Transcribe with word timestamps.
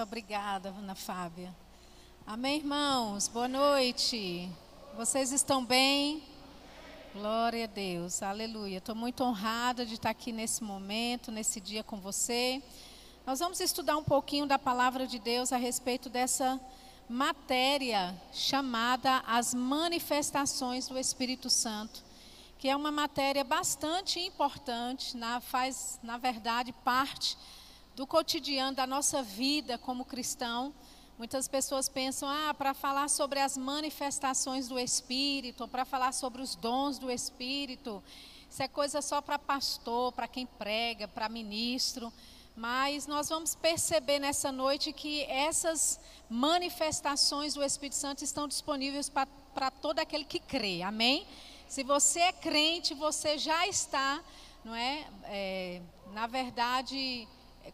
Muito 0.00 0.08
obrigada, 0.08 0.70
Ana 0.70 0.94
Fábia. 0.94 1.54
Amém, 2.26 2.56
irmãos? 2.56 3.28
Boa 3.28 3.46
noite. 3.46 4.48
Vocês 4.96 5.30
estão 5.30 5.62
bem? 5.62 6.22
Glória 7.12 7.64
a 7.64 7.66
Deus, 7.66 8.22
aleluia. 8.22 8.78
Estou 8.78 8.94
muito 8.94 9.22
honrada 9.22 9.84
de 9.84 9.92
estar 9.92 10.08
aqui 10.08 10.32
nesse 10.32 10.64
momento, 10.64 11.30
nesse 11.30 11.60
dia 11.60 11.84
com 11.84 12.00
você. 12.00 12.62
Nós 13.26 13.40
vamos 13.40 13.60
estudar 13.60 13.98
um 13.98 14.02
pouquinho 14.02 14.46
da 14.46 14.58
palavra 14.58 15.06
de 15.06 15.18
Deus 15.18 15.52
a 15.52 15.58
respeito 15.58 16.08
dessa 16.08 16.58
matéria 17.06 18.18
chamada 18.32 19.22
as 19.26 19.52
manifestações 19.52 20.88
do 20.88 20.98
Espírito 20.98 21.50
Santo, 21.50 22.02
que 22.58 22.70
é 22.70 22.74
uma 22.74 22.90
matéria 22.90 23.44
bastante 23.44 24.18
importante, 24.18 25.14
na, 25.14 25.42
faz, 25.42 26.00
na 26.02 26.16
verdade, 26.16 26.72
parte 26.82 27.36
do 27.94 28.06
cotidiano 28.06 28.76
da 28.76 28.86
nossa 28.86 29.22
vida 29.22 29.78
como 29.78 30.04
cristão. 30.04 30.74
Muitas 31.18 31.46
pessoas 31.46 31.88
pensam, 31.88 32.28
ah, 32.28 32.54
para 32.54 32.72
falar 32.72 33.08
sobre 33.08 33.40
as 33.40 33.56
manifestações 33.56 34.68
do 34.68 34.78
Espírito, 34.78 35.68
para 35.68 35.84
falar 35.84 36.12
sobre 36.12 36.40
os 36.40 36.54
dons 36.54 36.98
do 36.98 37.10
Espírito, 37.10 38.02
isso 38.50 38.62
é 38.62 38.68
coisa 38.68 39.00
só 39.00 39.20
para 39.20 39.38
pastor, 39.38 40.12
para 40.12 40.26
quem 40.26 40.44
prega, 40.46 41.06
para 41.06 41.28
ministro. 41.28 42.12
Mas 42.56 43.06
nós 43.06 43.28
vamos 43.28 43.54
perceber 43.54 44.18
nessa 44.18 44.50
noite 44.50 44.92
que 44.92 45.22
essas 45.24 46.00
manifestações 46.28 47.54
do 47.54 47.62
Espírito 47.62 47.94
Santo 47.94 48.24
estão 48.24 48.48
disponíveis 48.48 49.08
para 49.08 49.70
todo 49.70 50.00
aquele 50.00 50.24
que 50.24 50.40
crê, 50.40 50.82
amém? 50.82 51.26
Se 51.68 51.84
você 51.84 52.20
é 52.20 52.32
crente, 52.32 52.92
você 52.92 53.38
já 53.38 53.68
está, 53.68 54.20
não 54.64 54.74
é, 54.74 55.06
é 55.24 55.80
na 56.12 56.26
verdade, 56.26 57.28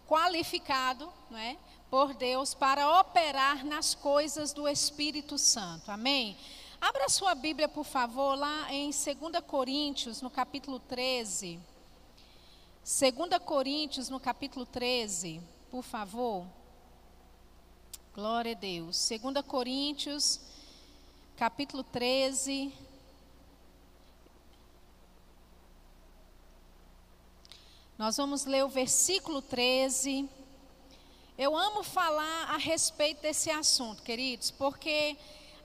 qualificado, 0.06 1.12
não 1.30 1.38
é, 1.38 1.56
por 1.90 2.14
Deus 2.14 2.54
para 2.54 3.00
operar 3.00 3.64
nas 3.64 3.94
coisas 3.94 4.52
do 4.52 4.68
Espírito 4.68 5.38
Santo. 5.38 5.90
Amém? 5.90 6.36
Abra 6.80 7.08
sua 7.08 7.34
Bíblia, 7.34 7.68
por 7.68 7.84
favor, 7.84 8.36
lá 8.36 8.72
em 8.72 8.90
2 8.90 9.44
Coríntios, 9.46 10.20
no 10.20 10.30
capítulo 10.30 10.78
13. 10.78 11.58
2 12.84 13.38
Coríntios, 13.44 14.08
no 14.08 14.20
capítulo 14.20 14.66
13, 14.66 15.40
por 15.70 15.82
favor. 15.82 16.46
Glória 18.14 18.52
a 18.52 18.54
Deus. 18.54 19.08
2 19.08 19.44
Coríntios, 19.46 20.40
capítulo 21.36 21.82
13. 21.82 22.72
Nós 27.98 28.16
vamos 28.16 28.44
ler 28.44 28.64
o 28.64 28.68
versículo 28.68 29.40
13 29.40 30.28
eu 31.38 31.54
amo 31.54 31.82
falar 31.82 32.54
a 32.54 32.56
respeito 32.56 33.20
desse 33.20 33.50
assunto, 33.50 34.02
queridos, 34.02 34.50
porque 34.50 35.14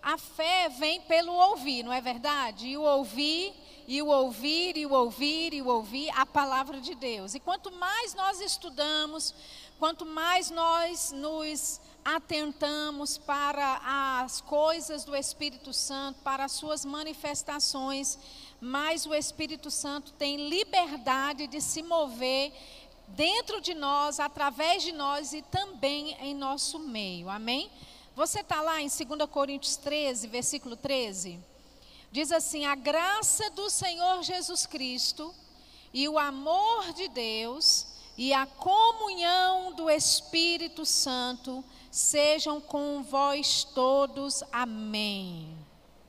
a 0.03 0.17
fé 0.17 0.67
vem 0.67 0.99
pelo 1.03 1.31
ouvir, 1.31 1.81
não 1.81 1.93
é 1.93 2.01
verdade? 2.01 2.67
E 2.67 2.77
o 2.77 2.81
ouvir, 2.81 3.53
e 3.87 4.01
o 4.01 4.07
ouvir, 4.07 4.75
e 4.75 4.85
o 4.85 4.91
ouvir, 4.91 5.53
e 5.53 5.61
o 5.61 5.67
ouvir 5.67 6.09
a 6.09 6.25
palavra 6.25 6.81
de 6.81 6.93
Deus. 6.93 7.35
E 7.35 7.39
quanto 7.39 7.71
mais 7.71 8.13
nós 8.13 8.41
estudamos, 8.41 9.33
quanto 9.79 10.05
mais 10.05 10.51
nós 10.51 11.13
nos 11.13 11.79
atentamos 12.03 13.17
para 13.17 14.21
as 14.23 14.41
coisas 14.41 15.05
do 15.05 15.15
Espírito 15.15 15.71
Santo, 15.71 16.19
para 16.21 16.43
as 16.43 16.51
suas 16.51 16.83
manifestações, 16.83 18.19
mais 18.61 19.07
o 19.07 19.13
Espírito 19.15 19.71
Santo 19.71 20.13
tem 20.13 20.47
liberdade 20.47 21.47
de 21.47 21.59
se 21.59 21.81
mover 21.81 22.53
dentro 23.07 23.59
de 23.59 23.73
nós, 23.73 24.19
através 24.19 24.83
de 24.83 24.91
nós 24.91 25.33
e 25.33 25.41
também 25.41 26.15
em 26.21 26.35
nosso 26.35 26.77
meio. 26.77 27.27
Amém? 27.27 27.71
Você 28.15 28.41
está 28.41 28.61
lá 28.61 28.79
em 28.79 28.87
2 28.87 29.29
Coríntios 29.29 29.75
13, 29.77 30.27
versículo 30.27 30.75
13? 30.75 31.39
Diz 32.11 32.31
assim: 32.31 32.65
A 32.65 32.75
graça 32.75 33.49
do 33.49 33.69
Senhor 33.69 34.21
Jesus 34.21 34.65
Cristo 34.67 35.33
e 35.93 36.07
o 36.07 36.19
amor 36.19 36.93
de 36.93 37.07
Deus 37.07 37.87
e 38.17 38.33
a 38.33 38.45
comunhão 38.45 39.73
do 39.73 39.89
Espírito 39.89 40.85
Santo 40.85 41.63
sejam 41.89 42.61
com 42.61 43.01
vós 43.01 43.63
todos. 43.63 44.43
Amém. 44.51 45.57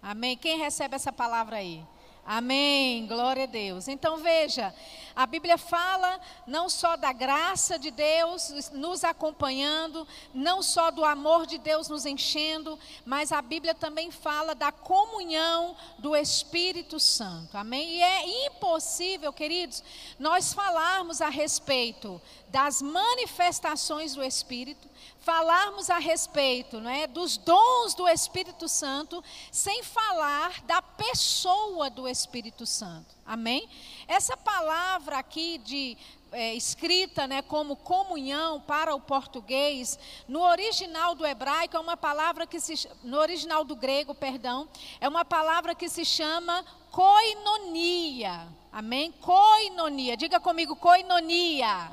Amém. 0.03 0.37
Quem 0.37 0.59
recebe 0.59 0.97
essa 0.97 1.13
palavra 1.13 1.57
aí? 1.57 1.83
Amém, 2.25 3.07
glória 3.07 3.45
a 3.45 3.47
Deus. 3.47 3.89
Então 3.89 4.19
veja, 4.19 4.73
a 5.15 5.27
Bíblia 5.27 5.59
fala 5.59 6.21
não 6.47 6.69
só 6.69 6.97
da 6.97 7.13
graça 7.13 7.79
de 7.79 7.91
Deus 7.91 8.71
nos 8.73 9.03
acompanhando, 9.03 10.07
não 10.33 10.63
só 10.63 10.93
do 10.93 11.05
amor 11.05 11.47
de 11.47 11.59
Deus 11.59 11.89
nos 11.89 12.07
enchendo, 12.07 12.79
mas 13.05 13.33
a 13.33 13.43
Bíblia 13.43 13.75
também 13.75 14.11
fala 14.11 14.55
da 14.55 14.71
comunhão 14.71 15.77
do 15.99 16.15
Espírito 16.15 17.01
Santo. 17.01 17.57
Amém? 17.59 17.97
E 17.97 18.03
é 18.03 18.47
impossível, 18.47 19.33
queridos, 19.33 19.83
nós 20.19 20.53
falarmos 20.53 21.21
a 21.21 21.29
respeito 21.29 22.23
das 22.49 22.81
manifestações 22.81 24.15
do 24.15 24.23
Espírito 24.23 24.92
falarmos 25.23 25.89
a 25.89 25.99
respeito 25.99 26.81
não 26.81 26.91
é, 26.91 27.07
dos 27.07 27.37
dons 27.37 27.95
do 27.95 28.09
Espírito 28.09 28.69
Santo, 28.69 29.23
sem 29.51 29.83
falar 29.83 30.63
da 30.63 30.83
pessoa 30.83 31.89
do 31.89 32.07
Espírito 32.09 32.67
Santo. 32.67 33.15
Amém? 33.25 33.69
Essa 34.07 34.37
palavra 34.37 35.19
aqui 35.19 35.59
de 35.59 35.97
é, 36.33 36.55
escrita 36.55 37.27
né, 37.27 37.43
como 37.43 37.77
comunhão 37.77 38.61
para 38.61 38.95
o 38.95 39.01
português, 39.01 39.99
no 40.27 40.41
original 40.41 41.15
do 41.15 41.27
hebraico 41.27 41.77
é 41.77 41.81
uma 41.81 41.97
palavra 41.97 42.47
que 42.47 42.59
se 42.59 42.89
no 43.05 43.19
original 43.19 43.65
do 43.65 43.77
grego, 43.77 44.15
perdão, 44.15 44.69
é 45.01 45.09
uma 45.09 45.25
palavra 45.25 45.75
que 45.75 45.89
se 45.89 46.05
chama 46.05 46.65
koinonia. 46.91 48.49
Amém? 48.73 49.13
Koinonia. 49.13 50.17
Diga 50.17 50.41
comigo 50.41 50.75
koinonia. 50.75 51.93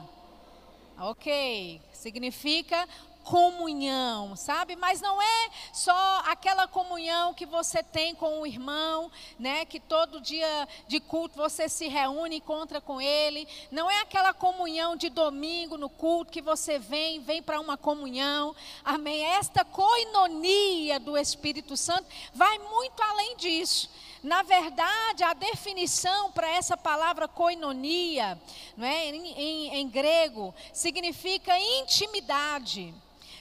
OK. 0.98 1.82
Significa 1.94 2.88
comunhão, 3.30 4.36
sabe? 4.36 4.76
Mas 4.76 5.02
não 5.02 5.22
é 5.22 5.50
só 5.72 6.24
aquela 6.26 6.68
comunhão 6.68 7.32
que 7.32 7.46
você 7.46 7.84
tem 7.84 8.16
com 8.16 8.42
o 8.42 8.48
irmão, 8.48 9.12
né? 9.38 9.66
Que 9.66 9.80
todo 9.80 10.20
dia 10.20 10.68
de 10.88 11.00
culto 11.00 11.36
você 11.36 11.70
se 11.70 11.88
reúne, 11.88 12.38
encontra 12.38 12.82
com 12.82 13.00
ele. 13.00 13.48
Não 13.70 13.90
é 13.90 14.02
aquela 14.02 14.34
comunhão 14.34 14.96
de 14.96 15.10
domingo 15.10 15.78
no 15.78 15.92
culto 15.92 16.32
que 16.32 16.42
você 16.42 16.80
vem, 16.80 17.20
vem 17.20 17.40
para 17.44 17.60
uma 17.60 17.78
comunhão. 17.78 18.56
Amém? 18.84 19.24
Esta 19.24 19.64
coinonia 19.64 21.00
do 21.00 21.16
Espírito 21.16 21.78
Santo 21.78 22.08
vai 22.34 22.58
muito 22.58 23.00
além 23.04 23.38
disso. 23.38 23.92
Na 24.24 24.42
verdade, 24.42 25.24
a 25.24 25.34
definição 25.34 26.32
para 26.32 26.50
essa 26.50 26.76
palavra 26.76 27.28
koinonia, 27.28 28.42
não 28.76 28.88
é? 28.88 29.10
em, 29.10 29.40
em, 29.40 29.76
em 29.76 29.88
grego, 29.88 30.52
significa 30.74 31.60
intimidade 31.60 32.92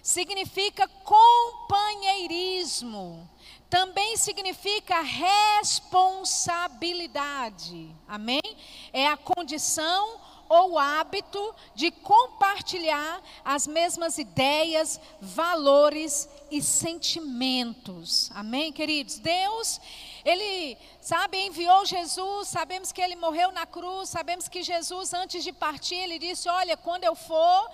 significa 0.02 0.88
companheirismo, 1.04 3.28
também 3.68 4.16
significa 4.16 5.00
responsabilidade. 5.00 7.94
Amém? 8.06 8.40
É 8.92 9.06
a 9.06 9.16
condição 9.16 10.20
ou 10.48 10.78
hábito 10.78 11.54
de 11.74 11.90
compartilhar 11.90 13.20
as 13.44 13.66
mesmas 13.66 14.16
ideias, 14.16 14.98
valores 15.20 16.26
e 16.50 16.62
sentimentos. 16.62 18.30
Amém, 18.34 18.72
queridos? 18.72 19.18
Deus, 19.18 19.78
Ele 20.30 20.76
Sabe, 21.08 21.38
enviou 21.38 21.86
Jesus, 21.86 22.48
sabemos 22.48 22.92
que 22.92 23.00
ele 23.00 23.16
morreu 23.16 23.50
na 23.50 23.64
cruz, 23.64 24.10
sabemos 24.10 24.46
que 24.46 24.62
Jesus, 24.62 25.14
antes 25.14 25.42
de 25.42 25.52
partir, 25.52 25.94
ele 25.94 26.18
disse: 26.18 26.50
Olha, 26.50 26.76
quando 26.76 27.04
eu 27.04 27.14
for, 27.14 27.70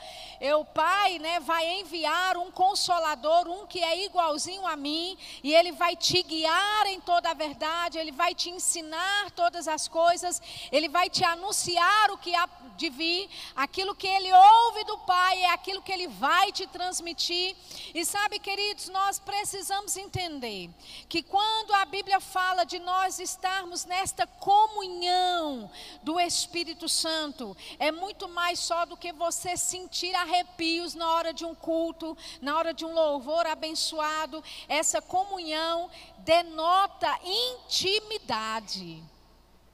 o 0.60 0.64
Pai 0.64 1.18
né, 1.18 1.40
vai 1.40 1.80
enviar 1.80 2.36
um 2.36 2.52
consolador, 2.52 3.48
um 3.48 3.66
que 3.66 3.82
é 3.82 4.04
igualzinho 4.04 4.64
a 4.64 4.76
mim, 4.76 5.18
e 5.42 5.52
ele 5.52 5.72
vai 5.72 5.96
te 5.96 6.22
guiar 6.22 6.86
em 6.86 7.00
toda 7.00 7.28
a 7.28 7.34
verdade, 7.34 7.98
ele 7.98 8.12
vai 8.12 8.36
te 8.36 8.50
ensinar 8.50 9.32
todas 9.32 9.66
as 9.66 9.88
coisas, 9.88 10.40
ele 10.70 10.88
vai 10.88 11.10
te 11.10 11.24
anunciar 11.24 12.12
o 12.12 12.18
que 12.18 12.36
há 12.36 12.48
de 12.76 12.90
vir, 12.90 13.30
aquilo 13.54 13.94
que 13.94 14.06
ele 14.06 14.32
ouve 14.32 14.84
do 14.84 14.98
Pai 14.98 15.42
é 15.42 15.50
aquilo 15.50 15.80
que 15.80 15.92
ele 15.92 16.08
vai 16.08 16.52
te 16.52 16.66
transmitir. 16.66 17.56
E 17.94 18.04
sabe, 18.04 18.38
queridos, 18.38 18.88
nós 18.88 19.18
precisamos 19.18 19.96
entender 19.96 20.70
que 21.08 21.22
quando 21.22 21.72
a 21.74 21.84
Bíblia 21.84 22.20
fala 22.20 22.43
de 22.64 22.78
nós 22.78 23.18
estarmos 23.18 23.84
nesta 23.84 24.26
comunhão 24.26 25.70
do 26.02 26.18
Espírito 26.20 26.88
Santo, 26.88 27.56
é 27.78 27.90
muito 27.90 28.28
mais 28.28 28.58
só 28.58 28.84
do 28.84 28.96
que 28.96 29.12
você 29.12 29.56
sentir 29.56 30.14
arrepios 30.14 30.94
na 30.94 31.10
hora 31.10 31.32
de 31.32 31.44
um 31.44 31.54
culto, 31.54 32.16
na 32.40 32.56
hora 32.56 32.74
de 32.74 32.84
um 32.84 32.92
louvor 32.92 33.46
abençoado. 33.46 34.42
Essa 34.68 35.00
comunhão 35.00 35.90
denota 36.18 37.18
intimidade. 37.24 39.02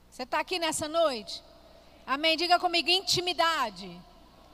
Você 0.09 0.23
está 0.23 0.39
aqui 0.39 0.59
nessa 0.59 0.87
noite? 0.87 1.41
Amém? 2.05 2.37
Diga 2.37 2.59
comigo: 2.59 2.89
intimidade. 2.89 3.99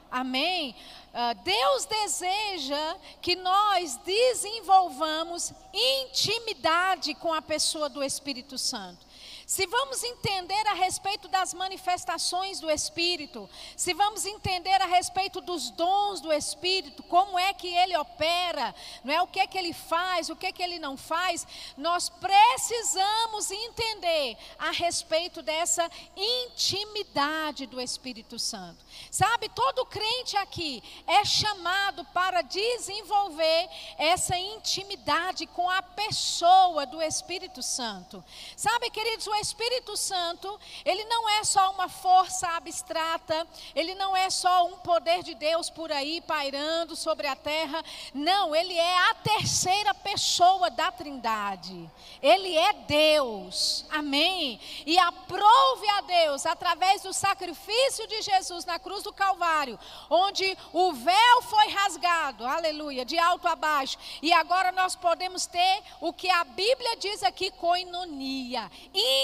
Amém? 0.10 0.76
Uh, 1.18 1.34
Deus 1.44 1.86
deseja 1.86 2.96
que 3.24 3.36
nós 3.36 3.98
desenvolvamos 4.06 5.52
intimidade 5.74 7.16
com 7.16 7.34
a 7.34 7.42
pessoa 7.42 7.90
do 7.90 8.04
Espírito 8.04 8.56
Santo. 8.56 9.07
Se 9.48 9.66
vamos 9.66 10.04
entender 10.04 10.68
a 10.68 10.74
respeito 10.74 11.30
das 11.30 11.54
manifestações 11.54 12.60
do 12.60 12.70
Espírito, 12.70 13.50
se 13.78 13.94
vamos 13.94 14.26
entender 14.26 14.82
a 14.82 14.86
respeito 14.86 15.40
dos 15.40 15.70
dons 15.70 16.20
do 16.20 16.34
Espírito, 16.34 17.02
como 17.04 17.40
é 17.40 17.54
que 17.54 17.74
ele 17.74 17.96
opera, 17.96 18.76
não 19.06 19.14
é 19.14 19.22
o 19.22 19.28
que 19.28 19.40
é 19.40 19.48
que 19.48 19.58
ele 19.58 19.72
faz, 19.72 20.30
o 20.30 20.36
que 20.36 20.48
é 20.48 20.52
que 20.52 20.62
ele 20.62 20.80
não 20.80 20.98
faz, 20.98 21.48
nós 21.78 22.10
precisamos 22.10 23.50
entender 23.50 24.38
a 24.60 24.72
respeito 24.72 25.42
dessa 25.42 25.90
intimidade 26.18 27.68
do 27.68 27.80
Espírito 27.80 28.38
Santo. 28.38 28.84
Sabe, 29.10 29.48
todo 29.48 29.86
crente 29.86 30.36
aqui 30.36 30.84
é 31.08 31.24
chamado 31.24 32.04
para 32.14 32.42
desenvolver 32.42 33.70
essa 33.98 34.38
intimidade 34.38 35.48
com 35.48 35.70
a 35.70 35.82
pessoa 35.82 36.86
do 36.86 37.02
Espírito 37.02 37.64
Santo. 37.64 38.22
Sabe, 38.58 38.90
queridos, 38.90 39.26
o 39.26 39.37
Espírito 39.40 39.96
Santo, 39.96 40.60
ele 40.86 41.04
não 41.06 41.30
é 41.30 41.44
só 41.44 41.72
uma 41.72 41.90
força 41.90 42.48
abstrata, 42.50 43.48
ele 43.76 43.96
não 43.96 44.16
é 44.16 44.30
só 44.30 44.68
um 44.68 44.78
poder 44.78 45.24
de 45.24 45.34
Deus 45.34 45.70
por 45.70 45.92
aí 45.92 46.22
pairando 46.22 46.96
sobre 46.96 47.28
a 47.28 47.36
terra. 47.36 47.84
Não, 48.14 48.56
ele 48.56 48.78
é 48.78 49.10
a 49.10 49.14
terceira 49.16 49.94
pessoa 49.94 50.70
da 50.70 50.92
Trindade. 50.92 51.90
Ele 52.22 52.56
é 52.58 52.74
Deus. 52.74 53.86
Amém. 53.90 54.60
E 54.86 54.98
aprove 54.98 55.90
a 55.90 56.02
Deus 56.02 56.46
através 56.46 57.02
do 57.02 57.14
sacrifício 57.14 58.08
de 58.08 58.22
Jesus 58.22 58.66
na 58.66 58.80
cruz 58.80 59.04
do 59.04 59.14
Calvário, 59.14 59.80
onde 60.10 60.58
o 60.74 60.94
véu 60.94 61.42
foi 61.44 61.70
rasgado, 61.70 62.46
aleluia, 62.46 63.06
de 63.06 63.18
alto 63.18 63.48
a 63.48 63.56
baixo. 63.56 63.98
E 64.22 64.32
agora 64.34 64.72
nós 64.72 64.96
podemos 64.96 65.46
ter 65.46 65.84
o 66.02 66.12
que 66.14 66.30
a 66.30 66.44
Bíblia 66.44 66.96
diz 66.98 67.24
aqui, 67.24 67.52
coinonia, 67.52 68.72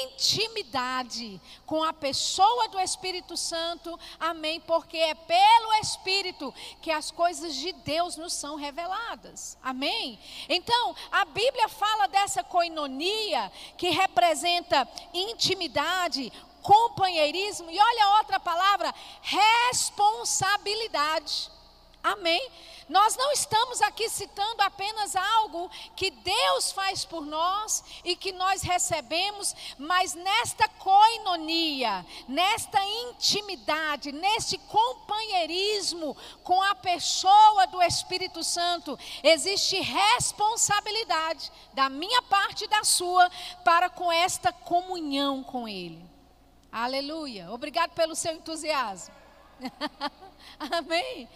intimidade 0.05 1.41
com 1.65 1.83
a 1.83 1.91
pessoa 1.93 2.67
do 2.69 2.79
Espírito 2.79 3.35
Santo, 3.35 3.99
amém, 4.19 4.59
porque 4.61 4.97
é 4.97 5.15
pelo 5.15 5.73
Espírito 5.81 6.53
que 6.81 6.91
as 6.91 7.09
coisas 7.11 7.55
de 7.55 7.71
Deus 7.71 8.15
nos 8.15 8.33
são 8.33 8.55
reveladas, 8.55 9.57
amém. 9.63 10.19
Então, 10.49 10.95
a 11.11 11.25
Bíblia 11.25 11.69
fala 11.69 12.07
dessa 12.07 12.43
coinonia 12.43 13.51
que 13.77 13.89
representa 13.89 14.87
intimidade, 15.13 16.31
companheirismo 16.61 17.69
e 17.69 17.79
olha 17.79 18.17
outra 18.17 18.39
palavra, 18.39 18.93
responsabilidade. 19.21 21.51
Amém? 22.01 22.49
Nós 22.89 23.15
não 23.15 23.31
estamos 23.31 23.81
aqui 23.81 24.09
citando 24.09 24.61
apenas 24.61 25.15
algo 25.15 25.69
que 25.95 26.11
Deus 26.11 26.71
faz 26.71 27.05
por 27.05 27.25
nós 27.25 27.83
e 28.03 28.15
que 28.15 28.31
nós 28.31 28.61
recebemos, 28.61 29.55
mas 29.77 30.13
nesta 30.13 30.67
coinonia, 30.67 32.05
nesta 32.27 32.83
intimidade, 32.83 34.11
neste 34.11 34.57
companheirismo 34.57 36.15
com 36.43 36.61
a 36.61 36.75
pessoa 36.75 37.67
do 37.67 37.81
Espírito 37.81 38.43
Santo, 38.43 38.97
existe 39.23 39.79
responsabilidade 39.79 41.51
da 41.73 41.89
minha 41.89 42.21
parte 42.23 42.65
e 42.65 42.67
da 42.67 42.83
sua 42.83 43.29
para 43.63 43.89
com 43.89 44.11
esta 44.11 44.51
comunhão 44.51 45.43
com 45.43 45.67
Ele. 45.67 46.03
Aleluia. 46.71 47.51
Obrigado 47.51 47.91
pelo 47.91 48.15
seu 48.15 48.33
entusiasmo. 48.33 49.13
Amém. 50.59 51.29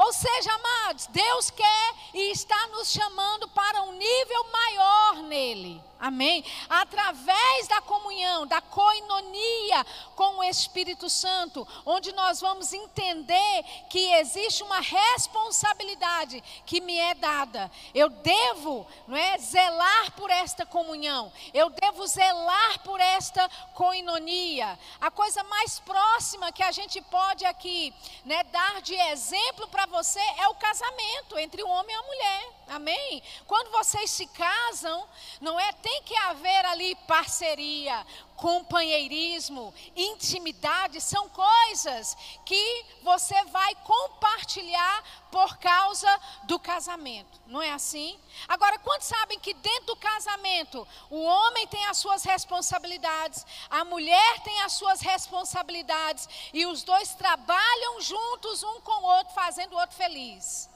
Ou 0.00 0.14
seja, 0.14 0.50
amados, 0.54 1.06
Deus 1.08 1.50
quer 1.50 1.94
e 2.14 2.32
está 2.32 2.68
nos 2.68 2.90
chamando 2.90 3.46
para 3.48 3.82
um 3.82 3.92
nível 3.92 4.44
maior 4.50 5.16
nele. 5.24 5.90
Amém? 6.00 6.42
Através 6.66 7.68
da 7.68 7.82
comunhão, 7.82 8.46
da 8.46 8.62
coinonia 8.62 9.84
com 10.16 10.38
o 10.38 10.44
Espírito 10.44 11.10
Santo, 11.10 11.68
onde 11.84 12.10
nós 12.12 12.40
vamos 12.40 12.72
entender 12.72 13.62
que 13.90 14.14
existe 14.14 14.62
uma 14.62 14.80
responsabilidade 14.80 16.42
que 16.64 16.80
me 16.80 16.96
é 16.96 17.12
dada. 17.12 17.70
Eu 17.94 18.08
devo, 18.08 18.86
não 19.06 19.14
é, 19.14 19.36
zelar 19.36 20.12
por 20.12 20.30
esta 20.30 20.64
comunhão. 20.64 21.30
Eu 21.52 21.68
devo 21.68 22.06
zelar 22.06 22.78
por 22.78 22.98
esta 22.98 23.46
coinonia. 23.74 24.78
A 24.98 25.10
coisa 25.10 25.44
mais 25.44 25.80
próxima 25.80 26.50
que 26.50 26.62
a 26.62 26.72
gente 26.72 26.98
pode 27.02 27.44
aqui, 27.44 27.92
né, 28.24 28.42
dar 28.44 28.80
de 28.80 28.94
exemplo 28.94 29.68
para 29.68 29.89
você 29.90 30.20
é 30.38 30.48
o 30.48 30.54
casamento 30.54 31.38
entre 31.38 31.62
o 31.62 31.68
homem 31.68 31.94
e 31.94 31.98
a 31.98 32.02
mulher. 32.02 32.48
Amém? 32.68 33.22
Quando 33.46 33.70
vocês 33.72 34.10
se 34.10 34.26
casam, 34.28 35.06
não 35.40 35.58
é? 35.58 35.72
Tem 35.72 36.02
que 36.02 36.16
haver 36.16 36.64
ali 36.66 36.94
parceria, 37.06 38.06
companheirismo, 38.40 39.72
intimidade, 39.94 40.98
são 40.98 41.28
coisas 41.28 42.16
que 42.46 42.86
você 43.02 43.44
vai 43.44 43.74
compartilhar 43.84 45.04
por 45.30 45.58
causa 45.58 46.08
do 46.44 46.58
casamento. 46.58 47.38
Não 47.46 47.60
é 47.60 47.70
assim? 47.70 48.18
Agora, 48.48 48.78
quantos 48.78 49.08
sabem 49.08 49.38
que 49.38 49.52
dentro 49.52 49.86
do 49.88 49.96
casamento, 49.96 50.88
o 51.10 51.22
homem 51.22 51.66
tem 51.66 51.84
as 51.84 51.98
suas 51.98 52.24
responsabilidades, 52.24 53.44
a 53.68 53.84
mulher 53.84 54.40
tem 54.40 54.62
as 54.62 54.72
suas 54.72 55.02
responsabilidades 55.02 56.26
e 56.54 56.64
os 56.64 56.82
dois 56.82 57.14
trabalham 57.14 58.00
juntos 58.00 58.62
um 58.62 58.80
com 58.80 59.02
o 59.02 59.06
outro, 59.16 59.34
fazendo 59.34 59.74
o 59.74 59.78
outro 59.78 59.96
feliz. 59.96 60.69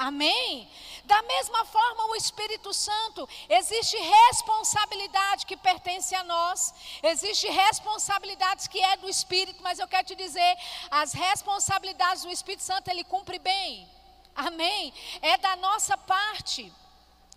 Amém? 0.00 0.66
Da 1.04 1.20
mesma 1.20 1.62
forma, 1.66 2.06
o 2.06 2.16
Espírito 2.16 2.72
Santo, 2.72 3.28
existe 3.50 3.98
responsabilidade 3.98 5.44
que 5.44 5.58
pertence 5.58 6.14
a 6.14 6.24
nós, 6.24 6.72
existe 7.02 7.46
responsabilidades 7.46 8.66
que 8.66 8.80
é 8.80 8.96
do 8.96 9.10
Espírito, 9.10 9.62
mas 9.62 9.78
eu 9.78 9.86
quero 9.86 10.06
te 10.06 10.14
dizer, 10.14 10.56
as 10.90 11.12
responsabilidades 11.12 12.22
do 12.22 12.30
Espírito 12.30 12.62
Santo 12.62 12.88
ele 12.88 13.04
cumpre 13.04 13.38
bem. 13.38 13.86
Amém? 14.34 14.94
É 15.20 15.36
da 15.36 15.54
nossa 15.56 15.98
parte. 15.98 16.72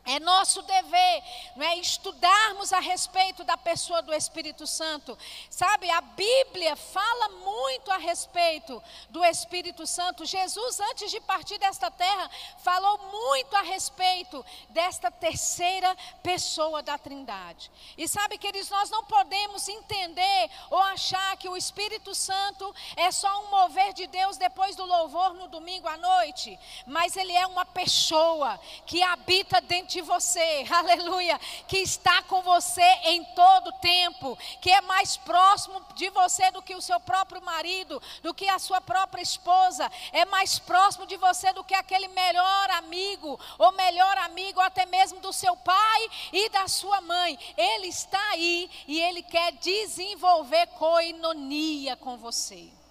É 0.06 0.20
nosso 0.20 0.62
dever, 0.64 1.24
não 1.56 1.66
é 1.66 1.78
estudarmos 1.78 2.74
a 2.74 2.80
respeito 2.80 3.46
da 3.46 3.56
pessoa 3.56 4.02
do 4.02 4.14
Espírito 4.14 4.68
Santo. 4.68 5.18
Sabe, 5.50 5.90
a 5.90 6.02
Bíblia 6.02 6.76
fala 6.76 7.30
muito 7.30 7.90
a 7.90 7.96
respeito 7.96 8.84
do 9.10 9.24
Espírito 9.24 9.88
Santo. 9.88 10.26
Jesus, 10.26 10.82
antes 10.82 11.10
de 11.10 11.22
partir 11.22 11.58
desta 11.58 11.90
terra, 11.90 12.30
falou 12.58 12.98
muito 12.98 13.56
a 13.56 13.62
respeito 13.62 14.46
desta 14.72 15.10
terceira 15.10 15.96
pessoa 16.22 16.84
da 16.84 16.98
Trindade. 16.98 17.72
E 17.98 18.06
sabe, 18.06 18.38
queridos, 18.38 18.70
nós 18.70 18.90
não 18.90 19.06
podemos 19.06 19.70
entender 19.70 20.50
ou 20.70 20.80
achar 20.80 21.38
que 21.38 21.48
o 21.48 21.56
Espírito 21.56 22.14
Santo 22.14 22.76
é 22.98 23.10
só 23.10 23.42
um 23.44 23.52
mover 23.52 23.94
de 23.94 24.06
Deus 24.08 24.36
depois 24.36 24.76
do 24.76 24.84
louvor 24.84 25.34
no 25.34 25.48
domingo 25.48 25.88
à 25.88 25.96
noite, 25.96 26.60
mas 26.86 27.16
ele 27.16 27.32
é 27.32 27.48
uma 27.48 27.66
pessoa 27.66 28.60
que 28.86 29.02
habita 29.02 29.62
dentro 29.62 29.93
de 29.94 30.02
você, 30.02 30.66
aleluia, 30.72 31.40
que 31.68 31.78
está 31.78 32.24
com 32.24 32.42
você 32.42 32.82
em 33.04 33.24
todo 33.36 33.72
tempo, 33.74 34.38
que 34.60 34.72
é 34.72 34.82
mais 34.82 35.16
próximo 35.18 35.80
de 35.96 36.10
você 36.10 36.50
do 36.52 36.62
que 36.62 36.76
o 36.76 36.82
seu 36.82 37.00
próprio 37.00 37.42
marido, 37.44 38.02
do 38.24 38.34
que 38.34 38.50
a 38.50 38.58
sua 38.58 38.82
própria 38.82 39.22
esposa, 39.22 39.90
é 40.12 40.26
mais 40.26 40.58
próximo 40.58 41.06
de 41.06 41.16
você 41.18 41.54
do 41.54 41.64
que 41.64 41.76
aquele 41.76 42.08
melhor 42.08 42.72
amigo, 42.72 43.40
ou 43.60 43.72
melhor 43.74 44.18
amigo, 44.18 44.60
até 44.60 44.86
mesmo 44.86 45.20
do 45.20 45.32
seu 45.32 45.56
pai 45.58 46.10
e 46.32 46.50
da 46.50 46.68
sua 46.68 47.00
mãe. 47.02 47.38
Ele 47.56 47.88
está 47.88 48.22
aí 48.32 48.70
e 48.88 49.00
ele 49.00 49.22
quer 49.22 49.52
desenvolver 49.54 50.68
coinonia 50.68 51.96
com 51.96 52.18
você. 52.18 52.83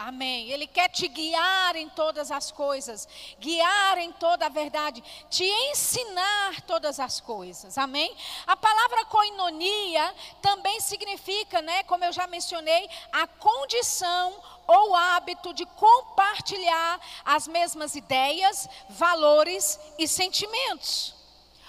Amém. 0.00 0.48
Ele 0.48 0.68
quer 0.68 0.88
te 0.88 1.08
guiar 1.08 1.74
em 1.74 1.88
todas 1.88 2.30
as 2.30 2.52
coisas, 2.52 3.08
guiar 3.40 3.98
em 3.98 4.12
toda 4.12 4.46
a 4.46 4.48
verdade, 4.48 5.02
te 5.28 5.42
ensinar 5.42 6.62
todas 6.62 7.00
as 7.00 7.20
coisas. 7.20 7.76
Amém. 7.76 8.16
A 8.46 8.56
palavra 8.56 9.04
coinonia 9.06 10.14
também 10.40 10.78
significa, 10.78 11.60
né, 11.60 11.82
como 11.82 12.04
eu 12.04 12.12
já 12.12 12.28
mencionei, 12.28 12.88
a 13.10 13.26
condição 13.26 14.40
ou 14.68 14.94
hábito 14.94 15.52
de 15.52 15.66
compartilhar 15.66 17.00
as 17.24 17.48
mesmas 17.48 17.96
ideias, 17.96 18.68
valores 18.88 19.80
e 19.98 20.06
sentimentos. 20.06 21.17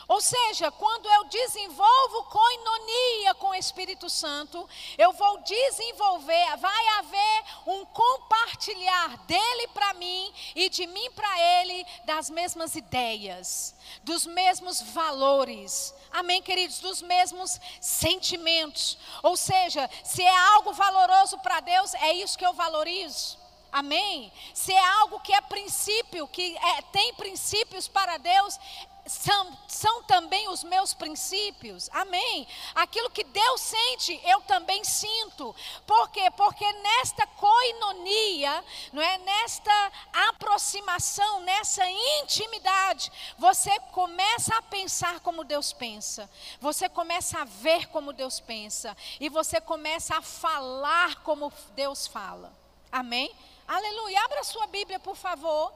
Ou 0.09 0.19
seja, 0.19 0.71
quando 0.71 1.07
eu 1.07 1.25
desenvolvo 1.25 2.23
coinonia 2.23 3.35
com 3.35 3.49
o 3.49 3.55
Espírito 3.55 4.09
Santo, 4.09 4.67
eu 4.97 5.13
vou 5.13 5.37
desenvolver, 5.43 6.57
vai 6.57 6.87
haver 6.97 7.43
um 7.67 7.85
compartilhar 7.85 9.17
dele 9.27 9.67
para 9.67 9.93
mim 9.93 10.33
e 10.55 10.67
de 10.67 10.87
mim 10.87 11.11
para 11.11 11.61
ele 11.61 11.85
das 12.05 12.27
mesmas 12.27 12.75
ideias, 12.75 13.75
dos 14.03 14.25
mesmos 14.25 14.81
valores. 14.81 15.93
Amém, 16.11 16.41
queridos? 16.41 16.79
Dos 16.79 17.03
mesmos 17.03 17.59
sentimentos. 17.79 18.97
Ou 19.21 19.37
seja, 19.37 19.87
se 20.03 20.23
é 20.23 20.37
algo 20.55 20.73
valoroso 20.73 21.37
para 21.37 21.59
Deus, 21.59 21.93
é 21.93 22.13
isso 22.13 22.35
que 22.35 22.45
eu 22.45 22.53
valorizo. 22.53 23.37
Amém? 23.71 24.31
Se 24.53 24.73
é 24.73 24.85
algo 25.01 25.19
que 25.19 25.31
é 25.31 25.41
princípio, 25.41 26.27
que 26.27 26.57
é, 26.57 26.81
tem 26.91 27.13
princípios 27.13 27.87
para 27.87 28.17
Deus, 28.17 28.59
são, 29.05 29.57
são 29.67 30.03
também 30.03 30.47
os 30.49 30.63
meus 30.63 30.93
princípios. 30.93 31.89
Amém. 31.91 32.47
Aquilo 32.75 33.09
que 33.09 33.23
Deus 33.23 33.61
sente, 33.61 34.19
eu 34.23 34.41
também 34.41 34.83
sinto. 34.83 35.55
Por 35.85 36.09
quê? 36.09 36.29
Porque 36.31 36.71
nesta 36.71 37.25
coinonia, 37.27 38.63
não 38.93 39.01
é? 39.01 39.17
Nesta 39.19 39.91
aproximação, 40.29 41.41
nessa 41.41 41.83
intimidade, 42.21 43.11
você 43.37 43.79
começa 43.91 44.55
a 44.55 44.61
pensar 44.61 45.19
como 45.21 45.43
Deus 45.43 45.73
pensa. 45.73 46.29
Você 46.59 46.87
começa 46.87 47.39
a 47.39 47.45
ver 47.45 47.87
como 47.87 48.13
Deus 48.13 48.39
pensa 48.39 48.95
e 49.19 49.29
você 49.29 49.59
começa 49.59 50.17
a 50.17 50.21
falar 50.21 51.23
como 51.23 51.51
Deus 51.75 52.07
fala. 52.07 52.53
Amém? 52.91 53.35
Aleluia. 53.71 54.19
Abra 54.25 54.43
sua 54.43 54.65
Bíblia, 54.65 54.99
por 54.99 55.15
favor. 55.15 55.71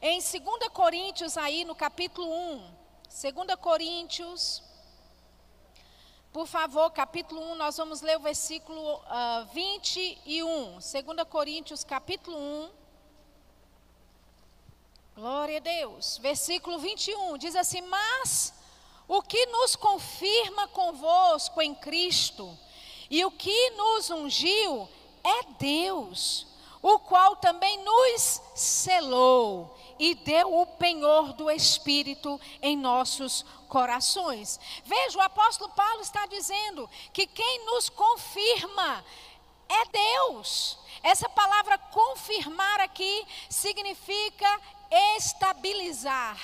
Em 0.00 0.20
2 0.20 0.32
Coríntios, 0.72 1.36
aí 1.36 1.64
no 1.64 1.74
capítulo 1.74 2.32
1. 2.32 2.72
2 3.34 3.56
Coríntios. 3.60 4.62
Por 6.32 6.46
favor, 6.46 6.88
capítulo 6.92 7.42
1, 7.54 7.54
nós 7.56 7.76
vamos 7.76 8.00
ler 8.00 8.16
o 8.16 8.20
versículo 8.20 8.80
uh, 8.80 9.02
ah, 9.08 9.48
21. 9.52 10.74
2 10.74 10.82
Coríntios, 11.28 11.82
capítulo 11.82 12.38
1. 12.38 12.70
Glória 15.16 15.56
a 15.56 15.60
Deus. 15.60 16.18
Versículo 16.18 16.78
21 16.78 17.38
diz 17.38 17.56
assim: 17.56 17.80
Mas 17.80 18.54
o 19.08 19.20
que 19.20 19.46
nos 19.46 19.74
confirma 19.74 20.68
convosco 20.68 21.60
em 21.60 21.74
Cristo 21.74 22.56
e 23.10 23.24
o 23.24 23.32
que 23.32 23.70
nos 23.70 24.10
ungiu 24.10 24.88
é 25.24 25.42
Deus 25.58 26.51
o 26.82 26.98
qual 26.98 27.36
também 27.36 27.78
nos 27.84 28.42
selou 28.54 29.78
e 29.98 30.16
deu 30.16 30.60
o 30.60 30.66
penhor 30.66 31.32
do 31.32 31.48
Espírito 31.48 32.40
em 32.60 32.76
nossos 32.76 33.44
corações. 33.68 34.58
Veja, 34.84 35.16
o 35.16 35.22
apóstolo 35.22 35.70
Paulo 35.70 36.02
está 36.02 36.26
dizendo 36.26 36.90
que 37.12 37.26
quem 37.26 37.64
nos 37.66 37.88
confirma 37.88 39.04
é 39.68 39.84
Deus. 39.86 40.76
Essa 41.02 41.28
palavra 41.28 41.78
confirmar 41.78 42.80
aqui 42.80 43.26
significa 43.48 44.60
estabilizar, 45.16 46.38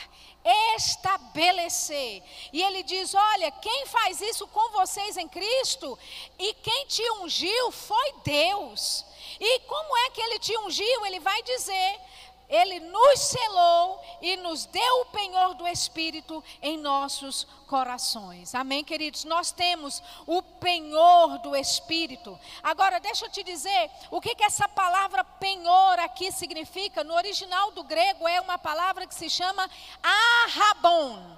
estabelecer. 0.76 2.22
E 2.52 2.62
ele 2.62 2.82
diz: 2.82 3.14
Olha, 3.14 3.50
quem 3.50 3.86
faz 3.86 4.20
isso 4.20 4.46
com 4.46 4.70
vocês 4.70 5.16
em 5.16 5.28
Cristo 5.28 5.98
e 6.38 6.54
quem 6.54 6.86
te 6.86 7.02
ungiu 7.20 7.72
foi 7.72 8.14
Deus. 8.24 9.04
E 9.40 9.60
como 9.60 9.96
é 9.98 10.10
que 10.10 10.20
ele 10.20 10.38
te 10.38 10.56
ungiu? 10.58 11.06
Ele 11.06 11.20
vai 11.20 11.42
dizer: 11.42 12.00
ele 12.48 12.80
nos 12.80 13.20
selou 13.20 14.02
e 14.22 14.36
nos 14.38 14.64
deu 14.64 15.00
o 15.02 15.06
penhor 15.06 15.54
do 15.54 15.68
Espírito 15.68 16.42
em 16.62 16.78
nossos 16.78 17.46
corações. 17.66 18.54
Amém, 18.54 18.82
queridos? 18.82 19.24
Nós 19.24 19.52
temos 19.52 20.02
o 20.26 20.40
penhor 20.40 21.38
do 21.40 21.54
Espírito. 21.54 22.38
Agora, 22.62 22.98
deixa 22.98 23.26
eu 23.26 23.30
te 23.30 23.42
dizer 23.42 23.90
o 24.10 24.18
que, 24.18 24.34
que 24.34 24.44
essa 24.44 24.66
palavra 24.66 25.22
penhor 25.22 25.98
aqui 25.98 26.32
significa. 26.32 27.04
No 27.04 27.14
original 27.14 27.70
do 27.72 27.84
grego 27.84 28.26
é 28.26 28.40
uma 28.40 28.56
palavra 28.56 29.06
que 29.06 29.14
se 29.14 29.28
chama 29.28 29.68
arrabon. 30.02 31.36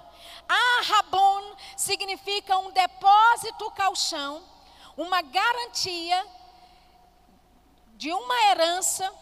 Arrabon 0.49 1.57
significa 1.77 2.57
um 2.59 2.71
depósito 2.71 3.69
calção, 3.73 4.45
uma 4.97 5.23
garantia 5.23 6.25
de 8.01 8.11
uma 8.11 8.51
herança, 8.51 9.13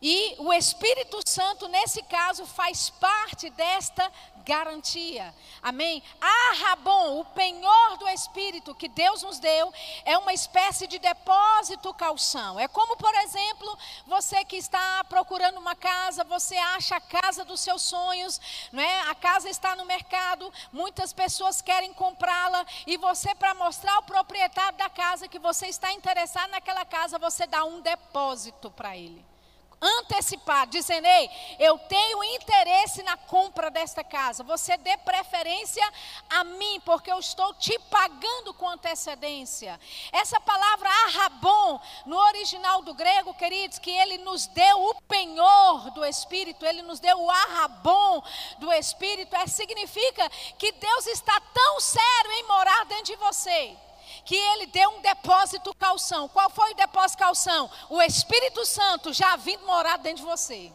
e 0.00 0.36
o 0.38 0.52
Espírito 0.52 1.18
Santo, 1.26 1.66
nesse 1.66 2.00
caso, 2.04 2.46
faz 2.46 2.90
parte 2.90 3.50
desta 3.50 4.08
garantia. 4.46 5.34
Amém? 5.60 6.00
Arrabon, 6.20 7.18
o 7.20 7.24
penhor 7.24 7.96
do 7.98 8.08
Espírito 8.08 8.74
que 8.74 8.88
Deus 8.88 9.24
nos 9.24 9.40
deu, 9.40 9.72
é 10.04 10.16
uma 10.16 10.32
espécie 10.32 10.86
de 10.86 11.00
depósito 11.00 11.92
calção. 11.92 12.58
É 12.58 12.68
como, 12.68 12.96
por 12.96 13.12
exemplo, 13.16 13.76
você 14.06 14.44
que 14.44 14.56
está 14.56 15.02
procurando 15.04 15.58
uma 15.58 15.74
casa, 15.74 16.22
você 16.22 16.56
acha 16.56 16.96
a 16.96 17.00
casa 17.00 17.44
dos 17.44 17.60
seus 17.60 17.82
sonhos, 17.82 18.40
não 18.70 18.82
é? 18.82 19.00
A 19.10 19.14
casa 19.16 19.50
está 19.50 19.74
no 19.74 19.84
mercado, 19.84 20.52
muitas 20.72 21.12
pessoas 21.12 21.60
querem 21.60 21.92
comprá-la 21.92 22.64
e 22.86 22.96
você 22.96 23.34
para 23.34 23.52
mostrar 23.54 23.94
ao 23.96 24.02
proprietário 24.04 24.78
da 24.78 24.88
casa 24.88 25.26
que 25.26 25.40
você 25.40 25.66
está 25.66 25.92
interessado 25.92 26.50
naquela 26.50 26.84
casa, 26.84 27.18
você 27.18 27.46
dá 27.46 27.64
um 27.64 27.80
depósito 27.80 28.70
para 28.70 28.96
ele 28.96 29.35
antecipado, 29.80 30.70
dizendo: 30.70 31.06
Ei, 31.06 31.30
eu 31.58 31.78
tenho 31.78 32.22
interesse 32.24 33.02
na 33.02 33.16
compra 33.16 33.70
desta 33.70 34.02
casa. 34.02 34.42
Você 34.44 34.76
dê 34.76 34.96
preferência 34.98 35.82
a 36.30 36.44
mim, 36.44 36.80
porque 36.84 37.10
eu 37.10 37.18
estou 37.18 37.54
te 37.54 37.78
pagando 37.90 38.54
com 38.54 38.68
antecedência. 38.68 39.78
Essa 40.12 40.40
palavra 40.40 40.88
arrabon, 40.88 41.80
no 42.06 42.16
original 42.16 42.82
do 42.82 42.94
grego, 42.94 43.34
queridos, 43.34 43.78
que 43.78 43.90
ele 43.90 44.18
nos 44.18 44.46
deu 44.46 44.84
o 44.84 44.94
penhor 45.02 45.90
do 45.90 46.04
Espírito, 46.04 46.64
ele 46.64 46.82
nos 46.82 47.00
deu 47.00 47.18
o 47.20 47.30
arrabon 47.30 48.22
do 48.58 48.72
Espírito, 48.72 49.34
é, 49.36 49.46
significa 49.46 50.28
que 50.58 50.72
Deus 50.72 51.06
está 51.06 51.40
tão 51.52 51.80
sério 51.80 52.32
em 52.32 52.42
morar 52.44 52.84
dentro 52.86 53.04
de 53.04 53.16
você 53.16 53.76
que 54.24 54.34
ele 54.34 54.66
deu 54.66 54.90
um 54.90 55.00
depósito 55.00 55.74
calção. 55.74 56.28
Qual 56.28 56.50
foi 56.50 56.72
o 56.72 56.76
depósito 56.76 57.18
calção? 57.18 57.70
O 57.88 58.00
Espírito 58.02 58.64
Santo 58.64 59.12
já 59.12 59.36
vindo 59.36 59.66
morar 59.66 59.98
dentro 59.98 60.24
de 60.24 60.30
você. 60.30 60.72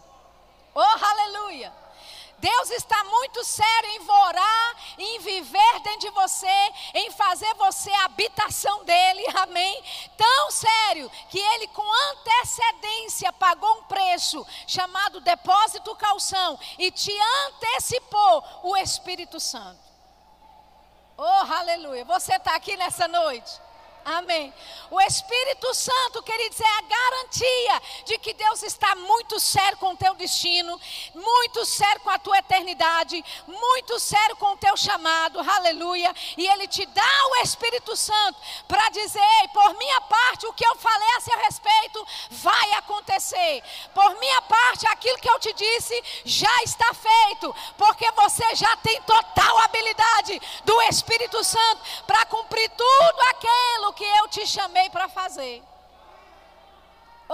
Oh, 0.74 0.80
aleluia! 0.80 1.82
Deus 2.42 2.72
está 2.72 3.04
muito 3.04 3.44
sério 3.46 3.92
em 3.92 4.00
morar, 4.00 4.76
em 4.98 5.20
viver 5.20 5.80
dentro 5.84 6.00
de 6.00 6.10
você, 6.10 6.72
em 6.96 7.12
fazer 7.12 7.54
você 7.54 7.92
a 7.92 8.06
habitação 8.06 8.84
dele, 8.84 9.24
amém? 9.38 9.84
Tão 10.18 10.50
sério 10.50 11.10
que 11.30 11.38
ele, 11.38 11.68
com 11.68 11.86
antecedência, 12.12 13.32
pagou 13.34 13.72
um 13.78 13.84
preço 13.84 14.46
chamado 14.66 15.22
depósito 15.22 15.96
calção 15.96 16.60
e 16.80 16.90
te 16.90 17.16
antecipou 17.46 18.44
o 18.64 18.76
Espírito 18.76 19.40
Santo. 19.40 19.91
Oh, 21.24 21.54
aleluia. 21.54 22.04
Você 22.04 22.34
está 22.34 22.56
aqui 22.56 22.76
nessa 22.76 23.08
noite. 23.08 23.62
Amém. 24.04 24.52
O 24.90 25.00
Espírito 25.02 25.74
Santo, 25.76 26.24
queridos, 26.24 26.60
é 26.60 26.66
a 26.66 26.82
garantia 26.82 27.82
de 28.06 28.18
que 28.18 28.34
Deus 28.34 28.64
está 28.64 28.96
muito 28.96 29.40
sério 29.40 29.78
com 29.78 29.94
o 29.94 29.98
teu 29.98 30.16
destino, 30.16 30.80
muito 31.14 31.66
sério 31.66 32.02
com 32.02 32.10
a 32.10 32.18
tua 32.18 32.40
eternidade, 32.40 33.24
muito 33.48 34.00
sério 34.00 34.36
com 34.38 34.54
o 34.54 34.58
teu 34.58 34.76
chamado, 34.76 35.40
aleluia. 35.40 36.14
E 36.36 36.48
Ele 36.48 36.68
te 36.68 36.86
dá 36.88 37.28
o 37.30 37.36
Espírito 37.44 37.96
Santo 37.96 38.40
para 38.68 38.90
dizer: 38.90 39.50
por 39.54 39.74
minha 39.76 40.02
parte, 40.02 40.48
o 40.48 40.54
que 40.54 40.66
eu 40.66 40.76
falei 40.78 41.10
a 41.18 41.22
seu 41.22 41.38
respeito 41.38 42.08
vai 42.32 42.74
acontecer. 42.74 43.64
Por 43.94 44.20
minha 44.20 44.42
parte, 44.42 44.88
aquilo 44.88 45.20
que 45.20 45.30
eu 45.30 45.40
te 45.40 45.54
disse 45.54 46.04
já 46.26 46.64
está 46.64 46.92
feito, 46.94 47.56
porque 47.78 48.10
você 48.12 48.56
já 48.56 48.76
tem 48.78 49.00
total 49.04 49.60
habilidade 49.60 50.42
do 50.66 50.82
Espírito 50.84 51.44
Santo 51.44 51.82
para 52.08 52.26
cumprir 52.26 52.70
tudo 52.72 53.22
aquilo 53.30 53.91
que 53.94 54.04
eu 54.04 54.28
te 54.28 54.46
chamei 54.46 54.90
para 54.90 55.08
fazer. 55.08 55.64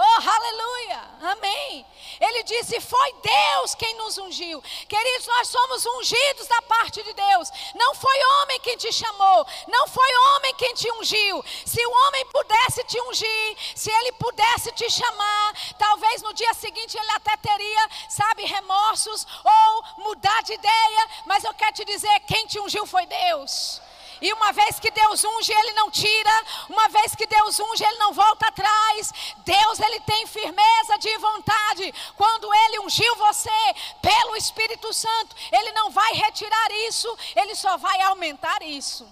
aleluia, 0.00 1.00
amém. 1.32 1.84
Ele 2.20 2.44
disse: 2.44 2.80
Foi 2.80 3.14
Deus 3.14 3.74
quem 3.74 3.94
nos 3.96 4.16
ungiu. 4.16 4.62
Queridos, 4.88 5.26
nós 5.26 5.48
somos 5.48 5.84
ungidos 5.86 6.46
da 6.46 6.62
parte 6.62 7.02
de 7.02 7.12
Deus. 7.12 7.50
Não 7.74 7.96
foi 7.96 8.16
homem 8.24 8.60
quem 8.60 8.76
te 8.76 8.92
chamou, 8.92 9.44
não 9.66 9.88
foi 9.88 10.16
homem 10.16 10.54
quem 10.54 10.72
te 10.72 10.88
ungiu. 10.92 11.44
Se 11.66 11.84
o 11.84 11.90
homem 11.90 12.24
pudesse 12.26 12.84
te 12.84 13.00
ungir, 13.08 13.56
se 13.74 13.90
ele 13.90 14.12
pudesse 14.12 14.70
te 14.70 14.88
chamar, 14.88 15.74
talvez 15.76 16.22
no 16.22 16.32
dia 16.32 16.54
seguinte 16.54 16.96
ele 16.96 17.10
até 17.16 17.36
teria, 17.36 17.88
sabe, 18.08 18.44
remorsos 18.44 19.26
ou 19.42 20.04
mudar 20.04 20.44
de 20.44 20.52
ideia. 20.52 21.08
Mas 21.26 21.42
eu 21.42 21.52
quero 21.54 21.72
te 21.72 21.84
dizer: 21.84 22.20
quem 22.20 22.46
te 22.46 22.60
ungiu 22.60 22.86
foi 22.86 23.04
Deus. 23.06 23.82
E 24.20 24.32
uma 24.32 24.52
vez 24.52 24.78
que 24.80 24.90
Deus 24.90 25.24
unge, 25.24 25.52
Ele 25.52 25.72
não 25.72 25.90
tira. 25.90 26.44
Uma 26.68 26.88
vez 26.88 27.14
que 27.14 27.26
Deus 27.26 27.58
unge, 27.60 27.84
Ele 27.84 27.98
não 27.98 28.12
volta 28.12 28.48
atrás. 28.48 29.12
Deus, 29.44 29.80
Ele 29.80 30.00
tem 30.00 30.26
firmeza 30.26 30.98
de 30.98 31.16
vontade. 31.18 31.94
Quando 32.16 32.52
Ele 32.52 32.80
ungiu 32.80 33.14
você 33.16 33.74
pelo 34.02 34.36
Espírito 34.36 34.92
Santo, 34.92 35.36
Ele 35.52 35.72
não 35.72 35.90
vai 35.90 36.12
retirar 36.14 36.70
isso, 36.88 37.16
Ele 37.36 37.54
só 37.54 37.76
vai 37.76 38.00
aumentar 38.02 38.62
isso. 38.62 39.06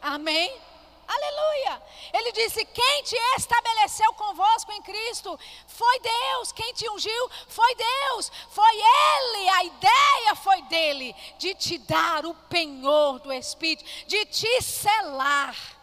Amém? 0.00 0.67
Aleluia. 1.08 1.82
Ele 2.12 2.32
disse: 2.32 2.64
Quem 2.66 3.02
te 3.02 3.16
estabeleceu 3.38 4.12
convosco 4.12 4.70
em 4.72 4.82
Cristo 4.82 5.38
foi 5.66 6.00
Deus. 6.00 6.52
Quem 6.52 6.74
te 6.74 6.88
ungiu 6.90 7.30
foi 7.48 7.74
Deus. 7.74 8.30
Foi 8.50 8.76
Ele. 8.76 9.48
A 9.48 9.64
ideia 9.64 10.34
foi 10.36 10.60
dele 10.62 11.16
de 11.38 11.54
te 11.54 11.78
dar 11.78 12.26
o 12.26 12.34
penhor 12.34 13.20
do 13.20 13.32
Espírito, 13.32 13.84
de 14.06 14.26
te 14.26 14.62
selar. 14.62 15.77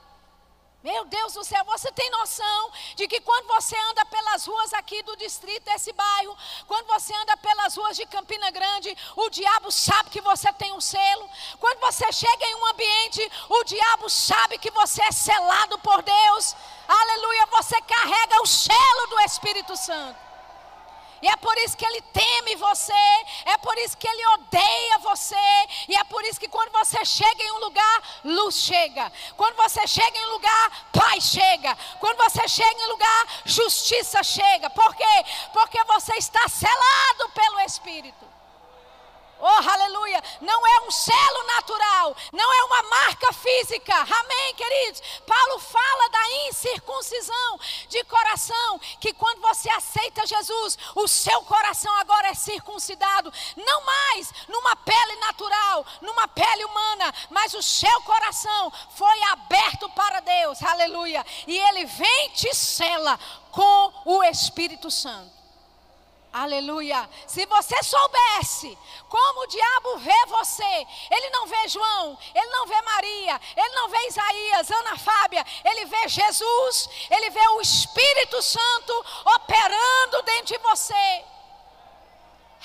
Meu 0.85 1.03
Deus 1.05 1.33
do 1.33 1.43
céu, 1.43 1.63
você 1.65 1.91
tem 1.93 2.07
noção 2.11 2.71
de 2.95 3.07
que 3.07 3.19
quando 3.19 3.47
você 3.47 3.75
anda 3.89 4.05
pelas 4.05 4.45
ruas 4.45 4.71
aqui 4.71 5.01
do 5.01 5.17
distrito, 5.17 5.63
desse 5.63 5.91
bairro, 5.93 6.37
quando 6.67 6.85
você 6.85 7.11
anda 7.15 7.35
pelas 7.37 7.75
ruas 7.75 7.97
de 7.97 8.05
Campina 8.05 8.51
Grande, 8.51 8.95
o 9.15 9.27
diabo 9.31 9.71
sabe 9.71 10.11
que 10.11 10.21
você 10.21 10.53
tem 10.53 10.71
um 10.73 10.79
selo. 10.79 11.27
Quando 11.59 11.79
você 11.79 12.11
chega 12.11 12.45
em 12.45 12.53
um 12.53 12.67
ambiente, 12.67 13.31
o 13.49 13.63
diabo 13.63 14.11
sabe 14.11 14.59
que 14.59 14.69
você 14.69 15.01
é 15.01 15.11
selado 15.11 15.79
por 15.79 16.03
Deus. 16.03 16.55
Aleluia, 16.87 17.47
você 17.47 17.81
carrega 17.81 18.43
o 18.43 18.45
selo 18.45 19.07
do 19.09 19.19
Espírito 19.21 19.75
Santo. 19.75 20.24
E 21.25 21.27
é 21.27 21.35
por 21.37 21.57
isso 21.57 21.75
que 21.75 21.83
ele 21.83 22.01
teme 22.13 22.55
você, 22.55 22.93
é 23.45 23.57
por 23.57 23.75
isso 23.79 23.97
que 23.97 24.07
ele 24.07 24.27
odeia 24.27 24.99
você, 24.99 25.35
e 25.87 25.95
é 25.95 26.03
por 26.03 26.23
isso 26.23 26.39
que 26.39 26.47
quando 26.47 26.71
você 26.71 27.03
chega 27.03 27.43
em 27.43 27.51
um 27.53 27.61
lugar, 27.61 28.21
luz 28.23 28.53
chega. 28.53 29.11
Quando 29.35 29.55
você 29.55 29.87
chega 29.87 30.15
em 30.15 30.25
um 30.27 30.33
lugar, 30.33 30.87
paz 30.93 31.23
chega. 31.23 31.75
Quando 31.99 32.17
você 32.17 32.47
chega 32.47 32.79
em 32.79 32.85
um 32.85 32.89
lugar, 32.89 33.27
justiça 33.43 34.21
chega. 34.21 34.69
Por 34.69 34.95
quê? 34.95 35.25
Porque 35.51 35.83
você 35.85 36.13
está 36.17 36.47
selado 36.47 37.29
pelo 37.33 37.59
Espírito. 37.61 38.34
Oh, 39.39 39.69
aleluia! 39.69 40.23
Não 40.41 40.65
é 40.65 40.87
um 40.87 40.91
selo 40.91 41.43
natural, 41.47 42.15
não 42.31 42.53
é 42.53 42.63
uma 42.63 42.83
marca 42.83 43.33
física. 43.33 43.93
Amém, 43.93 44.55
queridos? 44.55 45.01
Paulo 45.27 45.59
fala 45.59 46.09
da 46.09 46.31
incircuncisão 46.47 47.59
de 47.89 48.03
coração, 48.05 48.79
que 48.99 49.13
quando 49.13 49.41
você 49.41 49.69
aceita 49.69 50.25
Jesus, 50.25 50.77
o 50.95 51.07
seu 51.07 51.41
coração 51.43 51.93
agora 51.97 52.29
é 52.29 52.33
circuncidado, 52.33 53.31
não 53.57 53.85
mais 53.85 54.33
numa 54.47 54.75
pele 54.77 55.15
natural, 55.17 55.85
numa 56.01 56.27
pele 56.27 56.63
humana, 56.63 57.13
mas 57.29 57.53
o 57.53 57.61
seu 57.61 58.01
coração 58.03 58.71
foi 58.91 59.23
aberto 59.23 59.89
para 59.89 60.21
Deus. 60.21 60.63
Aleluia! 60.63 61.25
E 61.45 61.57
ele 61.57 61.85
vem 61.85 62.29
te 62.29 62.55
sela 62.55 63.19
com 63.51 63.93
o 64.05 64.23
Espírito 64.23 64.89
Santo. 64.89 65.34
Aleluia. 66.37 67.09
Se 67.25 67.45
você 67.45 67.81
soubesse 67.81 68.77
como 69.07 69.43
o 69.43 69.47
diabo 69.47 69.97
vê 69.99 70.25
você, 70.27 70.87
ele 71.09 71.29
não 71.29 71.47
vê 71.47 71.65
João, 71.69 72.17
ele 72.33 72.47
não 72.47 72.67
vê 72.67 72.81
Maria, 72.81 73.39
ele 73.55 73.69
não 73.69 73.87
vê 73.87 74.07
Isaías, 74.07 74.69
Ana 74.69 74.97
Fábia, 74.97 75.45
ele 75.63 75.85
vê 75.85 76.09
Jesus, 76.09 76.89
ele 77.09 77.29
vê 77.29 77.47
o 77.47 77.61
Espírito 77.61 78.41
Santo 78.41 79.05
operando 79.33 80.21
dentro 80.23 80.47
de 80.47 80.57
você. 80.57 81.23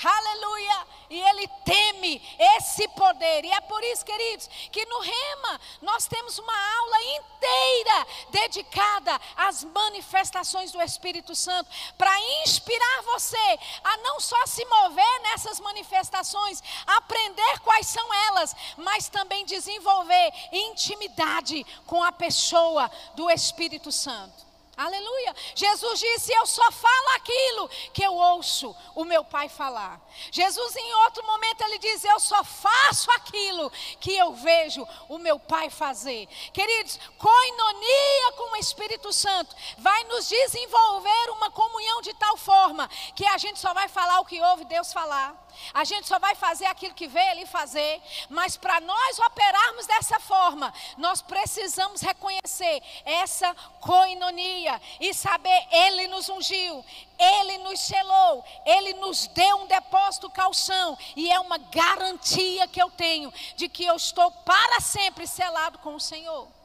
Aleluia! 0.02 0.86
E 1.10 1.20
ele 1.20 1.48
teme 1.64 2.22
esse 2.56 2.86
poder. 2.88 3.44
E 3.44 3.50
é 3.50 3.60
por 3.60 3.82
isso, 3.84 4.04
queridos, 4.04 4.48
que 4.70 4.84
no 4.86 5.00
Rema 5.00 5.60
nós 5.82 6.06
temos 6.06 6.38
uma 6.38 6.76
aula 6.78 7.02
inteira 7.02 8.06
dedicada 8.30 9.20
às 9.36 9.64
manifestações 9.64 10.72
do 10.72 10.80
Espírito 10.80 11.34
Santo, 11.34 11.68
para 11.98 12.18
inspirar 12.42 13.02
você 13.02 13.58
a 13.82 13.96
não 13.98 14.20
só 14.20 14.46
se 14.46 14.64
mover 14.64 15.20
nessas 15.22 15.58
manifestações, 15.60 16.62
aprender 16.86 17.58
quais 17.60 17.86
são 17.86 18.14
elas, 18.28 18.54
mas 18.76 19.08
também 19.08 19.44
desenvolver 19.44 20.32
intimidade 20.52 21.66
com 21.86 22.02
a 22.02 22.12
pessoa 22.12 22.90
do 23.14 23.28
Espírito 23.30 23.90
Santo. 23.90 24.49
Aleluia. 24.80 25.36
Jesus 25.54 26.00
disse: 26.00 26.32
Eu 26.32 26.46
só 26.46 26.72
falo 26.72 27.08
aquilo 27.16 27.68
que 27.92 28.02
eu 28.02 28.14
ouço 28.14 28.74
o 28.94 29.04
meu 29.04 29.22
Pai 29.22 29.46
falar. 29.46 30.00
Jesus, 30.32 30.74
em 30.74 30.94
outro 31.04 31.22
momento, 31.26 31.60
ele 31.60 31.78
diz: 31.78 32.02
Eu 32.02 32.18
só 32.18 32.42
faço 32.42 33.10
aquilo 33.10 33.70
que 34.00 34.16
eu 34.16 34.32
vejo 34.32 34.88
o 35.06 35.18
meu 35.18 35.38
Pai 35.38 35.68
fazer. 35.68 36.26
Queridos, 36.54 36.98
coinonia 37.18 38.32
com 38.38 38.54
o 38.54 38.56
Espírito 38.56 39.12
Santo 39.12 39.54
vai 39.76 40.02
nos 40.04 40.26
desenvolver 40.26 41.30
uma 41.32 41.50
comunhão 41.50 42.00
de 42.00 42.14
tal 42.14 42.38
forma 42.38 42.88
que 43.14 43.26
a 43.26 43.36
gente 43.36 43.58
só 43.58 43.74
vai 43.74 43.86
falar 43.86 44.20
o 44.20 44.24
que 44.24 44.40
ouve 44.40 44.64
Deus 44.64 44.94
falar. 44.94 45.36
A 45.72 45.84
gente 45.84 46.06
só 46.06 46.18
vai 46.18 46.34
fazer 46.34 46.66
aquilo 46.66 46.94
que 46.94 47.08
vê 47.08 47.20
Ele 47.30 47.46
fazer, 47.46 48.02
mas 48.28 48.56
para 48.56 48.80
nós 48.80 49.18
operarmos 49.18 49.86
dessa 49.86 50.18
forma, 50.20 50.72
nós 50.96 51.22
precisamos 51.22 52.00
reconhecer 52.00 52.82
essa 53.04 53.54
coinonia 53.80 54.80
e 55.00 55.14
saber 55.14 55.66
Ele 55.70 56.08
nos 56.08 56.28
ungiu, 56.28 56.84
Ele 57.18 57.58
nos 57.58 57.80
selou, 57.80 58.44
Ele 58.64 58.94
nos 58.94 59.26
deu 59.28 59.56
um 59.58 59.66
depósito 59.66 60.30
calção 60.30 60.96
e 61.16 61.30
é 61.30 61.38
uma 61.40 61.58
garantia 61.58 62.66
que 62.68 62.80
eu 62.80 62.90
tenho 62.90 63.32
de 63.56 63.68
que 63.68 63.84
eu 63.84 63.96
estou 63.96 64.30
para 64.30 64.80
sempre 64.80 65.26
selado 65.26 65.78
com 65.78 65.94
o 65.94 66.00
Senhor. 66.00 66.59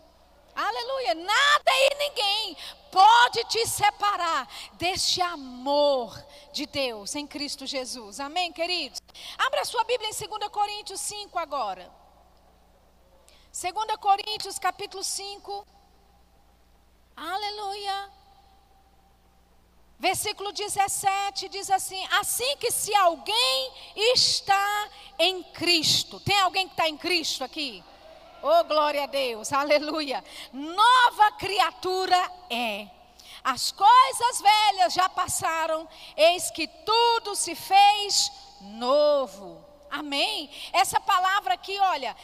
Aleluia. 0.55 1.13
Nada 1.15 1.71
e 1.71 1.95
ninguém 1.95 2.57
pode 2.89 3.43
te 3.49 3.67
separar 3.67 4.47
deste 4.73 5.21
amor 5.21 6.17
de 6.53 6.65
Deus 6.65 7.13
em 7.13 7.27
Cristo 7.27 7.65
Jesus. 7.65 8.21
Amém, 8.21 8.53
queridos? 8.53 9.01
Abra 9.37 9.65
sua 9.65 9.83
Bíblia 9.83 10.09
em 10.09 10.27
2 10.27 10.49
Coríntios 10.49 11.01
5 11.01 11.37
agora. 11.37 11.91
2 13.51 13.97
Coríntios 13.99 14.57
capítulo 14.57 15.03
5. 15.03 15.67
Aleluia. 17.17 18.11
Versículo 19.99 20.51
17 20.51 21.49
diz 21.49 21.69
assim: 21.69 22.05
Assim 22.11 22.57
que 22.57 22.71
se 22.71 22.93
alguém 22.95 23.71
está 24.13 24.89
em 25.19 25.43
Cristo, 25.43 26.19
tem 26.19 26.39
alguém 26.39 26.67
que 26.67 26.73
está 26.73 26.87
em 26.87 26.97
Cristo 26.97 27.43
aqui? 27.43 27.83
Oh, 28.47 28.63
glória 28.65 29.05
a 29.05 29.07
Deus, 29.07 29.51
aleluia. 29.51 30.23
Nova 30.53 31.31
criatura 31.31 32.31
é. 32.47 32.87
As 33.43 33.71
coisas 33.71 34.39
velhas 34.39 34.93
já 34.93 35.09
passaram, 35.09 35.89
eis 36.15 36.51
que 36.51 36.67
tudo 36.67 37.35
se 37.35 37.55
fez 37.55 38.31
novo. 38.61 39.65
Amém? 39.89 40.47
Essa 40.73 40.99
palavra 40.99 41.55
aqui, 41.55 41.75
olha, 41.79 42.15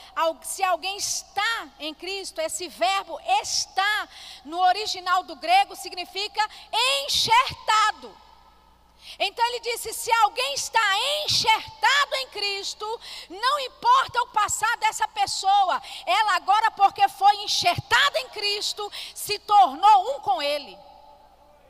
se 0.43 0.63
alguém 0.63 0.95
está 0.95 1.67
em 1.79 1.91
Cristo, 1.91 2.39
esse 2.39 2.67
verbo 2.67 3.19
está 3.41 4.07
no 4.45 4.59
original 4.59 5.23
do 5.23 5.35
grego 5.35 5.75
significa 5.75 6.47
enxertado. 7.03 8.15
Então 9.19 9.45
ele 9.47 9.59
disse: 9.59 9.93
se 9.93 10.11
alguém 10.11 10.53
está 10.53 10.97
enxertado 11.25 12.15
em 12.15 12.27
Cristo, 12.29 13.01
não 13.29 13.59
importa 13.59 14.21
o 14.23 14.27
passado 14.27 14.79
dessa 14.79 15.07
pessoa, 15.07 15.81
ela 16.05 16.35
agora, 16.35 16.71
porque 16.71 17.07
foi 17.09 17.35
enxertada 17.43 18.19
em 18.19 18.29
Cristo, 18.29 18.91
se 19.13 19.39
tornou 19.39 20.15
um 20.15 20.19
com 20.21 20.41
Ele. 20.41 20.77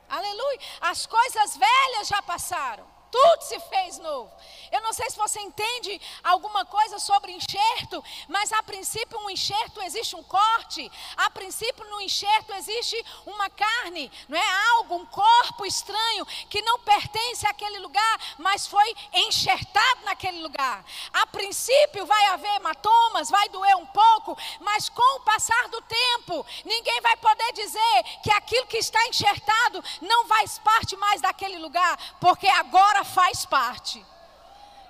Aleluia. 0.08 0.60
As 0.80 1.06
coisas 1.06 1.56
velhas 1.56 2.08
já 2.08 2.22
passaram 2.22 2.91
tudo 3.12 3.42
se 3.42 3.60
fez 3.60 3.98
novo. 3.98 4.32
Eu 4.72 4.80
não 4.80 4.94
sei 4.94 5.08
se 5.10 5.18
você 5.18 5.38
entende 5.38 6.00
alguma 6.24 6.64
coisa 6.64 6.98
sobre 6.98 7.30
enxerto, 7.32 8.02
mas 8.26 8.50
a 8.52 8.62
princípio 8.62 9.18
um 9.20 9.28
enxerto 9.28 9.82
existe 9.82 10.16
um 10.16 10.22
corte, 10.22 10.90
a 11.18 11.28
princípio 11.28 11.84
no 11.90 12.00
enxerto 12.00 12.54
existe 12.54 13.04
uma 13.26 13.50
carne, 13.50 14.10
não 14.28 14.38
é 14.38 14.68
algo, 14.70 14.96
um 14.96 15.04
corpo 15.04 15.66
estranho 15.66 16.24
que 16.48 16.62
não 16.62 16.78
pertence 16.78 17.46
àquele 17.46 17.78
lugar, 17.80 18.18
mas 18.38 18.66
foi 18.66 18.96
enxertado 19.12 20.04
naquele 20.04 20.40
lugar. 20.40 20.82
A 21.12 21.26
princípio 21.26 22.06
vai 22.06 22.26
haver 22.28 22.56
hematomas, 22.56 23.28
vai 23.28 23.46
doer 23.50 23.76
um 23.76 23.86
pouco, 23.86 24.38
mas 24.60 24.88
com 24.88 25.16
o 25.18 25.20
passar 25.20 25.68
do 25.68 25.82
tempo, 25.82 26.46
ninguém 26.64 27.00
vai 27.02 27.16
poder 27.18 27.52
dizer 27.52 28.02
que 28.22 28.32
aquilo 28.32 28.66
que 28.66 28.78
está 28.78 29.06
enxertado 29.08 29.84
não 30.00 30.26
faz 30.26 30.58
parte 30.58 30.96
mais 30.96 31.20
daquele 31.20 31.58
lugar, 31.58 31.98
porque 32.18 32.48
agora 32.48 33.01
faz 33.04 33.44
parte. 33.44 34.04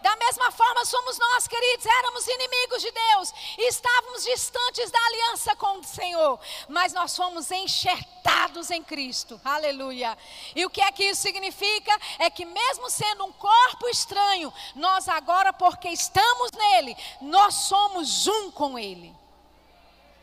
Da 0.03 0.17
mesma 0.17 0.51
forma 0.51 0.85
somos 0.85 1.17
nós, 1.17 1.47
queridos, 1.47 1.87
éramos 1.87 2.27
inimigos 2.27 2.83
de 2.83 2.91
Deus, 2.91 3.33
estávamos 3.57 4.25
distantes 4.25 4.91
da 4.91 4.99
aliança 4.99 5.55
com 5.55 5.79
o 5.79 5.85
Senhor, 5.85 6.41
mas 6.69 6.93
nós 6.93 7.17
fomos 7.17 7.49
enxertados 7.53 8.73
em 8.73 8.83
Cristo, 8.83 9.41
aleluia. 9.45 10.19
E 10.57 10.67
o 10.67 10.71
que 10.71 10.81
é 10.83 10.91
que 10.91 11.05
isso 11.05 11.23
significa? 11.23 11.97
É 12.19 12.29
que, 12.29 12.45
mesmo 12.45 12.91
sendo 12.91 13.25
um 13.25 13.33
corpo 13.33 13.89
estranho, 13.89 14.53
nós 14.75 15.09
agora, 15.09 15.53
porque 15.53 15.89
estamos 15.89 16.51
nele, 16.51 16.97
nós 17.21 17.55
somos 17.55 18.27
um 18.27 18.51
com 18.51 18.77
Ele. 18.77 19.22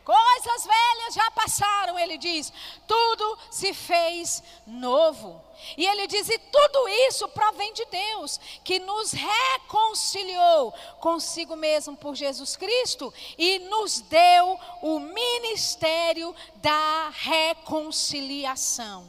Coisas 0.10 0.66
velhas 0.66 1.14
já 1.14 1.30
passaram, 1.30 2.00
ele 2.00 2.18
diz, 2.18 2.52
tudo 2.88 3.38
se 3.52 3.76
fez 3.76 4.42
novo. 4.66 5.40
E 5.78 5.86
ele 5.86 6.08
diz: 6.08 6.28
e 6.28 6.40
tudo 6.40 6.88
isso 7.08 7.28
provém 7.28 7.72
de 7.74 7.86
Deus, 7.86 8.40
que 8.64 8.80
nos 8.80 9.12
reconciliou 9.12 10.74
consigo 11.00 11.56
mesmo 11.56 11.96
por 11.96 12.16
Jesus 12.16 12.56
Cristo 12.56 13.14
e 13.38 13.60
nos 13.60 14.02
deu 14.02 14.60
o 14.82 14.98
ministério 14.98 16.36
da 16.56 17.10
reconciliação. 17.10 19.08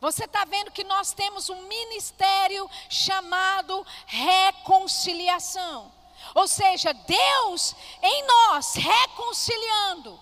Você 0.00 0.24
está 0.24 0.46
vendo 0.46 0.70
que 0.70 0.84
nós 0.84 1.12
temos 1.12 1.50
um 1.50 1.60
ministério 1.68 2.70
chamado 2.88 3.86
reconciliação. 4.06 5.92
Ou 6.34 6.48
seja, 6.48 6.92
Deus 6.92 7.74
em 8.02 8.26
nós 8.26 8.74
reconciliando 8.74 10.18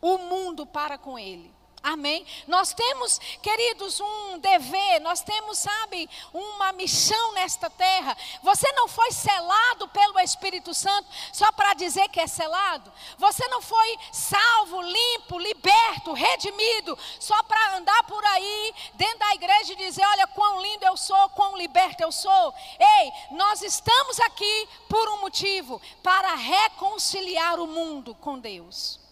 o 0.00 0.18
mundo 0.18 0.66
para 0.66 0.98
com 0.98 1.18
Ele. 1.18 1.53
Amém? 1.84 2.26
Nós 2.48 2.72
temos, 2.72 3.18
queridos, 3.42 4.00
um 4.00 4.38
dever, 4.38 5.02
nós 5.02 5.20
temos, 5.20 5.58
sabe, 5.58 6.08
uma 6.32 6.72
missão 6.72 7.34
nesta 7.34 7.68
terra. 7.68 8.16
Você 8.42 8.72
não 8.72 8.88
foi 8.88 9.12
selado 9.12 9.86
pelo 9.88 10.18
Espírito 10.18 10.72
Santo 10.72 11.06
só 11.30 11.52
para 11.52 11.74
dizer 11.74 12.08
que 12.08 12.18
é 12.18 12.26
selado. 12.26 12.90
Você 13.18 13.46
não 13.48 13.60
foi 13.60 13.98
salvo, 14.10 14.80
limpo, 14.80 15.38
liberto, 15.38 16.14
redimido, 16.14 16.98
só 17.20 17.42
para 17.42 17.76
andar 17.76 18.02
por 18.04 18.24
aí 18.24 18.74
dentro 18.94 19.18
da 19.18 19.34
igreja 19.34 19.74
e 19.74 19.76
dizer: 19.76 20.06
olha 20.06 20.26
quão 20.28 20.62
lindo 20.62 20.86
eu 20.86 20.96
sou, 20.96 21.28
quão 21.30 21.54
liberto 21.54 22.02
eu 22.02 22.10
sou. 22.10 22.54
Ei, 22.80 23.12
nós 23.32 23.60
estamos 23.60 24.18
aqui 24.20 24.68
por 24.88 25.06
um 25.10 25.20
motivo 25.20 25.82
para 26.02 26.34
reconciliar 26.34 27.60
o 27.60 27.66
mundo 27.66 28.14
com 28.14 28.38
Deus. 28.38 29.03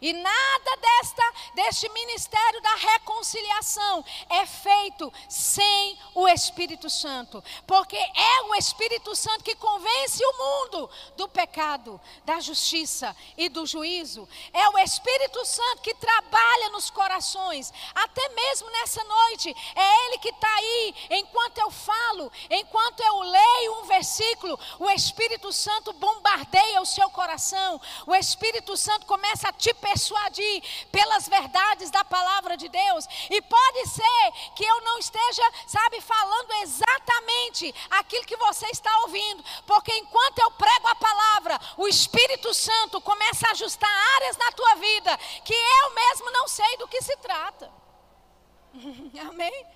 E 0.00 0.12
nada 0.12 0.76
desta, 0.76 1.32
deste 1.54 1.88
ministério 1.90 2.60
da 2.62 2.74
reconciliação 2.74 4.04
é 4.30 4.46
feito 4.46 5.12
sem 5.28 5.98
o 6.14 6.28
Espírito 6.28 6.88
Santo. 6.88 7.42
Porque 7.66 7.96
é 7.96 8.42
o 8.44 8.54
Espírito 8.54 9.14
Santo 9.16 9.44
que 9.44 9.56
convence 9.56 10.22
o 10.24 10.38
mundo 10.38 10.90
do 11.16 11.28
pecado, 11.28 12.00
da 12.24 12.40
justiça 12.40 13.14
e 13.36 13.48
do 13.48 13.66
juízo. 13.66 14.28
É 14.52 14.68
o 14.68 14.78
Espírito 14.78 15.44
Santo 15.44 15.82
que 15.82 15.94
trabalha 15.94 16.70
nos 16.70 16.90
corações. 16.90 17.72
Até 17.94 18.28
mesmo 18.28 18.70
nessa 18.70 19.02
noite, 19.02 19.54
é 19.74 20.06
Ele 20.06 20.18
que 20.18 20.28
está 20.28 20.54
aí. 20.54 20.94
Enquanto 21.10 21.58
eu 21.58 21.70
falo, 21.70 22.30
enquanto 22.50 23.00
eu 23.00 23.20
leio 23.20 23.80
um 23.80 23.84
versículo, 23.84 24.58
o 24.78 24.90
Espírito 24.90 25.52
Santo 25.52 25.92
bombardeia 25.92 26.80
o 26.80 26.86
seu 26.86 27.10
coração. 27.10 27.80
O 28.06 28.14
Espírito 28.14 28.76
Santo 28.76 29.06
começa 29.06 29.48
a 29.48 29.52
te 29.52 29.72
persuadir 29.88 30.62
pelas 30.92 31.28
verdades 31.28 31.90
da 31.90 32.04
palavra 32.04 32.56
de 32.56 32.68
Deus. 32.68 33.06
E 33.30 33.40
pode 33.42 33.86
ser 33.88 34.32
que 34.54 34.64
eu 34.64 34.80
não 34.82 34.98
esteja, 34.98 35.42
sabe, 35.66 36.00
falando 36.00 36.52
exatamente 36.62 37.74
aquilo 37.90 38.24
que 38.24 38.36
você 38.36 38.66
está 38.66 38.94
ouvindo, 39.00 39.44
porque 39.66 39.92
enquanto 39.96 40.38
eu 40.40 40.50
prego 40.52 40.88
a 40.88 40.94
palavra, 40.94 41.60
o 41.76 41.88
Espírito 41.88 42.52
Santo 42.52 43.00
começa 43.00 43.48
a 43.48 43.52
ajustar 43.52 43.90
áreas 44.16 44.36
na 44.36 44.52
tua 44.52 44.74
vida 44.76 45.16
que 45.44 45.54
eu 45.54 45.94
mesmo 45.94 46.30
não 46.32 46.48
sei 46.48 46.76
do 46.76 46.88
que 46.88 47.00
se 47.02 47.16
trata. 47.18 47.70
Amém? 49.28 49.66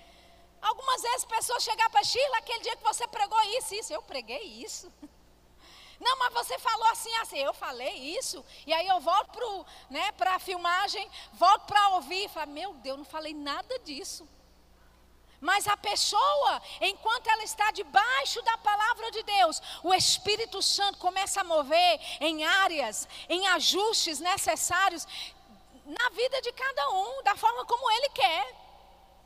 Algumas 0.61 1.01
vezes 1.01 1.25
pessoas 1.25 1.63
chegam 1.63 1.89
para 1.89 2.03
Sheila, 2.03 2.37
aquele 2.37 2.59
dia 2.61 2.75
que 2.75 2.83
você 2.83 3.05
pregou 3.07 3.41
isso, 3.57 3.75
isso, 3.75 3.93
eu 3.93 4.01
preguei 4.01 4.43
isso. 4.43 4.91
Não, 6.03 6.19
mas 6.19 6.33
você 6.33 6.59
falou 6.59 6.85
assim, 6.87 7.13
assim, 7.15 7.39
eu 7.39 7.53
falei 7.53 7.93
isso. 8.17 8.43
E 8.67 8.73
aí 8.73 8.87
eu 8.87 8.99
volto 8.99 9.31
para 9.31 10.31
né, 10.31 10.35
a 10.35 10.39
filmagem, 10.39 11.09
volto 11.33 11.65
para 11.65 11.89
ouvir 11.89 12.25
e 12.25 12.29
falo, 12.29 12.51
meu 12.51 12.73
Deus, 12.73 12.97
não 12.97 13.05
falei 13.05 13.33
nada 13.33 13.79
disso. 13.79 14.27
Mas 15.39 15.67
a 15.67 15.77
pessoa, 15.77 16.61
enquanto 16.81 17.27
ela 17.27 17.43
está 17.43 17.71
debaixo 17.71 18.41
da 18.41 18.57
palavra 18.57 19.11
de 19.11 19.23
Deus, 19.23 19.61
o 19.81 19.93
Espírito 19.93 20.61
Santo 20.61 20.97
começa 20.97 21.41
a 21.41 21.43
mover 21.43 21.99
em 22.19 22.43
áreas, 22.43 23.07
em 23.29 23.47
ajustes 23.47 24.19
necessários 24.19 25.07
na 25.85 26.09
vida 26.09 26.41
de 26.41 26.51
cada 26.51 26.89
um, 26.91 27.23
da 27.23 27.35
forma 27.35 27.65
como 27.65 27.91
ele 27.91 28.09
quer. 28.09 28.62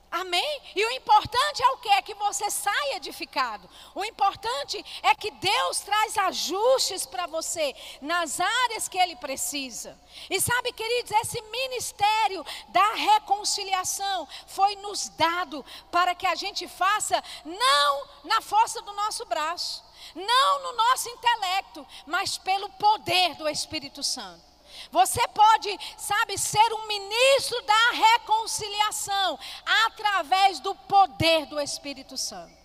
Amém? 0.09 0.61
E 0.73 0.85
o 0.85 0.91
importante 0.91 1.61
é 1.61 1.67
o 1.71 1.77
que? 1.77 1.89
É 1.89 2.01
que 2.01 2.13
você 2.13 2.49
saia 2.49 2.95
edificado. 2.95 3.69
O 3.93 4.05
importante 4.05 4.83
é 5.03 5.13
que 5.13 5.31
Deus 5.31 5.81
traz 5.81 6.17
ajustes 6.17 7.05
para 7.05 7.27
você 7.27 7.75
nas 8.01 8.39
áreas 8.39 8.87
que 8.87 8.97
Ele 8.97 9.17
precisa. 9.17 9.99
E 10.29 10.39
sabe, 10.39 10.71
queridos, 10.71 11.11
esse 11.11 11.41
ministério 11.41 12.45
da 12.69 12.93
reconciliação 12.93 14.27
foi 14.47 14.75
nos 14.77 15.09
dado 15.09 15.63
para 15.91 16.15
que 16.15 16.25
a 16.25 16.35
gente 16.35 16.67
faça 16.69 17.21
não 17.43 18.07
na 18.23 18.41
força 18.41 18.81
do 18.81 18.93
nosso 18.93 19.25
braço, 19.25 19.83
não 20.15 20.63
no 20.63 20.73
nosso 20.77 21.09
intelecto, 21.09 21.85
mas 22.05 22.37
pelo 22.37 22.69
poder 22.69 23.35
do 23.35 23.47
Espírito 23.49 24.01
Santo. 24.01 24.46
Você 24.91 25.27
pode, 25.29 25.77
sabe, 25.97 26.37
ser 26.37 26.73
um 26.73 26.87
ministro 26.87 27.61
da 27.63 27.91
reconciliação 27.91 29.39
através 29.85 30.59
do 30.59 30.73
poder 30.75 31.45
do 31.45 31.59
Espírito 31.59 32.17
Santo. 32.17 32.55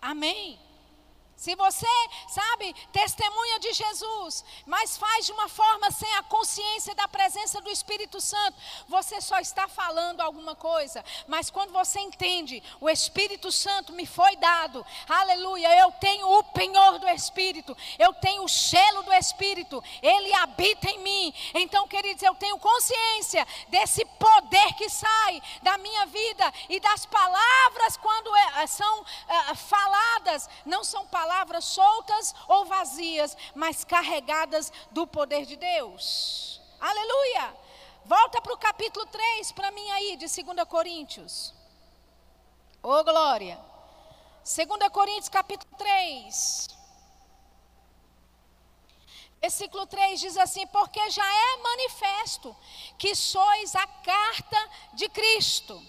Amém. 0.00 0.58
Se 1.44 1.54
você, 1.56 1.86
sabe, 2.26 2.74
testemunha 2.90 3.60
de 3.60 3.74
Jesus, 3.74 4.42
mas 4.64 4.96
faz 4.96 5.26
de 5.26 5.32
uma 5.32 5.46
forma 5.46 5.90
sem 5.90 6.10
a 6.14 6.22
consciência 6.22 6.94
da 6.94 7.06
presença 7.06 7.60
do 7.60 7.68
Espírito 7.68 8.18
Santo, 8.18 8.56
você 8.88 9.20
só 9.20 9.38
está 9.38 9.68
falando 9.68 10.22
alguma 10.22 10.54
coisa. 10.54 11.04
Mas 11.28 11.50
quando 11.50 11.70
você 11.70 12.00
entende, 12.00 12.62
o 12.80 12.88
Espírito 12.88 13.52
Santo 13.52 13.92
me 13.92 14.06
foi 14.06 14.36
dado, 14.36 14.86
aleluia, 15.06 15.68
eu 15.80 15.92
tenho 15.92 16.26
o 16.26 16.42
penhor 16.44 16.98
do 16.98 17.06
Espírito, 17.10 17.76
eu 17.98 18.14
tenho 18.14 18.42
o 18.42 18.48
selo 18.48 19.02
do 19.02 19.12
Espírito, 19.12 19.84
ele 20.00 20.32
habita 20.36 20.88
em 20.88 21.00
mim. 21.00 21.34
Então, 21.52 21.86
queridos, 21.86 22.22
eu 22.22 22.34
tenho 22.36 22.58
consciência 22.58 23.46
desse 23.68 24.02
poder 24.06 24.72
que 24.78 24.88
sai 24.88 25.42
da 25.60 25.76
minha 25.76 26.06
vida 26.06 26.50
e 26.70 26.80
das 26.80 27.04
palavras, 27.04 27.98
quando 27.98 28.34
é, 28.34 28.66
são 28.66 29.04
é, 29.28 29.54
faladas, 29.54 30.48
não 30.64 30.82
são 30.82 31.04
palavras 31.08 31.33
palavras 31.34 31.64
soltas 31.64 32.34
ou 32.46 32.64
vazias, 32.64 33.36
mas 33.54 33.82
carregadas 33.84 34.72
do 34.92 35.04
poder 35.04 35.44
de 35.44 35.56
Deus. 35.56 36.60
Aleluia! 36.80 37.56
Volta 38.04 38.40
para 38.40 38.52
o 38.52 38.58
capítulo 38.58 39.04
3 39.06 39.50
para 39.52 39.72
mim 39.72 39.90
aí, 39.90 40.16
de 40.16 40.26
2 40.26 40.68
Coríntios. 40.68 41.52
Ô 42.82 42.92
oh, 42.92 43.04
glória! 43.04 43.58
2 44.44 44.88
Coríntios 44.92 45.28
capítulo 45.28 45.74
3. 45.76 46.68
Versículo 49.40 49.86
3 49.86 50.20
diz 50.20 50.36
assim: 50.36 50.66
Porque 50.68 51.10
já 51.10 51.26
é 51.26 51.56
manifesto 51.56 52.56
que 52.96 53.14
sois 53.14 53.74
a 53.74 53.86
carta 53.86 54.70
de 54.92 55.08
Cristo 55.08 55.82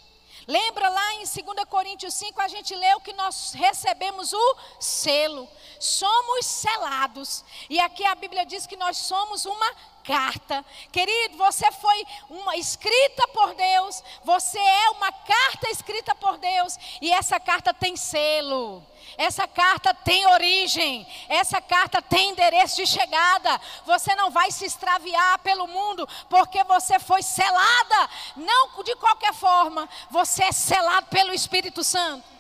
Lembra 0.48 0.90
lá 0.90 1.14
em 1.16 1.24
2 1.24 1.34
Coríntios 1.68 2.14
5, 2.14 2.40
a 2.40 2.48
gente 2.48 2.76
leu 2.76 3.00
que 3.00 3.14
nós 3.14 3.54
recebemos 3.54 4.32
o 4.32 4.58
selo, 4.80 5.50
somos 5.80 6.46
selados. 6.46 7.44
E 7.70 7.80
aqui 7.80 8.06
a 8.06 8.14
Bíblia 8.14 8.46
diz 8.46 8.68
que 8.68 8.76
nós 8.76 8.98
somos 8.98 9.46
uma 9.46 9.76
carta. 10.06 10.64
Querido, 10.92 11.38
você 11.38 11.70
foi 11.72 12.06
uma 12.30 12.56
escrita 12.56 13.28
por 13.30 13.54
Deus, 13.56 14.04
você 14.24 14.60
é 14.60 14.90
uma 14.92 15.12
carta 15.12 15.70
escrita 15.70 16.14
por 16.16 16.38
Deus, 16.38 16.78
e 17.02 17.12
essa 17.12 17.40
carta 17.40 17.74
tem 17.74 17.98
selo. 17.98 18.86
Essa 19.18 19.48
carta 19.48 19.94
tem 19.94 20.26
origem, 20.28 21.08
essa 21.30 21.62
carta 21.62 22.02
tem 22.02 22.32
endereço 22.32 22.78
de 22.78 22.88
chegada. 22.88 23.62
Você 23.86 24.16
não 24.16 24.32
vai 24.32 24.52
se 24.52 24.66
extraviar 24.66 25.40
pelo 25.40 25.68
mundo, 25.68 26.08
porque 26.30 26.64
você 26.64 27.00
foi 27.00 27.22
selada, 27.22 28.10
não 28.36 28.84
de 28.84 28.96
qualquer 28.96 29.34
forma, 29.34 29.88
você 30.10 30.46
é 30.46 30.52
selado 30.52 31.08
pelo 31.08 31.34
Espírito 31.34 31.84
Santo. 31.84 32.35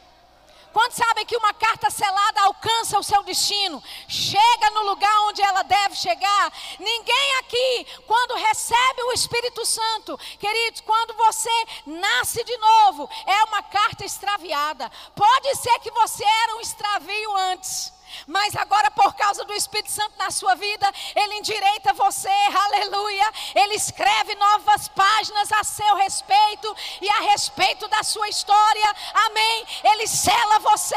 Quantos 0.76 0.98
sabem 0.98 1.26
que 1.26 1.38
uma 1.38 1.54
carta 1.54 1.90
selada 1.90 2.42
alcança 2.42 3.00
o 3.00 3.04
seu 3.04 3.24
destino? 3.24 3.82
Chega 4.10 4.72
no 4.72 4.84
lugar 4.84 5.22
onde 5.22 5.42
ela 5.42 5.64
deve 5.64 5.96
chegar. 5.96 6.52
Ninguém 6.78 7.36
aqui, 7.40 7.88
quando 8.06 8.36
recebe 8.36 9.04
o 9.04 9.14
Espírito 9.14 9.66
Santo, 9.66 10.18
queridos, 10.38 10.82
quando 10.82 11.14
você 11.14 11.66
nasce 11.86 12.44
de 12.44 12.58
novo, 12.58 13.10
é 13.26 13.44
uma 13.46 13.64
carta 13.64 14.04
extraviada. 14.04 14.92
Pode 15.16 15.56
ser 15.56 15.80
que 15.80 15.92
você 15.92 16.26
era 16.26 16.58
um 16.58 16.60
extravio 16.60 17.38
antes. 17.38 17.95
Mas 18.28 18.56
agora, 18.56 18.90
por 18.92 19.14
causa 19.16 19.44
do 19.46 19.54
Espírito 19.54 19.92
Santo 19.92 20.14
na 20.18 20.32
sua 20.32 20.56
vida, 20.56 20.92
Ele 21.16 21.36
endireita 21.36 21.94
você, 21.94 22.30
aleluia. 22.30 23.32
Ele 23.56 23.76
escreve 23.76 24.36
novas 24.36 24.88
páginas 24.90 25.52
a 25.52 25.64
seu 25.64 25.96
respeito 25.96 26.76
e 27.02 27.10
a 27.10 27.20
respeito 27.32 27.88
da 27.88 28.04
sua 28.04 28.28
história, 28.30 28.96
amém. 29.28 29.66
Ele 29.84 30.08
sela 30.08 30.60
você 30.60 30.96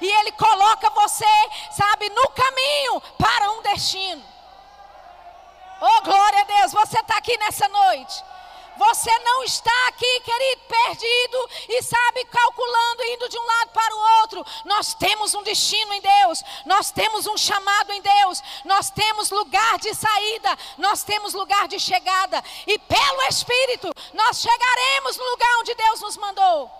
e 0.00 0.06
Ele 0.06 0.32
coloca 0.32 0.90
você, 0.90 1.24
sabe, 1.70 2.08
no 2.10 2.28
caminho 2.30 3.00
para 3.18 3.50
um 3.52 3.62
destino. 3.62 4.24
Oh, 5.80 6.02
glória 6.02 6.40
a 6.40 6.44
Deus, 6.44 6.72
você 6.72 6.98
está 6.98 7.16
aqui 7.16 7.36
nessa 7.38 7.68
noite. 7.68 8.24
Você 8.78 9.18
não 9.18 9.42
está 9.42 9.88
aqui, 9.88 10.20
querido, 10.20 10.62
perdido 10.68 11.50
e 11.68 11.82
sabe, 11.82 12.24
calculando, 12.26 13.04
indo 13.06 13.28
de 13.28 13.36
um 13.36 13.44
lado 13.44 13.70
para 13.70 13.94
o 13.94 14.20
outro. 14.20 14.46
Nós 14.64 14.94
temos 14.94 15.34
um 15.34 15.42
destino 15.42 15.92
em 15.94 16.00
Deus, 16.00 16.44
nós 16.64 16.92
temos 16.92 17.26
um 17.26 17.36
chamado 17.36 17.90
em 17.90 18.00
Deus, 18.00 18.40
nós 18.64 18.88
temos 18.88 19.30
lugar 19.30 19.78
de 19.78 19.92
saída, 19.94 20.56
nós 20.78 21.02
temos 21.02 21.34
lugar 21.34 21.66
de 21.66 21.80
chegada. 21.80 22.42
E 22.68 22.78
pelo 22.78 23.22
Espírito, 23.22 23.90
nós 24.14 24.40
chegaremos 24.40 25.16
no 25.16 25.24
lugar 25.24 25.58
onde 25.58 25.74
Deus 25.74 26.00
nos 26.00 26.16
mandou. 26.16 26.70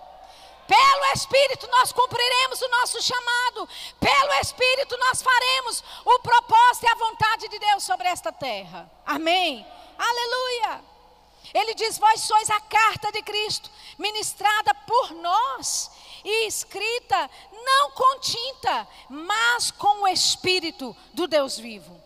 Pelo 0.65 1.05
Espírito 1.13 1.67
nós 1.67 1.91
cumpriremos 1.91 2.61
o 2.61 2.69
nosso 2.69 3.01
chamado. 3.01 3.67
Pelo 3.99 4.33
Espírito 4.39 4.95
nós 4.97 5.21
faremos 5.21 5.83
o 6.05 6.19
propósito 6.19 6.85
e 6.85 6.91
a 6.91 6.95
vontade 6.95 7.49
de 7.49 7.59
Deus 7.59 7.83
sobre 7.83 8.07
esta 8.07 8.31
terra. 8.31 8.89
Amém. 9.05 9.65
Aleluia. 9.97 10.88
Ele 11.53 11.73
diz: 11.73 11.97
Vós 11.97 12.21
sois 12.21 12.49
a 12.49 12.59
carta 12.61 13.11
de 13.11 13.21
Cristo, 13.21 13.69
ministrada 13.97 14.73
por 14.73 15.11
nós 15.13 15.91
e 16.23 16.47
escrita 16.47 17.29
não 17.51 17.91
com 17.91 18.19
tinta, 18.19 18.87
mas 19.09 19.71
com 19.71 20.03
o 20.03 20.07
Espírito 20.07 20.95
do 21.13 21.27
Deus 21.27 21.57
vivo. 21.57 21.98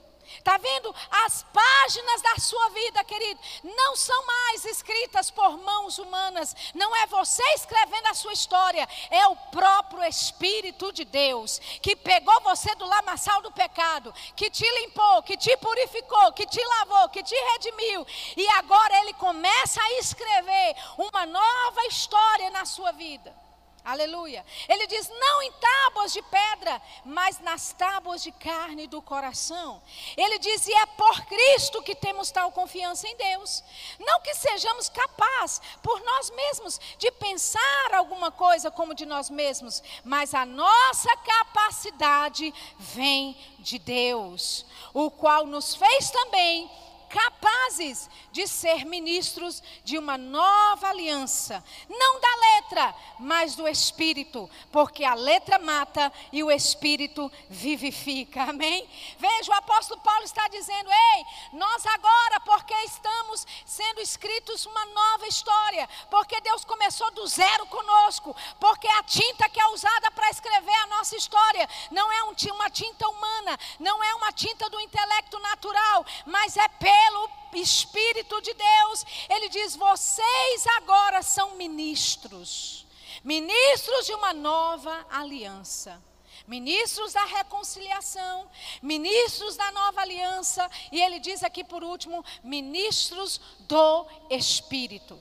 Está 0.44 0.58
vendo? 0.58 0.94
As 1.10 1.42
páginas 1.54 2.22
da 2.22 2.36
sua 2.36 2.68
vida, 2.72 3.02
querido, 3.06 3.40
não 3.64 3.96
são 3.96 4.26
mais 4.26 4.66
escritas 4.66 5.32
por 5.32 5.58
mãos 5.58 5.98
humanas. 5.98 6.54
Não 6.76 6.94
é 6.98 7.08
você 7.08 7.42
escrevendo 7.54 8.08
a 8.08 8.14
sua 8.14 8.34
história. 8.34 8.86
É 9.10 9.26
o 9.28 9.38
próprio 9.38 10.04
Espírito 10.04 10.92
de 10.92 11.06
Deus 11.06 11.60
que 11.82 11.96
pegou 11.96 12.42
você 12.42 12.76
do 12.76 12.86
lamaçal 12.86 13.42
do 13.42 13.54
pecado, 13.54 14.14
que 14.36 14.50
te 14.50 14.70
limpou, 14.82 15.24
que 15.24 15.38
te 15.38 15.56
purificou, 15.56 16.34
que 16.34 16.46
te 16.46 16.62
lavou, 16.62 17.08
que 17.08 17.24
te 17.24 17.36
redimiu. 17.54 18.06
E 18.36 18.46
agora 18.50 19.00
ele 19.00 19.14
começa 19.14 19.82
a 19.82 19.94
escrever 19.94 20.76
uma 20.98 21.26
nova 21.26 21.86
história 21.86 22.50
na 22.50 22.66
sua 22.66 22.92
vida. 22.92 23.43
Aleluia. 23.84 24.46
Ele 24.70 24.88
diz: 24.88 25.10
não 25.10 25.42
em 25.44 25.52
tábuas 25.52 26.14
de 26.14 26.22
pedra, 26.22 26.82
mas 27.04 27.40
nas 27.40 27.74
tábuas 27.74 28.24
de 28.24 28.32
carne 28.32 28.88
do 28.88 29.02
coração. 29.02 29.82
Ele 30.16 30.40
diz: 30.40 30.66
e 30.68 30.74
é 30.74 30.86
por 30.86 31.26
Cristo 31.26 31.84
que 31.84 31.94
temos 31.94 32.32
tal 32.32 32.52
confiança 32.52 33.08
em 33.08 33.16
Deus. 33.18 33.62
Não 34.00 34.22
que 34.22 34.34
sejamos 34.36 34.88
capazes, 34.88 35.62
por 35.82 36.02
nós 36.02 36.30
mesmos, 36.30 36.80
de 36.98 37.12
pensar 37.12 37.94
alguma 37.94 38.32
coisa 38.32 38.72
como 38.72 38.96
de 38.96 39.06
nós 39.06 39.30
mesmos, 39.30 39.84
mas 40.04 40.34
a 40.34 40.46
nossa 40.46 41.16
capacidade 41.18 42.54
vem 42.80 43.38
de 43.60 43.78
Deus, 43.80 44.66
o 44.94 45.12
qual 45.12 45.46
nos 45.46 45.76
fez 45.76 46.10
também 46.10 46.72
capazes 47.14 48.10
de 48.32 48.48
ser 48.48 48.86
ministros 48.86 49.62
de 49.84 50.00
uma 50.00 50.18
nova 50.18 50.90
aliança, 50.90 51.64
não 51.88 52.20
da 52.20 52.36
letra, 52.36 52.96
mas 53.20 53.56
do 53.56 53.68
espírito, 53.68 54.50
porque 54.72 55.06
a 55.06 55.14
letra 55.14 55.60
mata 55.60 56.12
e 56.32 56.44
o 56.44 56.50
espírito 56.50 57.32
vivifica. 57.48 58.46
Amém? 58.50 58.90
Veja, 59.20 59.52
o 59.52 59.56
apóstolo 59.56 60.02
Paulo 60.02 60.24
está 60.24 60.48
dizendo: 60.48 60.90
"Ei, 60.90 61.26
nós 61.54 61.86
agora, 61.86 62.40
porque 62.40 62.74
estamos 62.86 63.46
sendo 63.64 64.02
escritos 64.02 64.66
uma 64.66 64.86
nova 64.86 65.28
história, 65.28 65.88
porque 66.10 66.42
Deus 66.42 66.66
começou 66.66 67.12
do 67.12 67.28
zero 67.28 67.68
conosco, 67.68 68.36
porque 68.60 68.88
a 68.88 69.04
tinta 69.04 69.48
que 69.50 69.62
é 69.62 69.68
usada 69.68 70.10
para 70.12 70.32
escrever 70.32 70.76
a 70.76 70.88
nossa 70.88 71.16
história 71.16 71.70
não 71.92 72.12
é 72.12 72.24
uma 72.24 72.70
tinta 72.72 73.08
humana, 73.08 73.60
não 73.80 74.04
é 74.04 74.16
uma 74.16 74.32
tinta 74.32 74.68
do 74.70 74.80
intelecto 74.80 75.38
natural, 75.40 76.04
mas 76.26 76.58
é 76.58 76.68
pelo 76.68 77.03
pelo 77.04 77.30
Espírito 77.54 78.42
de 78.42 78.54
Deus, 78.54 79.06
ele 79.30 79.50
diz: 79.50 79.76
vocês 79.76 80.68
agora 80.78 81.22
são 81.22 81.56
ministros, 81.56 82.86
ministros 83.24 84.06
de 84.06 84.14
uma 84.14 84.34
nova 84.34 85.06
aliança. 85.10 86.02
Ministros 86.46 87.14
da 87.14 87.24
reconciliação, 87.24 88.50
ministros 88.82 89.56
da 89.56 89.72
nova 89.72 90.02
aliança, 90.02 90.70
e 90.92 91.00
ele 91.00 91.18
diz 91.18 91.42
aqui 91.42 91.64
por 91.64 91.86
último, 91.86 92.26
ministros 92.44 93.40
do 93.60 94.06
Espírito. 94.30 95.18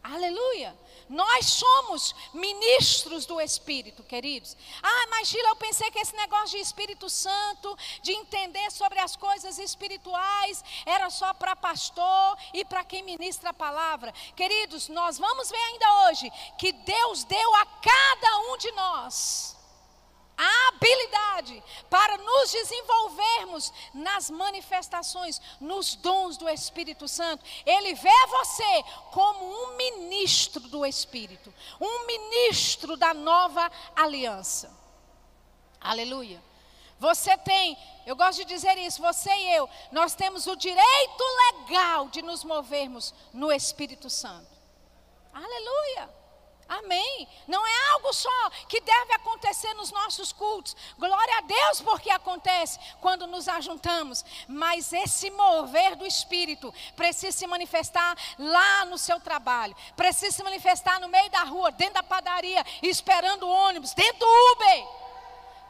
Aleluia. 0.00 0.76
Nós 1.12 1.44
somos 1.44 2.14
ministros 2.32 3.26
do 3.26 3.38
Espírito, 3.38 4.02
queridos. 4.02 4.56
Ah, 4.82 5.06
mas 5.10 5.28
Gila, 5.28 5.50
eu 5.50 5.56
pensei 5.56 5.90
que 5.90 5.98
esse 5.98 6.16
negócio 6.16 6.56
de 6.56 6.58
Espírito 6.58 7.10
Santo, 7.10 7.76
de 8.00 8.12
entender 8.12 8.70
sobre 8.72 8.98
as 8.98 9.14
coisas 9.14 9.58
espirituais, 9.58 10.64
era 10.86 11.10
só 11.10 11.34
para 11.34 11.54
pastor 11.54 12.38
e 12.54 12.64
para 12.64 12.82
quem 12.82 13.02
ministra 13.02 13.50
a 13.50 13.54
palavra. 13.54 14.10
Queridos, 14.34 14.88
nós 14.88 15.18
vamos 15.18 15.50
ver 15.50 15.58
ainda 15.58 16.06
hoje 16.06 16.32
que 16.56 16.72
Deus 16.72 17.24
deu 17.24 17.54
a 17.56 17.66
cada 17.66 18.38
um 18.50 18.56
de 18.56 18.72
nós 18.72 19.51
a 20.36 20.68
habilidade 20.68 21.62
para 21.88 22.16
nos 22.16 22.50
desenvolvermos 22.50 23.72
nas 23.94 24.30
manifestações, 24.30 25.40
nos 25.60 25.94
dons 25.94 26.36
do 26.36 26.48
Espírito 26.48 27.06
Santo. 27.06 27.44
Ele 27.66 27.94
vê 27.94 28.26
você 28.28 28.84
como 29.10 29.44
um 29.44 29.76
ministro 29.76 30.60
do 30.60 30.84
Espírito, 30.84 31.52
um 31.80 32.06
ministro 32.06 32.96
da 32.96 33.12
nova 33.12 33.70
aliança. 33.94 34.76
Aleluia. 35.80 36.42
Você 36.98 37.36
tem, 37.38 37.76
eu 38.06 38.14
gosto 38.14 38.38
de 38.38 38.44
dizer 38.44 38.78
isso, 38.78 39.02
você 39.02 39.30
e 39.30 39.54
eu, 39.54 39.68
nós 39.90 40.14
temos 40.14 40.46
o 40.46 40.54
direito 40.54 41.24
legal 41.50 42.08
de 42.08 42.22
nos 42.22 42.44
movermos 42.44 43.12
no 43.32 43.50
Espírito 43.50 44.08
Santo. 44.08 44.52
Aleluia. 45.34 46.21
Amém. 46.78 47.28
Não 47.46 47.66
é 47.66 47.90
algo 47.92 48.12
só 48.14 48.50
que 48.66 48.80
deve 48.80 49.12
acontecer 49.12 49.74
nos 49.74 49.92
nossos 49.92 50.32
cultos. 50.32 50.74
Glória 50.98 51.38
a 51.38 51.40
Deus 51.42 51.82
porque 51.82 52.10
acontece 52.10 52.78
quando 53.00 53.26
nos 53.26 53.46
ajuntamos. 53.46 54.24
Mas 54.48 54.90
esse 54.92 55.30
mover 55.30 55.96
do 55.96 56.06
Espírito 56.06 56.72
precisa 56.96 57.36
se 57.36 57.46
manifestar 57.46 58.16
lá 58.38 58.86
no 58.86 58.96
seu 58.96 59.20
trabalho. 59.20 59.76
Precisa 59.94 60.34
se 60.34 60.42
manifestar 60.42 60.98
no 60.98 61.08
meio 61.08 61.30
da 61.30 61.44
rua, 61.44 61.70
dentro 61.70 61.94
da 61.94 62.02
padaria, 62.02 62.64
esperando 62.82 63.46
o 63.46 63.50
ônibus, 63.50 63.92
dentro 63.92 64.20
do 64.20 64.52
Uber. 64.52 65.01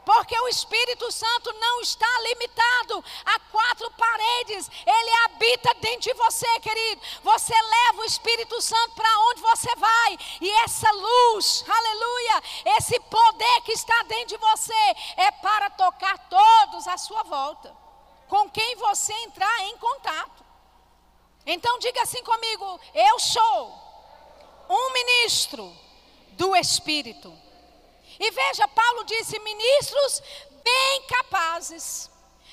Porque 0.04 0.38
o 0.38 0.48
Espírito 0.48 1.10
Santo 1.12 1.52
não 1.54 1.80
está 1.80 2.08
limitado 2.22 3.04
a 3.24 3.38
quatro 3.38 3.90
paredes, 3.92 4.68
ele 4.84 5.10
habita 5.24 5.72
dentro 5.74 6.00
de 6.00 6.14
você, 6.14 6.60
querido. 6.60 7.00
Você 7.22 7.54
leva 7.54 8.00
o 8.00 8.04
Espírito 8.04 8.60
Santo 8.60 8.94
para 8.94 9.18
onde 9.30 9.40
você 9.42 9.74
vai, 9.76 10.18
e 10.40 10.50
essa 10.62 10.90
luz, 10.90 11.64
aleluia, 11.68 12.42
esse 12.76 12.98
poder 13.00 13.60
que 13.62 13.72
está 13.72 14.02
dentro 14.04 14.36
de 14.36 14.36
você 14.38 14.96
é 15.16 15.30
para 15.30 15.70
tocar 15.70 16.18
todos 16.28 16.88
à 16.88 16.98
sua 16.98 17.22
volta, 17.22 17.74
com 18.28 18.50
quem 18.50 18.74
você 18.76 19.12
entrar 19.12 19.64
em 19.66 19.76
contato. 19.76 20.44
Então 21.46 21.78
diga 21.78 22.02
assim 22.02 22.22
comigo: 22.22 22.80
eu 22.94 23.20
sou 23.20 23.82
um 24.68 24.92
ministro 24.92 25.72
do 26.32 26.56
Espírito. 26.56 27.41
E 28.22 28.30
veja, 28.30 28.68
Paulo 28.68 29.04
disse: 29.04 29.36
ministros 29.40 30.22
bem 30.62 31.02
capazes. 31.08 32.08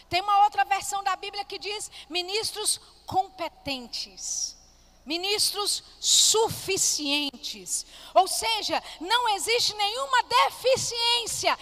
Tem 0.10 0.20
uma 0.20 0.46
outra 0.46 0.66
versão 0.66 1.04
da 1.04 1.16
Bíblia 1.16 1.46
que 1.46 1.60
diz: 1.60 1.92
ministros 2.10 2.82
competentes. 3.06 4.58
Ministros 5.06 5.84
suficientes. 6.00 7.86
Ou 8.16 8.28
seja, 8.28 8.82
não 9.00 9.30
existe 9.30 9.76
nenhuma 9.76 10.24
deficiência 10.24 11.58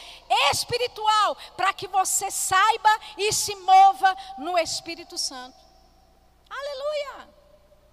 espiritual 0.52 1.36
para 1.58 1.74
que 1.74 1.88
você 1.88 2.32
saiba 2.32 3.00
e 3.17 3.32
se 3.34 3.56
mova 3.56 4.15
no 4.38 4.58
Espírito 4.58 5.17
Santo. 5.17 5.58
Aleluia! 6.50 7.37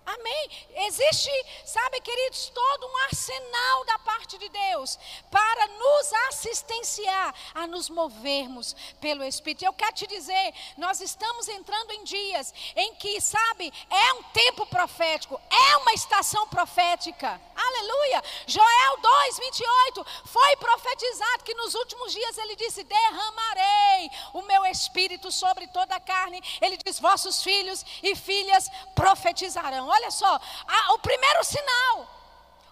Amém? 0.06 0.50
Existe, 0.86 1.30
sabe, 1.64 2.00
queridos, 2.00 2.50
todo 2.54 2.86
um 2.86 2.96
arsenal 3.04 3.84
da 3.86 3.98
parte 4.00 4.36
de 4.36 4.48
Deus 4.50 4.98
para 5.30 5.66
nos 5.68 6.12
assistenciar 6.28 7.34
a 7.54 7.66
nos 7.66 7.88
movermos 7.88 8.76
pelo 9.00 9.24
Espírito. 9.24 9.64
Eu 9.64 9.72
quero 9.72 9.94
te 9.94 10.06
dizer, 10.06 10.54
nós 10.76 11.00
estamos 11.00 11.48
entrando 11.48 11.92
em 11.92 12.04
dias 12.04 12.52
em 12.76 12.94
que, 12.96 13.18
sabe, 13.20 13.72
é 13.88 14.12
um 14.14 14.22
tempo 14.24 14.66
profético, 14.66 15.40
é 15.50 15.76
uma 15.78 15.94
estação 15.94 16.46
profética. 16.48 17.40
Aleluia! 17.56 18.22
Joel 18.46 18.96
2, 19.00 19.38
28 19.38 20.06
foi 20.26 20.56
profetizado 20.56 21.44
que 21.44 21.54
nos 21.54 21.74
últimos 21.74 22.12
dias 22.12 22.36
ele 22.38 22.56
disse: 22.56 22.84
Derramarei 22.84 24.10
o 24.34 24.42
meu 24.42 24.66
espírito 24.66 25.32
sobre 25.32 25.66
toda 25.68 25.96
a 25.96 26.00
carne. 26.00 26.42
Ele 26.60 26.76
diz: 26.84 27.00
Vossos 27.00 27.42
filhos 27.42 27.84
e 28.02 28.14
filhas 28.14 28.70
profetizarão 28.94 29.93
olha 29.94 30.10
só, 30.10 30.40
a, 30.66 30.94
o 30.94 30.98
primeiro 30.98 31.44
sinal, 31.44 32.08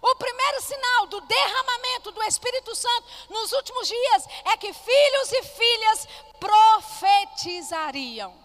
o 0.01 0.15
primeiro 0.15 0.61
sinal 0.61 1.05
do 1.07 1.21
derramamento 1.21 2.11
do 2.11 2.21
Espírito 2.23 2.75
Santo 2.75 3.07
nos 3.29 3.53
últimos 3.53 3.87
dias 3.87 4.27
é 4.45 4.57
que 4.57 4.73
filhos 4.73 5.31
e 5.31 5.43
filhas 5.43 6.07
profetizariam. 6.39 8.43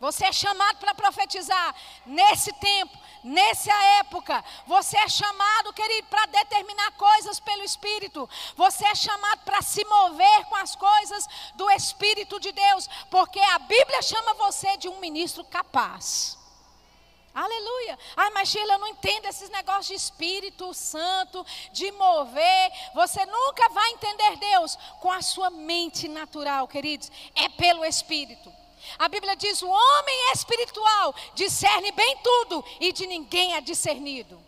Você 0.00 0.24
é 0.24 0.32
chamado 0.32 0.78
para 0.78 0.94
profetizar 0.94 1.74
nesse 2.06 2.50
tempo, 2.54 2.98
nessa 3.22 3.72
época. 4.00 4.42
Você 4.66 4.96
é 4.96 5.08
chamado, 5.08 5.74
querido, 5.74 6.08
para 6.08 6.24
determinar 6.24 6.92
coisas 6.92 7.38
pelo 7.38 7.62
Espírito. 7.62 8.28
Você 8.56 8.86
é 8.86 8.94
chamado 8.94 9.42
para 9.44 9.60
se 9.60 9.84
mover 9.84 10.46
com 10.46 10.56
as 10.56 10.74
coisas 10.74 11.28
do 11.54 11.70
Espírito 11.70 12.40
de 12.40 12.50
Deus, 12.50 12.88
porque 13.10 13.40
a 13.40 13.58
Bíblia 13.58 14.00
chama 14.00 14.32
você 14.34 14.78
de 14.78 14.88
um 14.88 14.98
ministro 15.00 15.44
capaz. 15.44 16.39
Aleluia. 17.34 17.98
Ai, 18.16 18.30
mas 18.30 18.48
Sheila, 18.48 18.74
eu 18.74 18.78
não 18.78 18.88
entendo 18.88 19.26
esses 19.26 19.48
negócios 19.50 19.86
de 19.86 19.94
Espírito 19.94 20.74
Santo, 20.74 21.46
de 21.72 21.90
mover. 21.92 22.72
Você 22.94 23.24
nunca 23.24 23.68
vai 23.68 23.90
entender 23.90 24.36
Deus 24.36 24.76
com 25.00 25.12
a 25.12 25.22
sua 25.22 25.48
mente 25.50 26.08
natural, 26.08 26.66
queridos. 26.66 27.10
É 27.34 27.48
pelo 27.48 27.84
Espírito. 27.84 28.52
A 28.98 29.08
Bíblia 29.08 29.36
diz: 29.36 29.62
o 29.62 29.68
homem 29.68 30.32
espiritual 30.32 31.14
discerne 31.34 31.92
bem 31.92 32.16
tudo 32.18 32.64
e 32.80 32.92
de 32.92 33.06
ninguém 33.06 33.54
é 33.54 33.60
discernido. 33.60 34.40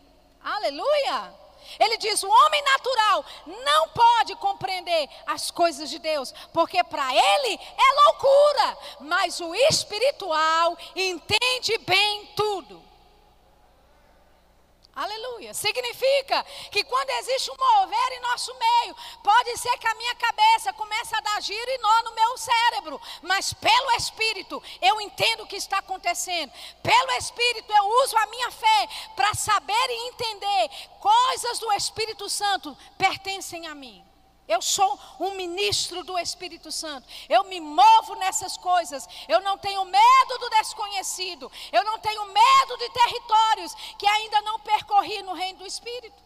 Aleluia! 0.42 1.41
Ele 1.78 1.96
diz: 1.96 2.22
o 2.22 2.28
homem 2.28 2.62
natural 2.62 3.24
não 3.64 3.88
pode 3.88 4.35
compreender 4.37 5.08
as 5.26 5.50
coisas 5.50 5.90
de 5.90 5.98
Deus, 5.98 6.35
porque 6.52 6.82
para 6.85 7.12
ele 7.12 7.54
é 7.76 8.04
loucura, 8.06 8.78
mas 9.00 9.40
o 9.40 9.54
espiritual 9.54 10.76
entende 10.94 11.78
bem 11.78 12.26
tudo. 12.37 12.91
Aleluia. 14.94 15.55
Significa 15.55 16.44
que 16.70 16.85
quando 16.85 17.09
existe 17.11 17.50
um 17.50 17.57
mover 17.57 18.12
em 18.12 18.20
nosso 18.20 18.55
meio, 18.59 18.96
pode 19.24 19.57
ser 19.57 19.76
que 19.78 19.87
a 19.87 19.94
minha 19.94 20.14
cabeça 20.16 20.72
comece 20.74 21.16
a 21.16 21.20
dar 21.20 21.40
giro 21.40 21.70
e 21.70 21.78
nó 21.78 22.02
no 22.02 22.14
meu 22.14 22.37
cérebro, 22.37 23.00
mas 23.22 23.55
pelo 23.55 23.92
Espírito 23.92 24.62
eu 24.83 25.00
entendo 25.00 25.44
o 25.44 25.46
que 25.46 25.57
está 25.57 25.78
acontecendo. 25.78 26.52
Pelo 26.83 27.12
Espírito 27.12 27.72
eu 27.72 27.85
uso 28.05 28.16
a 28.18 28.26
minha 28.26 28.50
fé 28.50 28.88
para 29.16 29.33
saber 29.35 29.87
e 29.88 30.09
entender 30.09 30.70
coisas 31.00 31.59
do 31.59 31.72
Espírito 31.72 32.28
Santo 32.28 32.76
pertencem 32.98 33.66
a 33.66 33.74
mim. 33.74 34.12
Eu 34.53 34.61
sou 34.61 34.99
um 35.19 35.31
ministro 35.33 36.05
do 36.05 36.19
Espírito 36.19 36.71
Santo. 36.71 37.09
Eu 37.27 37.45
me 37.45 37.59
movo 37.59 38.15
nessas 38.17 38.55
coisas. 38.59 39.09
Eu 39.27 39.41
não 39.41 39.57
tenho 39.57 39.83
medo 39.85 40.38
do 40.38 40.51
desconhecido. 40.51 41.51
Eu 41.73 41.83
não 41.85 41.99
tenho 41.99 42.25
medo 42.27 42.77
de 42.77 42.91
territórios 42.91 43.75
que 43.99 44.07
ainda 44.07 44.43
não 44.43 44.61
percorri 44.61 45.23
no 45.23 45.33
reino 45.33 45.61
do 45.61 45.67
Espírito. 45.67 46.21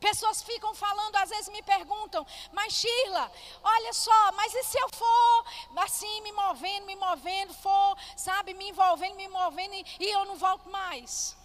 Pessoas 0.00 0.42
ficam 0.42 0.74
falando, 0.74 1.14
às 1.14 1.30
vezes 1.30 1.48
me 1.50 1.62
perguntam, 1.62 2.26
mas 2.50 2.72
Sheila, 2.72 3.30
olha 3.62 3.92
só, 3.92 4.32
mas 4.32 4.52
e 4.52 4.64
se 4.64 4.76
eu 4.76 4.88
for 4.92 5.46
assim, 5.76 6.20
me 6.22 6.32
movendo, 6.32 6.86
me 6.86 6.96
movendo, 6.96 7.54
for, 7.54 7.96
sabe, 8.16 8.52
me 8.54 8.70
envolvendo, 8.70 9.14
me 9.14 9.28
movendo 9.28 9.74
e, 10.00 10.10
eu 10.10 10.24
não 10.24 10.34
volto 10.34 10.68
mais? 10.68 11.36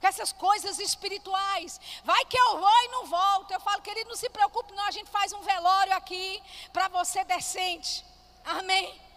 Com 0.00 0.06
essas 0.06 0.32
coisas 0.32 0.78
espirituais. 0.78 1.80
Vai 2.04 2.24
que 2.26 2.38
eu 2.38 2.58
vou 2.58 2.84
e 2.84 2.88
não 2.88 3.06
volto. 3.06 3.52
Eu 3.52 3.60
falo, 3.60 3.82
querido, 3.82 4.08
não 4.08 4.16
se 4.16 4.28
preocupe, 4.28 4.72
não. 4.72 4.84
A 4.84 4.90
gente 4.90 5.10
faz 5.10 5.32
um 5.32 5.40
velório 5.42 5.94
aqui 5.94 6.42
para 6.72 6.88
você 6.88 7.24
decente. 7.24 8.04
Amém. 8.44 9.08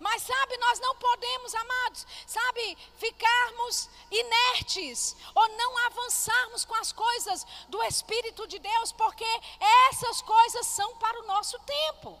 Mas 0.00 0.22
sabe, 0.22 0.56
nós 0.56 0.80
não 0.80 0.96
podemos, 0.96 1.54
amados, 1.54 2.06
sabe, 2.26 2.78
ficarmos 2.96 3.90
inertes 4.10 5.14
ou 5.34 5.46
não 5.50 5.86
avançarmos 5.86 6.64
com 6.64 6.74
as 6.76 6.90
coisas 6.90 7.46
do 7.68 7.82
Espírito 7.82 8.46
de 8.46 8.58
Deus, 8.58 8.92
porque 8.92 9.26
essas 9.90 10.22
coisas 10.22 10.66
são 10.68 10.96
para 10.96 11.20
o 11.20 11.26
nosso 11.26 11.58
tempo. 11.60 12.18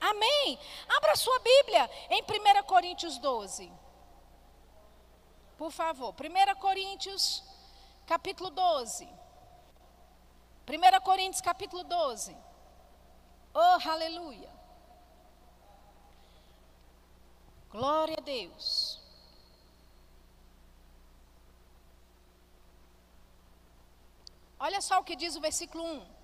Amém. 0.00 0.58
Abra 0.88 1.14
sua 1.14 1.38
Bíblia 1.38 1.88
em 2.10 2.22
1 2.22 2.62
Coríntios 2.64 3.18
12. 3.18 3.85
Por 5.56 5.70
favor, 5.70 6.14
1 6.14 6.60
Coríntios, 6.60 7.42
capítulo 8.06 8.50
12. 8.50 9.08
1 10.68 11.00
Coríntios, 11.02 11.40
capítulo 11.40 11.82
12. 11.82 12.36
Oh, 13.54 13.88
aleluia. 13.88 14.50
Glória 17.70 18.16
a 18.18 18.20
Deus. 18.20 19.00
Olha 24.58 24.80
só 24.80 25.00
o 25.00 25.04
que 25.04 25.16
diz 25.16 25.36
o 25.36 25.40
versículo 25.40 25.84
1. 25.84 26.16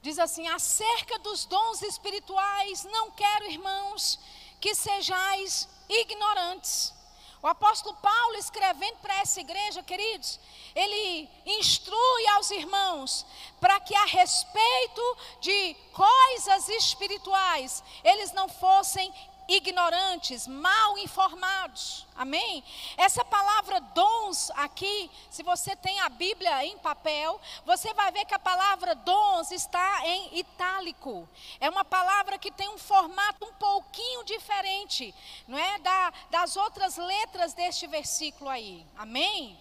Diz 0.00 0.18
assim: 0.18 0.46
acerca 0.48 1.18
dos 1.18 1.44
dons 1.44 1.82
espirituais, 1.82 2.84
não 2.84 3.10
quero, 3.10 3.50
irmãos, 3.50 4.18
que 4.60 4.74
sejais 4.74 5.68
ignorantes. 5.88 6.94
O 7.40 7.46
apóstolo 7.46 7.96
Paulo, 7.96 8.36
escrevendo 8.36 8.96
para 8.96 9.20
essa 9.20 9.40
igreja, 9.40 9.82
queridos, 9.82 10.40
ele 10.74 11.30
instrui 11.46 12.26
aos 12.34 12.50
irmãos 12.50 13.24
para 13.60 13.78
que, 13.78 13.94
a 13.94 14.04
respeito 14.06 15.16
de 15.40 15.74
coisas 15.92 16.68
espirituais, 16.68 17.82
eles 18.02 18.32
não 18.32 18.48
fossem 18.48 19.14
ignorantes, 19.48 20.46
mal 20.46 20.98
informados. 20.98 22.06
Amém? 22.14 22.62
Essa 22.96 23.24
palavra 23.24 23.80
dons 23.80 24.50
aqui, 24.56 25.10
se 25.30 25.42
você 25.42 25.74
tem 25.74 25.98
a 26.00 26.08
Bíblia 26.08 26.64
em 26.66 26.76
papel, 26.78 27.40
você 27.64 27.94
vai 27.94 28.12
ver 28.12 28.26
que 28.26 28.34
a 28.34 28.38
palavra 28.38 28.94
dons 28.94 29.50
está 29.50 30.06
em 30.06 30.38
itálico. 30.38 31.26
É 31.58 31.70
uma 31.70 31.84
palavra 31.84 32.38
que 32.38 32.52
tem 32.52 32.68
um 32.68 32.78
formato 32.78 33.46
um 33.46 33.52
pouquinho 33.54 34.22
diferente, 34.24 35.14
não 35.46 35.56
é? 35.56 35.78
Da, 35.78 36.12
das 36.30 36.56
outras 36.56 36.96
letras 36.96 37.54
deste 37.54 37.86
versículo 37.86 38.50
aí. 38.50 38.84
Amém? 38.96 39.58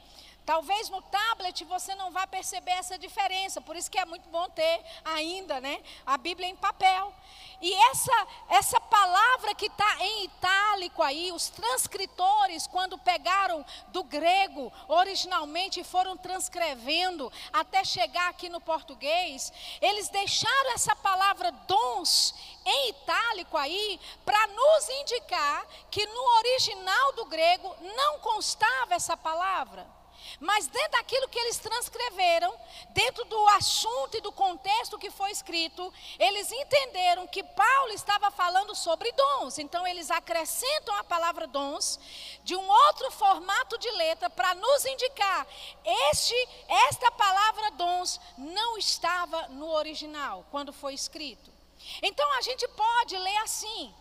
Talvez 0.47 0.87
no 0.87 1.01
tablet 1.01 1.65
você 1.65 1.93
não 1.95 2.09
vá 2.09 2.25
perceber 2.25 2.71
essa 2.71 2.97
diferença, 2.97 3.59
por 3.59 3.75
isso 3.75 3.91
que 3.91 3.99
é 3.99 4.05
muito 4.05 4.29
bom 4.29 4.47
ter 4.51 4.81
ainda, 5.03 5.59
né, 5.59 5.83
a 6.05 6.17
Bíblia 6.17 6.47
em 6.47 6.55
papel. 6.55 7.13
E 7.61 7.73
essa, 7.89 8.27
essa 8.47 8.79
palavra 8.79 9.53
que 9.53 9.65
está 9.65 9.97
em 9.99 10.23
itálico 10.23 11.03
aí, 11.03 11.33
os 11.33 11.49
transcritores, 11.49 12.65
quando 12.65 12.97
pegaram 12.97 13.65
do 13.89 14.05
grego 14.05 14.71
originalmente 14.87 15.81
e 15.81 15.83
foram 15.83 16.15
transcrevendo 16.15 17.29
até 17.51 17.83
chegar 17.83 18.29
aqui 18.29 18.47
no 18.47 18.61
português, 18.61 19.51
eles 19.81 20.07
deixaram 20.07 20.71
essa 20.71 20.95
palavra 20.95 21.51
dons 21.51 22.33
em 22.65 22.91
itálico 22.91 23.57
aí 23.57 23.99
para 24.23 24.47
nos 24.47 24.89
indicar 25.01 25.67
que 25.91 26.05
no 26.05 26.37
original 26.37 27.13
do 27.17 27.25
grego 27.25 27.75
não 27.81 28.19
constava 28.19 28.95
essa 28.95 29.17
palavra. 29.17 29.96
Mas 30.39 30.67
dentro 30.67 30.91
daquilo 30.91 31.27
que 31.29 31.39
eles 31.39 31.57
transcreveram, 31.57 32.53
dentro 32.89 33.25
do 33.25 33.47
assunto 33.49 34.17
e 34.17 34.21
do 34.21 34.31
contexto 34.31 34.97
que 34.97 35.09
foi 35.09 35.31
escrito, 35.31 35.93
eles 36.19 36.51
entenderam 36.51 37.27
que 37.27 37.43
Paulo 37.43 37.91
estava 37.91 38.29
falando 38.31 38.75
sobre 38.75 39.11
dons. 39.11 39.57
Então 39.57 39.85
eles 39.87 40.11
acrescentam 40.11 40.95
a 40.95 41.03
palavra 41.03 41.47
dons 41.47 41.99
de 42.43 42.55
um 42.55 42.67
outro 42.67 43.11
formato 43.11 43.77
de 43.77 43.89
letra 43.91 44.29
para 44.29 44.55
nos 44.55 44.85
indicar 44.85 45.47
este 46.11 46.35
esta 46.67 47.11
palavra 47.11 47.71
dons 47.71 48.19
não 48.37 48.77
estava 48.77 49.47
no 49.49 49.69
original 49.69 50.45
quando 50.51 50.73
foi 50.73 50.93
escrito. 50.93 51.51
Então 52.01 52.29
a 52.33 52.41
gente 52.41 52.67
pode 52.69 53.17
ler 53.17 53.37
assim, 53.37 53.93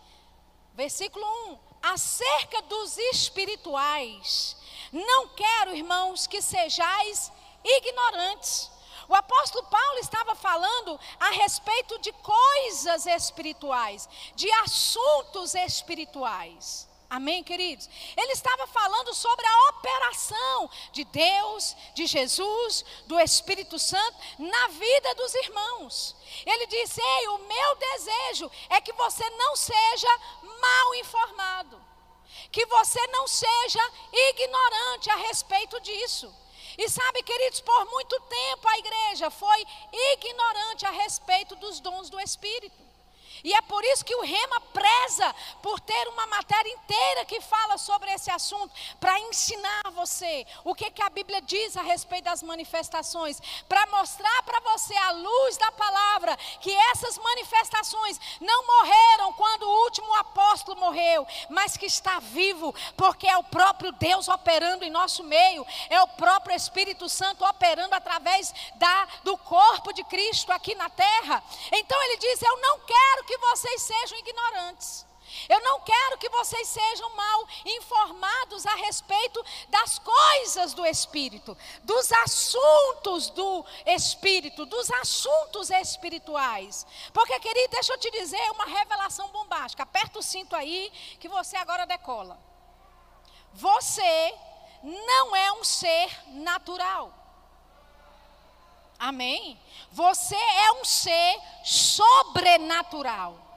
versículo 0.73 1.25
1, 1.51 1.59
acerca 1.81 2.61
dos 2.63 2.97
espirituais 2.97 4.56
não 4.91 5.29
quero, 5.29 5.75
irmãos, 5.75 6.27
que 6.27 6.41
sejais 6.41 7.31
ignorantes. 7.63 8.71
O 9.07 9.15
apóstolo 9.15 9.65
Paulo 9.67 9.99
estava 9.99 10.35
falando 10.35 10.99
a 11.19 11.29
respeito 11.31 11.97
de 11.99 12.11
coisas 12.11 13.05
espirituais, 13.05 14.07
de 14.35 14.51
assuntos 14.51 15.55
espirituais. 15.55 16.87
Amém, 17.09 17.41
queridos? 17.41 17.89
Ele 18.17 18.33
estava 18.33 18.67
falando 18.67 19.13
sobre 19.13 19.45
a 19.45 19.69
operação 19.69 20.69
de 20.91 21.05
Deus, 21.05 21.73
de 21.93 22.05
Jesus, 22.05 22.83
do 23.05 23.17
Espírito 23.17 23.79
Santo 23.79 24.17
na 24.37 24.67
vida 24.67 25.15
dos 25.15 25.33
irmãos. 25.35 26.15
Ele 26.45 26.67
disse: 26.67 27.01
Ei, 27.01 27.27
o 27.29 27.37
meu 27.37 27.75
desejo 27.75 28.51
é 28.69 28.81
que 28.81 28.91
você 28.91 29.29
não 29.29 29.55
seja 29.55 30.19
mal 30.43 30.95
informado 30.95 31.86
que 32.51 32.65
você 32.65 33.05
não 33.07 33.27
seja 33.27 33.91
ignorante 34.11 35.09
a 35.09 35.15
respeito 35.15 35.79
disso. 35.81 36.33
E 36.77 36.89
sabe, 36.89 37.23
queridos, 37.23 37.59
por 37.61 37.85
muito 37.85 38.19
tempo 38.21 38.67
a 38.67 38.77
igreja 38.77 39.29
foi 39.31 39.65
ignorante 40.13 40.85
a 40.85 40.91
respeito 40.91 41.55
dos 41.55 41.79
dons 41.79 42.09
do 42.09 42.19
Espírito. 42.19 42.86
E 43.43 43.53
é 43.53 43.61
por 43.61 43.83
isso 43.85 44.05
que 44.05 44.15
o 44.15 44.21
Rema 44.21 44.61
preza 44.73 45.35
por 45.61 45.79
ter 45.79 46.07
uma 46.09 46.25
matéria 46.27 46.69
inteira 46.69 47.25
que 47.25 47.41
fala 47.41 47.77
sobre 47.77 48.11
esse 48.11 48.31
assunto, 48.31 48.73
para 48.99 49.19
ensinar 49.19 49.91
você 49.93 50.45
o 50.63 50.73
que, 50.73 50.89
que 50.91 51.01
a 51.01 51.09
Bíblia 51.09 51.41
diz 51.41 51.77
a 51.77 51.81
respeito 51.81 52.25
das 52.25 52.43
manifestações, 52.43 53.41
para 53.67 53.85
mostrar 53.87 54.43
para 54.43 54.59
você, 54.71 54.95
à 54.95 55.11
luz 55.11 55.57
da 55.57 55.71
palavra, 55.71 56.35
que 56.59 56.73
essas 56.91 57.17
manifestações 57.17 58.19
não 58.41 58.65
morreram 58.65 59.33
quando 59.33 59.63
o 59.63 59.83
último 59.83 60.13
apóstolo 60.15 60.79
morreu, 60.79 61.25
mas 61.49 61.77
que 61.77 61.85
está 61.85 62.19
vivo, 62.19 62.73
porque 62.95 63.27
é 63.27 63.37
o 63.37 63.43
próprio 63.43 63.91
Deus 63.93 64.27
operando 64.27 64.83
em 64.83 64.89
nosso 64.89 65.23
meio, 65.23 65.65
é 65.89 66.01
o 66.01 66.07
próprio 66.07 66.55
Espírito 66.55 67.07
Santo 67.09 67.45
operando 67.45 67.95
através 67.95 68.53
da, 68.75 69.07
do 69.23 69.37
corpo 69.37 69.93
de 69.93 70.03
Cristo 70.03 70.51
aqui 70.51 70.75
na 70.75 70.89
terra. 70.89 71.43
Então 71.71 72.01
ele 72.03 72.17
diz: 72.17 72.41
Eu 72.41 72.57
não 72.61 72.79
quero 72.79 73.26
que 73.27 73.37
vocês 73.37 73.81
sejam 73.81 74.17
ignorantes. 74.17 75.05
Eu 75.49 75.59
não 75.61 75.81
quero 75.81 76.17
que 76.17 76.29
vocês 76.29 76.67
sejam 76.67 77.09
mal 77.15 77.47
informados 77.65 78.65
a 78.65 78.75
respeito 78.75 79.43
das 79.67 79.99
coisas 79.99 80.73
do 80.73 80.85
Espírito, 80.85 81.55
dos 81.83 82.11
assuntos 82.13 83.29
do 83.31 83.65
Espírito, 83.85 84.65
dos 84.65 84.89
assuntos 84.89 85.69
espirituais. 85.69 86.87
Porque, 87.13 87.37
querido, 87.39 87.71
deixa 87.71 87.93
eu 87.93 87.97
te 87.97 88.09
dizer 88.09 88.51
uma 88.51 88.65
revelação 88.65 89.27
bombástica. 89.27 89.83
Aperta 89.83 90.19
o 90.19 90.23
cinto 90.23 90.55
aí, 90.55 90.89
que 91.19 91.27
você 91.27 91.57
agora 91.57 91.85
decola. 91.85 92.39
Você 93.53 94.33
não 94.83 95.35
é 95.35 95.51
um 95.51 95.63
ser 95.63 96.09
natural. 96.27 97.26
Amém? 98.99 99.59
Você 99.91 100.35
é 100.35 100.71
um 100.73 100.85
ser 100.85 101.41
sobrenatural. 101.63 103.47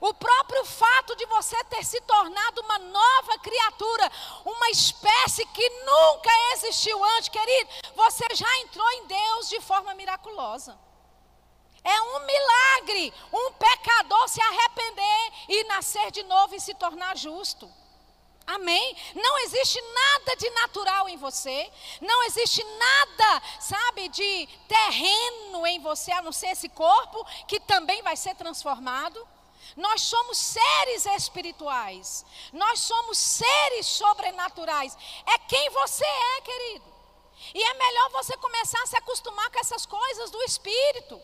O 0.00 0.14
próprio 0.14 0.64
fato 0.64 1.16
de 1.16 1.26
você 1.26 1.62
ter 1.64 1.84
se 1.84 2.00
tornado 2.02 2.60
uma 2.60 2.78
nova 2.78 3.38
criatura, 3.40 4.12
uma 4.44 4.70
espécie 4.70 5.44
que 5.46 5.68
nunca 5.84 6.30
existiu 6.54 7.02
antes, 7.16 7.28
querido, 7.28 7.70
você 7.96 8.24
já 8.34 8.58
entrou 8.58 8.88
em 8.92 9.06
Deus 9.06 9.48
de 9.48 9.60
forma 9.60 9.94
miraculosa. 9.94 10.78
É 11.82 12.00
um 12.00 12.26
milagre 12.26 13.12
um 13.32 13.52
pecador 13.52 14.28
se 14.28 14.40
arrepender 14.40 15.32
e 15.48 15.64
nascer 15.64 16.10
de 16.10 16.22
novo 16.24 16.54
e 16.54 16.60
se 16.60 16.74
tornar 16.74 17.16
justo. 17.16 17.68
Amém? 18.48 18.96
Não 19.14 19.38
existe 19.40 19.78
nada 19.78 20.34
de 20.36 20.48
natural 20.48 21.06
em 21.06 21.18
você, 21.18 21.70
não 22.00 22.22
existe 22.22 22.64
nada, 22.64 23.42
sabe, 23.60 24.08
de 24.08 24.48
terreno 24.66 25.66
em 25.66 25.78
você, 25.80 26.10
a 26.12 26.22
não 26.22 26.32
ser 26.32 26.46
esse 26.48 26.66
corpo 26.70 27.22
que 27.46 27.60
também 27.60 28.00
vai 28.00 28.16
ser 28.16 28.34
transformado. 28.36 29.20
Nós 29.76 30.00
somos 30.00 30.38
seres 30.38 31.04
espirituais, 31.04 32.24
nós 32.50 32.80
somos 32.80 33.18
seres 33.18 33.86
sobrenaturais. 33.86 34.96
É 35.26 35.38
quem 35.40 35.68
você 35.68 36.06
é, 36.06 36.40
querido. 36.40 36.94
E 37.52 37.62
é 37.62 37.74
melhor 37.74 38.10
você 38.12 38.34
começar 38.38 38.82
a 38.82 38.86
se 38.86 38.96
acostumar 38.96 39.50
com 39.50 39.60
essas 39.60 39.84
coisas 39.84 40.30
do 40.30 40.42
espírito. 40.44 41.20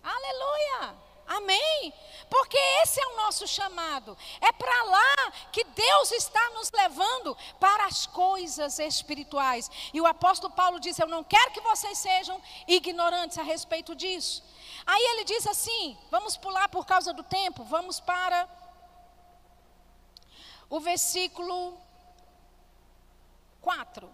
Aleluia! 0.00 1.01
Amém? 1.26 1.94
Porque 2.28 2.56
esse 2.82 3.00
é 3.00 3.06
o 3.08 3.16
nosso 3.16 3.46
chamado. 3.46 4.16
É 4.40 4.52
para 4.52 4.82
lá 4.84 5.32
que 5.52 5.64
Deus 5.64 6.12
está 6.12 6.50
nos 6.50 6.70
levando 6.70 7.36
para 7.60 7.86
as 7.86 8.06
coisas 8.06 8.78
espirituais. 8.78 9.70
E 9.92 10.00
o 10.00 10.06
apóstolo 10.06 10.52
Paulo 10.52 10.80
diz: 10.80 10.98
Eu 10.98 11.08
não 11.08 11.22
quero 11.22 11.52
que 11.52 11.60
vocês 11.60 11.98
sejam 11.98 12.40
ignorantes 12.66 13.38
a 13.38 13.42
respeito 13.42 13.94
disso. 13.94 14.42
Aí 14.86 15.02
ele 15.10 15.24
diz 15.24 15.46
assim: 15.46 15.96
Vamos 16.10 16.36
pular 16.36 16.68
por 16.68 16.86
causa 16.86 17.12
do 17.12 17.22
tempo, 17.22 17.64
vamos 17.64 18.00
para 18.00 18.48
o 20.68 20.80
versículo 20.80 21.78
4. 23.60 24.10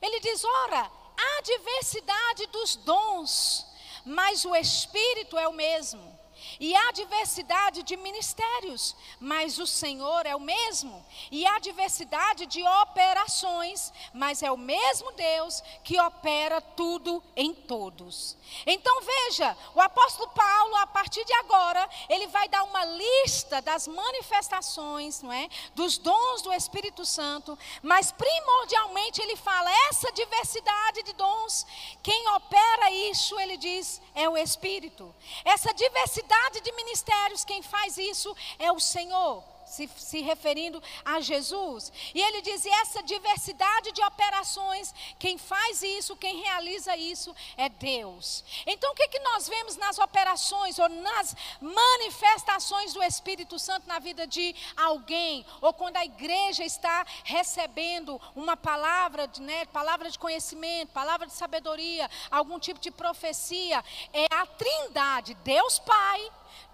Ele 0.00 0.20
diz: 0.20 0.44
Ora, 0.44 0.90
há 1.16 1.42
diversidade 1.42 2.46
dos 2.48 2.76
dons 2.76 3.71
mas 4.04 4.44
o 4.44 4.54
Espírito 4.54 5.38
é 5.38 5.46
o 5.48 5.52
mesmo. 5.52 6.12
E 6.58 6.74
há 6.74 6.92
diversidade 6.92 7.82
de 7.82 7.96
ministérios, 7.96 8.96
mas 9.20 9.58
o 9.58 9.66
Senhor 9.66 10.26
é 10.26 10.34
o 10.34 10.40
mesmo. 10.40 11.04
E 11.30 11.46
há 11.46 11.58
diversidade 11.58 12.46
de 12.46 12.62
operações, 12.82 13.92
mas 14.12 14.42
é 14.42 14.50
o 14.50 14.56
mesmo 14.56 15.12
Deus 15.12 15.62
que 15.84 16.00
opera 16.00 16.60
tudo 16.60 17.22
em 17.36 17.54
todos. 17.54 18.36
Então 18.66 19.00
veja, 19.02 19.56
o 19.74 19.80
apóstolo 19.80 20.30
Paulo, 20.30 20.76
a 20.76 20.86
partir 20.86 21.24
de 21.24 21.32
agora, 21.34 21.88
ele 22.08 22.26
vai 22.26 22.48
dar 22.48 22.62
uma 22.64 22.84
lista 22.84 23.60
das 23.62 23.86
manifestações, 23.86 25.22
não 25.22 25.32
é? 25.32 25.48
Dos 25.74 25.98
dons 25.98 26.42
do 26.42 26.52
Espírito 26.52 27.04
Santo, 27.04 27.58
mas 27.82 28.12
primordialmente 28.12 29.22
ele 29.22 29.36
fala 29.36 29.70
essa 29.88 30.12
diversidade 30.12 31.02
de 31.02 31.12
dons, 31.14 31.66
quem 32.02 32.28
opera 32.30 32.90
isso, 33.10 33.38
ele 33.38 33.56
diz, 33.56 34.02
é 34.14 34.28
o 34.28 34.36
Espírito. 34.36 35.14
Essa 35.44 35.72
diversidade 35.72 36.60
de 36.60 36.72
ministérios, 36.72 37.44
quem 37.44 37.62
faz 37.62 37.96
isso 37.96 38.34
é 38.58 38.72
o 38.72 38.80
Senhor. 38.80 39.51
Se, 39.72 39.88
se, 39.96 40.20
referindo 40.20 40.82
a 41.04 41.20
Jesus. 41.20 41.92
E 42.14 42.20
ele 42.20 42.42
diz: 42.42 42.64
e 42.64 42.68
essa 42.68 43.02
diversidade 43.02 43.92
de 43.92 44.02
operações, 44.04 44.94
quem 45.18 45.38
faz 45.38 45.82
isso, 45.82 46.16
quem 46.16 46.42
realiza 46.42 46.96
isso 46.96 47.34
é 47.56 47.68
Deus. 47.68 48.44
Então, 48.66 48.92
o 48.92 48.94
que, 48.94 49.08
que 49.08 49.18
nós 49.20 49.48
vemos 49.48 49.76
nas 49.76 49.98
operações 49.98 50.78
ou 50.78 50.88
nas 50.88 51.34
manifestações 51.60 52.92
do 52.92 53.02
Espírito 53.02 53.58
Santo 53.58 53.88
na 53.88 53.98
vida 53.98 54.26
de 54.26 54.54
alguém, 54.76 55.44
ou 55.60 55.72
quando 55.72 55.96
a 55.96 56.04
igreja 56.04 56.64
está 56.64 57.06
recebendo 57.24 58.20
uma 58.36 58.56
palavra, 58.56 59.30
né, 59.38 59.64
palavra 59.66 60.10
de 60.10 60.18
conhecimento, 60.18 60.92
palavra 60.92 61.26
de 61.26 61.32
sabedoria, 61.32 62.10
algum 62.30 62.58
tipo 62.58 62.80
de 62.80 62.90
profecia, 62.90 63.82
é 64.12 64.26
a 64.30 64.46
trindade, 64.46 65.34
Deus 65.42 65.78
Pai. 65.78 66.30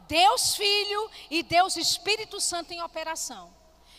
Deus 0.09 0.57
Filho 0.57 1.11
e 1.31 1.43
Deus 1.43 1.77
Espírito 1.77 2.41
Santo 2.41 2.73
em 2.73 2.83
operação. 2.83 3.57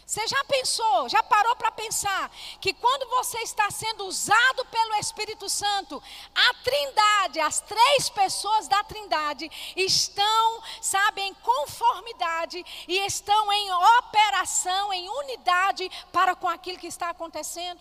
Você 0.10 0.26
já 0.26 0.44
pensou, 0.46 1.08
já 1.08 1.22
parou 1.22 1.56
para 1.56 1.72
pensar 1.72 2.32
que 2.60 2.74
quando 2.74 3.08
você 3.12 3.38
está 3.44 3.70
sendo 3.70 4.08
usado 4.08 4.66
pelo 4.66 4.96
Espírito 4.96 5.48
Santo, 5.48 6.02
a 6.34 6.54
Trindade, 6.64 7.40
as 7.40 7.62
três 7.62 8.10
pessoas 8.10 8.68
da 8.68 8.84
Trindade 8.84 9.52
estão, 9.76 10.64
sabe, 10.82 11.22
em 11.22 11.34
conformidade 11.36 12.66
e 12.88 13.06
estão 13.06 13.54
em 13.54 13.72
operação, 14.00 14.92
em 14.92 15.08
unidade 15.08 15.88
para 16.12 16.36
com 16.36 16.48
aquilo 16.48 16.80
que 16.80 16.88
está 16.88 17.12
acontecendo? 17.12 17.80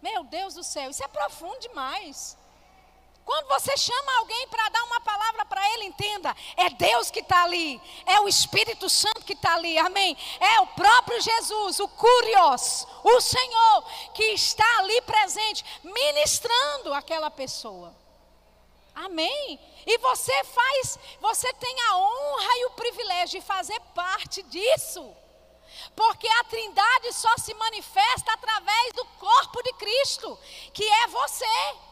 Meu 0.00 0.22
Deus 0.22 0.54
do 0.54 0.62
céu, 0.62 0.90
isso 0.90 1.02
é 1.02 1.08
profundo 1.08 1.58
demais. 1.58 2.36
Quando 3.28 3.46
você 3.48 3.76
chama 3.76 4.20
alguém 4.20 4.48
para 4.48 4.70
dar 4.70 4.82
uma 4.84 5.00
palavra 5.02 5.44
para 5.44 5.74
ele, 5.74 5.84
entenda: 5.84 6.34
é 6.56 6.70
Deus 6.70 7.10
que 7.10 7.20
está 7.20 7.44
ali, 7.44 7.78
é 8.06 8.18
o 8.20 8.26
Espírito 8.26 8.88
Santo 8.88 9.22
que 9.22 9.34
está 9.34 9.52
ali, 9.52 9.76
amém? 9.76 10.16
É 10.40 10.60
o 10.60 10.66
próprio 10.68 11.20
Jesus, 11.20 11.78
o 11.78 11.88
Curios, 11.88 12.86
o 13.04 13.20
Senhor, 13.20 13.84
que 14.14 14.24
está 14.32 14.78
ali 14.78 14.98
presente, 15.02 15.62
ministrando 15.84 16.94
aquela 16.94 17.30
pessoa. 17.30 17.94
Amém? 18.94 19.60
E 19.86 19.98
você 19.98 20.44
faz, 20.44 20.98
você 21.20 21.52
tem 21.52 21.76
a 21.82 21.98
honra 21.98 22.58
e 22.60 22.64
o 22.64 22.70
privilégio 22.70 23.40
de 23.40 23.46
fazer 23.46 23.78
parte 23.94 24.42
disso. 24.44 25.14
Porque 25.94 26.26
a 26.26 26.44
Trindade 26.44 27.12
só 27.12 27.36
se 27.36 27.52
manifesta 27.52 28.32
através 28.32 28.94
do 28.94 29.04
corpo 29.04 29.62
de 29.62 29.74
Cristo, 29.74 30.38
que 30.72 30.82
é 30.82 31.06
você. 31.08 31.87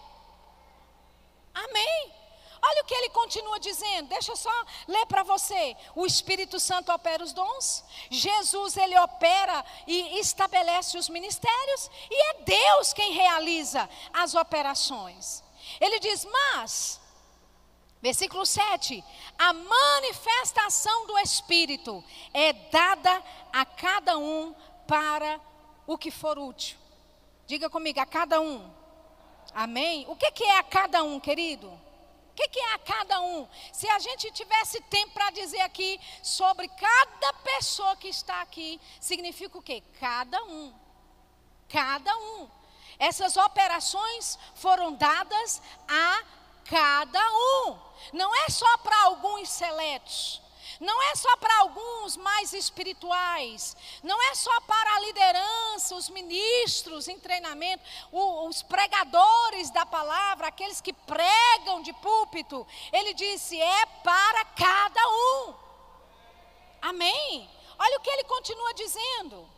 Amém. 1.65 2.15
Olha 2.63 2.83
o 2.83 2.85
que 2.85 2.95
ele 2.95 3.11
continua 3.11 3.59
dizendo. 3.61 4.09
Deixa 4.09 4.33
eu 4.33 4.37
só 4.37 4.53
ler 4.87 5.07
para 5.07 5.23
você. 5.23 5.77
O 5.95 6.05
Espírito 6.05 6.59
Santo 6.59 6.93
opera 6.93 7.23
os 7.23 7.33
dons. 7.33 7.85
Jesus 8.11 8.77
ele 8.77 8.99
opera 8.99 9.65
e 9.87 10.19
estabelece 10.19 10.99
os 10.99 11.09
ministérios 11.09 11.91
e 12.11 12.31
é 12.31 12.35
Deus 12.43 12.93
quem 12.93 13.13
realiza 13.13 13.89
as 14.13 14.35
operações. 14.35 15.43
Ele 15.81 15.99
diz: 16.01 16.25
"Mas 16.25 17.01
Versículo 18.03 18.45
7: 18.45 19.03
A 19.39 19.53
manifestação 19.53 21.07
do 21.07 21.19
Espírito 21.19 22.05
é 22.33 22.53
dada 22.53 23.23
a 23.53 23.65
cada 23.65 24.19
um 24.19 24.55
para 24.87 25.41
o 25.87 25.97
que 25.97 26.11
for 26.11 26.39
útil. 26.39 26.79
Diga 27.47 27.71
comigo, 27.71 27.99
a 27.99 28.07
cada 28.07 28.41
um. 28.41 28.71
Amém? 29.55 30.05
O 30.09 30.17
que, 30.17 30.31
que 30.31 30.45
é 30.45 30.59
a 30.59 30.63
cada 30.63 31.03
um, 31.03 31.19
querido? 31.19 31.69
O 31.69 32.35
que, 32.37 32.49
que 32.49 32.61
é 32.61 32.75
a 32.75 32.79
cada 32.79 33.21
um? 33.21 33.49
Se 33.73 33.89
a 33.89 33.99
gente 33.99 34.31
tivesse 34.31 34.81
tempo 34.83 35.15
para 35.15 35.31
dizer 35.31 35.61
aqui 35.61 35.99
sobre 36.23 36.69
cada 36.69 37.33
pessoa 37.33 37.97
que 37.97 38.09
está 38.09 38.43
aqui, 38.43 38.79
significa 39.01 39.57
o 39.57 39.63
quê? 39.63 39.83
Cada 39.99 40.43
um. 40.45 40.75
Cada 41.69 42.15
um. 42.19 42.49
Essas 42.99 43.37
operações 43.37 44.39
foram 44.55 44.93
dadas 44.93 45.63
a 45.89 46.23
cada 46.67 47.33
um. 47.33 47.79
Não 48.13 48.35
é 48.45 48.49
só 48.51 48.79
para 48.79 49.05
alguns 49.05 49.49
seletos. 49.49 50.43
Não 50.81 51.03
é 51.11 51.15
só 51.15 51.37
para 51.37 51.59
alguns 51.59 52.17
mais 52.17 52.53
espirituais, 52.53 53.77
não 54.03 54.21
é 54.31 54.35
só 54.35 54.61
para 54.63 54.95
a 54.95 55.01
liderança, 55.01 55.95
os 55.95 56.09
ministros 56.09 57.09
em 57.09 57.19
treinamento, 57.19 57.83
os 58.13 58.63
pregadores 58.63 59.71
da 59.71 59.87
palavra, 59.87 60.49
aqueles 60.49 60.81
que 60.81 60.93
pregam 60.93 61.83
de 61.83 61.93
púlpito. 61.95 62.67
Ele 62.93 63.15
disse: 63.15 63.61
é 63.61 63.87
para 64.05 64.45
cada 64.45 65.09
um. 65.09 65.55
Amém? 66.83 67.51
Olha 67.79 67.99
o 67.99 68.01
que 68.01 68.11
ele 68.11 68.25
continua 68.25 68.75
dizendo. 68.75 69.56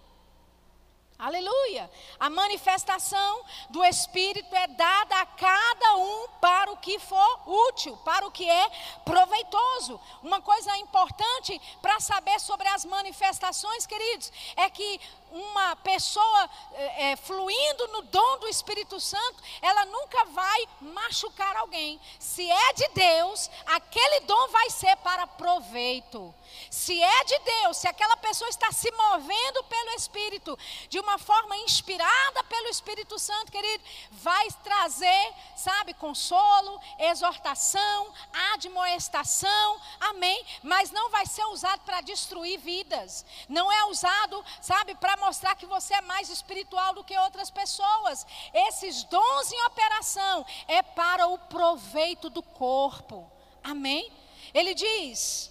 Aleluia. 1.19 1.91
A 2.21 2.31
manifestação 2.31 3.45
do 3.71 3.85
Espírito 3.85 4.55
é 4.55 4.69
dada 4.69 5.17
a 5.17 5.27
cada 5.27 5.97
um 5.97 6.29
para 6.41 6.71
o 6.71 6.77
que 6.77 6.97
for 7.01 7.41
útil, 7.45 7.97
para 8.05 8.25
o 8.25 8.31
que 8.31 8.49
é 8.49 8.71
proveitoso. 9.05 10.01
Uma 10.23 10.41
coisa 10.41 10.77
importante 10.77 11.61
para 11.83 11.99
saber 11.99 12.39
sobre 12.39 12.69
as 12.69 12.85
manifestações, 12.85 13.85
queridos, 13.85 14.33
é 14.55 14.71
que 14.71 15.01
uma 15.33 15.75
pessoa 15.77 16.51
é, 16.97 17.17
fluindo 17.17 17.89
no 17.89 18.03
dom 18.03 18.39
do 18.39 18.47
Espírito 18.47 19.01
Santo, 19.01 19.43
ela 19.61 19.87
nunca 19.87 20.25
vai 20.27 20.69
machucar 20.81 21.57
alguém. 21.57 22.01
Se 22.21 22.49
é 22.49 22.73
de 22.75 22.89
Deus, 22.95 23.51
aquele 23.67 24.21
dom 24.21 24.49
vai 24.49 24.71
ser 24.71 24.97
para 24.99 25.27
proveito. 25.27 26.33
Se 26.71 27.01
é 27.03 27.25
de 27.25 27.39
Deus, 27.39 27.77
se 27.79 27.89
aquela 27.89 28.17
pessoa 28.17 28.49
está 28.49 28.71
se 28.73 28.91
movendo 28.91 29.65
pelo 29.65 29.91
Espírito, 29.91 30.59
de 30.89 30.99
uma 31.01 31.19
forma 31.19 31.57
inspirada 31.59 32.45
pelo 32.45 32.69
Espírito 32.69 33.19
Santo, 33.19 33.53
querido, 33.53 33.83
vai 34.11 34.49
trazer, 34.63 35.35
sabe, 35.57 35.95
consolo, 35.95 36.81
exortação, 36.99 38.13
admoestação, 38.55 39.81
amém. 40.01 40.45
Mas 40.63 40.91
não 40.91 41.11
vai 41.11 41.27
ser 41.27 41.45
usado 41.47 41.81
para 41.81 42.01
destruir 42.01 42.59
vidas, 42.59 43.25
não 43.49 43.71
é 43.71 43.85
usado, 43.87 44.45
sabe, 44.61 44.95
para 44.95 45.17
mostrar 45.17 45.55
que 45.57 45.67
você 45.67 45.95
é 45.95 46.01
mais 46.03 46.29
espiritual 46.29 46.95
do 46.95 47.05
que 47.05 47.19
outras 47.19 47.51
pessoas. 47.51 48.27
Esses 48.53 49.05
dons 49.05 49.53
em 49.53 49.63
operação 49.63 50.45
é 50.67 50.83
para 50.83 51.27
o 51.27 51.39
proveito 51.39 52.31
do 52.31 52.43
corpo, 52.43 53.31
amém. 53.63 54.13
Ele 54.55 54.75
diz, 54.75 55.51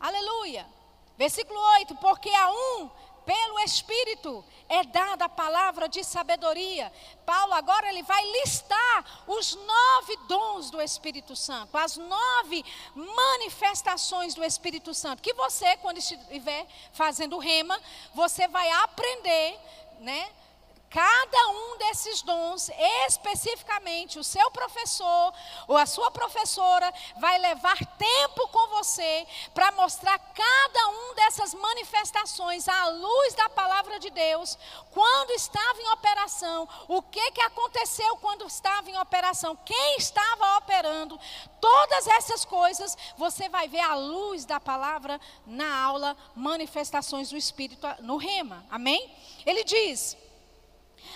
aleluia, 0.00 0.66
versículo 1.16 1.60
8: 1.60 1.94
porque 1.96 2.30
a 2.30 2.50
um 2.50 2.90
pelo 3.24 3.60
Espírito 3.60 4.44
é 4.68 4.82
dada 4.82 5.26
a 5.26 5.28
palavra 5.28 5.88
de 5.88 6.02
sabedoria. 6.02 6.92
Paulo 7.24 7.52
agora 7.52 7.88
ele 7.88 8.02
vai 8.02 8.24
listar 8.40 9.22
os 9.26 9.54
nove 9.54 10.16
dons 10.26 10.70
do 10.70 10.80
Espírito 10.80 11.36
Santo, 11.36 11.76
as 11.76 11.96
nove 11.96 12.64
manifestações 12.94 14.34
do 14.34 14.42
Espírito 14.42 14.92
Santo, 14.94 15.22
que 15.22 15.34
você, 15.34 15.76
quando 15.76 15.98
estiver 15.98 16.66
fazendo 16.92 17.38
rema, 17.38 17.80
você 18.14 18.48
vai 18.48 18.68
aprender, 18.70 19.58
né? 20.00 20.30
Cada 20.90 21.48
um 21.50 21.78
desses 21.78 22.20
dons, 22.22 22.68
especificamente 23.06 24.18
o 24.18 24.24
seu 24.24 24.50
professor 24.50 25.32
ou 25.68 25.76
a 25.76 25.86
sua 25.86 26.10
professora, 26.10 26.92
vai 27.20 27.38
levar 27.38 27.78
tempo 27.96 28.48
com 28.48 28.70
você 28.70 29.24
para 29.54 29.70
mostrar 29.70 30.18
cada 30.18 30.88
um 30.88 31.14
dessas 31.14 31.54
manifestações 31.54 32.68
à 32.68 32.88
luz 32.88 33.34
da 33.34 33.48
palavra 33.48 34.00
de 34.00 34.10
Deus, 34.10 34.58
quando 34.90 35.30
estava 35.30 35.80
em 35.80 35.90
operação, 35.90 36.68
o 36.88 37.00
que, 37.00 37.30
que 37.30 37.40
aconteceu 37.40 38.16
quando 38.16 38.44
estava 38.48 38.90
em 38.90 38.98
operação, 38.98 39.56
quem 39.64 39.96
estava 39.96 40.58
operando, 40.58 41.20
todas 41.60 42.08
essas 42.08 42.44
coisas 42.44 42.98
você 43.16 43.48
vai 43.48 43.68
ver 43.68 43.78
à 43.78 43.94
luz 43.94 44.44
da 44.44 44.58
palavra 44.58 45.20
na 45.46 45.72
aula 45.84 46.16
Manifestações 46.34 47.30
do 47.30 47.36
Espírito 47.36 47.86
no 48.00 48.16
Rema. 48.16 48.66
Amém? 48.68 49.16
Ele 49.46 49.62
diz. 49.62 50.19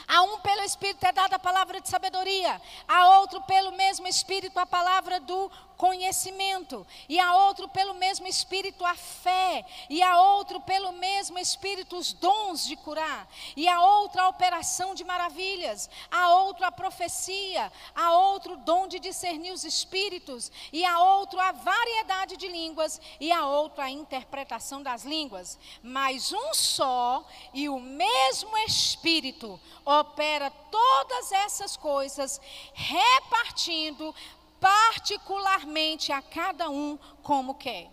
A 0.06 0.22
um 0.22 0.38
pelo 0.40 0.62
Espírito 0.62 1.04
é 1.04 1.12
dada 1.12 1.36
a 1.36 1.38
palavra 1.38 1.80
de 1.80 1.88
sabedoria, 1.88 2.60
a 2.86 3.18
outro 3.20 3.40
pelo 3.42 3.72
mesmo 3.72 4.06
Espírito 4.06 4.58
a 4.58 4.66
palavra 4.66 5.20
do 5.20 5.50
conhecimento, 5.84 6.86
e 7.10 7.20
a 7.20 7.36
outro 7.36 7.68
pelo 7.68 7.92
mesmo 7.92 8.26
Espírito 8.26 8.86
a 8.86 8.94
fé, 8.94 9.66
e 9.90 10.02
a 10.02 10.18
outro 10.18 10.58
pelo 10.62 10.92
mesmo 10.92 11.38
Espírito 11.38 11.98
os 11.98 12.14
dons 12.14 12.64
de 12.64 12.74
curar, 12.74 13.28
e 13.54 13.68
a 13.68 13.82
outra 13.82 14.22
a 14.22 14.28
operação 14.30 14.94
de 14.94 15.04
maravilhas, 15.04 15.90
a 16.10 16.30
outro 16.36 16.64
a 16.64 16.72
profecia, 16.72 17.70
a 17.94 18.16
outro 18.16 18.54
o 18.54 18.56
dom 18.56 18.88
de 18.88 18.98
discernir 18.98 19.52
os 19.52 19.62
espíritos, 19.62 20.50
e 20.72 20.86
a 20.86 21.00
outro 21.00 21.38
a 21.38 21.52
variedade 21.52 22.38
de 22.38 22.48
línguas, 22.48 22.98
e 23.20 23.30
a 23.30 23.46
outro 23.46 23.82
a 23.82 23.90
interpretação 23.90 24.82
das 24.82 25.04
línguas. 25.04 25.58
Mas 25.82 26.32
um 26.32 26.54
só 26.54 27.22
e 27.52 27.68
o 27.68 27.78
mesmo 27.78 28.56
Espírito 28.56 29.60
opera 29.84 30.50
todas 30.70 31.30
essas 31.30 31.76
coisas, 31.76 32.40
repartindo 32.72 34.14
particularmente 34.64 36.10
a 36.10 36.22
cada 36.22 36.70
um 36.70 36.98
como 37.22 37.54
quer. 37.54 37.90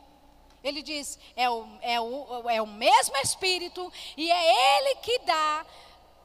Ele 0.64 0.82
diz: 0.82 1.20
é 1.36 1.50
o, 1.50 1.68
é 1.82 2.00
o, 2.00 2.50
é 2.50 2.62
o 2.62 2.68
mesmo 2.68 3.18
Espírito 3.18 3.92
e 4.16 4.32
é 4.32 4.78
Ele 4.78 4.96
que 5.02 5.20
dá 5.20 5.66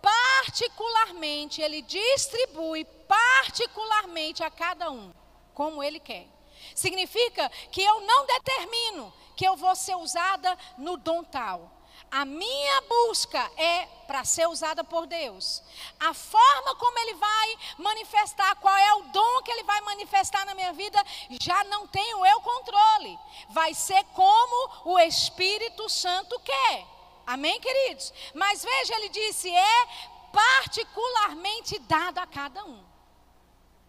particularmente, 0.00 1.60
Ele 1.60 1.82
distribui 1.82 2.84
particularmente 2.84 4.44
a 4.44 4.50
cada 4.50 4.88
um 4.88 5.12
como 5.52 5.82
Ele 5.82 5.98
quer. 5.98 6.28
Significa 6.76 7.48
que 7.72 7.82
eu 7.82 8.00
não 8.02 8.24
determino 8.26 9.12
que 9.34 9.46
eu 9.46 9.56
vou 9.56 9.74
ser 9.74 9.96
usada 9.96 10.56
no 10.78 10.96
dom 10.96 11.24
tal. 11.24 11.75
A 12.10 12.24
minha 12.24 12.80
busca 12.82 13.38
é 13.56 13.86
para 14.06 14.24
ser 14.24 14.46
usada 14.48 14.84
por 14.84 15.06
Deus. 15.06 15.62
A 15.98 16.14
forma 16.14 16.74
como 16.76 16.98
Ele 17.00 17.14
vai 17.14 17.58
manifestar, 17.78 18.54
qual 18.56 18.76
é 18.76 18.94
o 18.94 19.02
dom 19.04 19.42
que 19.42 19.50
Ele 19.50 19.64
vai 19.64 19.80
manifestar 19.82 20.46
na 20.46 20.54
minha 20.54 20.72
vida, 20.72 21.02
já 21.40 21.64
não 21.64 21.86
tenho 21.86 22.24
eu 22.24 22.40
controle. 22.40 23.18
Vai 23.50 23.74
ser 23.74 24.04
como 24.14 24.92
o 24.92 24.98
Espírito 25.00 25.88
Santo 25.88 26.38
quer. 26.40 26.86
Amém, 27.26 27.60
queridos? 27.60 28.12
Mas 28.34 28.62
veja, 28.62 28.94
Ele 28.94 29.08
disse: 29.08 29.50
é 29.50 29.88
particularmente 30.32 31.78
dada 31.80 32.22
a 32.22 32.26
cada 32.26 32.64
um. 32.64 32.84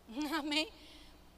Amém? 0.40 0.72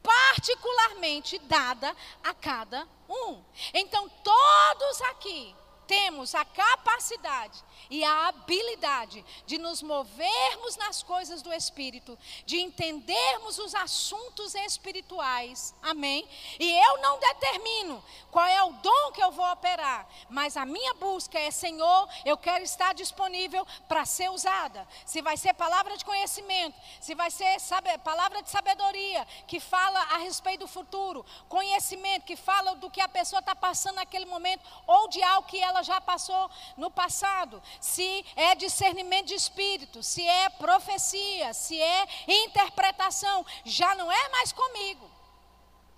Particularmente 0.02 1.38
dada 1.40 1.96
a 2.24 2.34
cada 2.34 2.88
um. 3.10 3.44
Então, 3.74 4.08
todos 4.24 5.02
aqui 5.02 5.54
temos 5.90 6.36
a 6.36 6.46
capacidade 6.46 7.64
e 7.90 8.04
a 8.04 8.28
habilidade 8.28 9.26
de 9.48 9.58
nos 9.58 9.82
movermos 9.82 10.78
nas 10.78 11.02
coisas 11.02 11.42
do 11.42 11.52
Espírito, 11.52 12.16
de 12.46 12.62
entendermos 12.62 13.58
os 13.58 13.74
assuntos 13.74 14.54
espirituais. 14.54 15.74
Amém? 15.82 16.30
E 16.60 16.72
eu 16.72 17.02
não 17.02 17.20
determino 17.20 18.04
qual 18.30 18.46
é 18.46 18.62
o 18.62 18.74
dom 18.74 19.12
que 19.14 19.24
eu 19.24 19.32
vou 19.32 19.52
operar, 19.52 20.08
mas 20.30 20.56
a 20.56 20.64
minha 20.64 20.94
busca 20.94 21.40
é: 21.40 21.50
Senhor, 21.50 22.08
eu 22.24 22.38
quero 22.38 22.64
estar 22.64 22.94
disponível 22.94 23.66
para 23.88 24.06
ser 24.06 24.30
usada. 24.30 24.88
Se 25.08 25.24
vai 25.24 25.38
ser 25.38 25.56
palavra 25.56 25.98
de 25.98 26.06
conhecimento, 26.06 26.80
se 27.02 27.16
vai 27.16 27.32
ser 27.32 27.60
sabe, 27.60 27.98
palavra 28.00 28.44
de 28.44 28.52
sabedoria, 28.52 29.26
que 29.48 29.60
fala 29.60 30.00
a 30.00 30.18
respeito 30.20 30.60
do 30.60 30.68
futuro, 30.68 31.26
conhecimento, 31.48 32.26
que 32.26 32.36
fala 32.36 32.76
do 32.76 32.92
que 32.92 33.02
a 33.02 33.08
pessoa 33.08 33.40
está 33.40 33.56
passando 33.56 33.96
naquele 33.96 34.26
momento, 34.26 34.62
ou 34.86 35.08
de 35.08 35.24
algo 35.24 35.48
que 35.48 35.60
ela 35.60 35.79
já 35.84 36.00
passou 36.02 36.50
no 36.78 36.90
passado 36.90 37.62
se 37.80 38.26
é 38.36 38.56
discernimento 38.56 39.28
de 39.28 39.36
espírito, 39.36 40.02
se 40.04 40.26
é 40.26 40.50
profecia, 40.50 41.54
se 41.54 41.80
é 41.82 42.08
interpretação, 42.28 43.46
já 43.66 43.96
não 43.96 44.12
é 44.12 44.30
mais 44.30 44.52
comigo. 44.52 45.10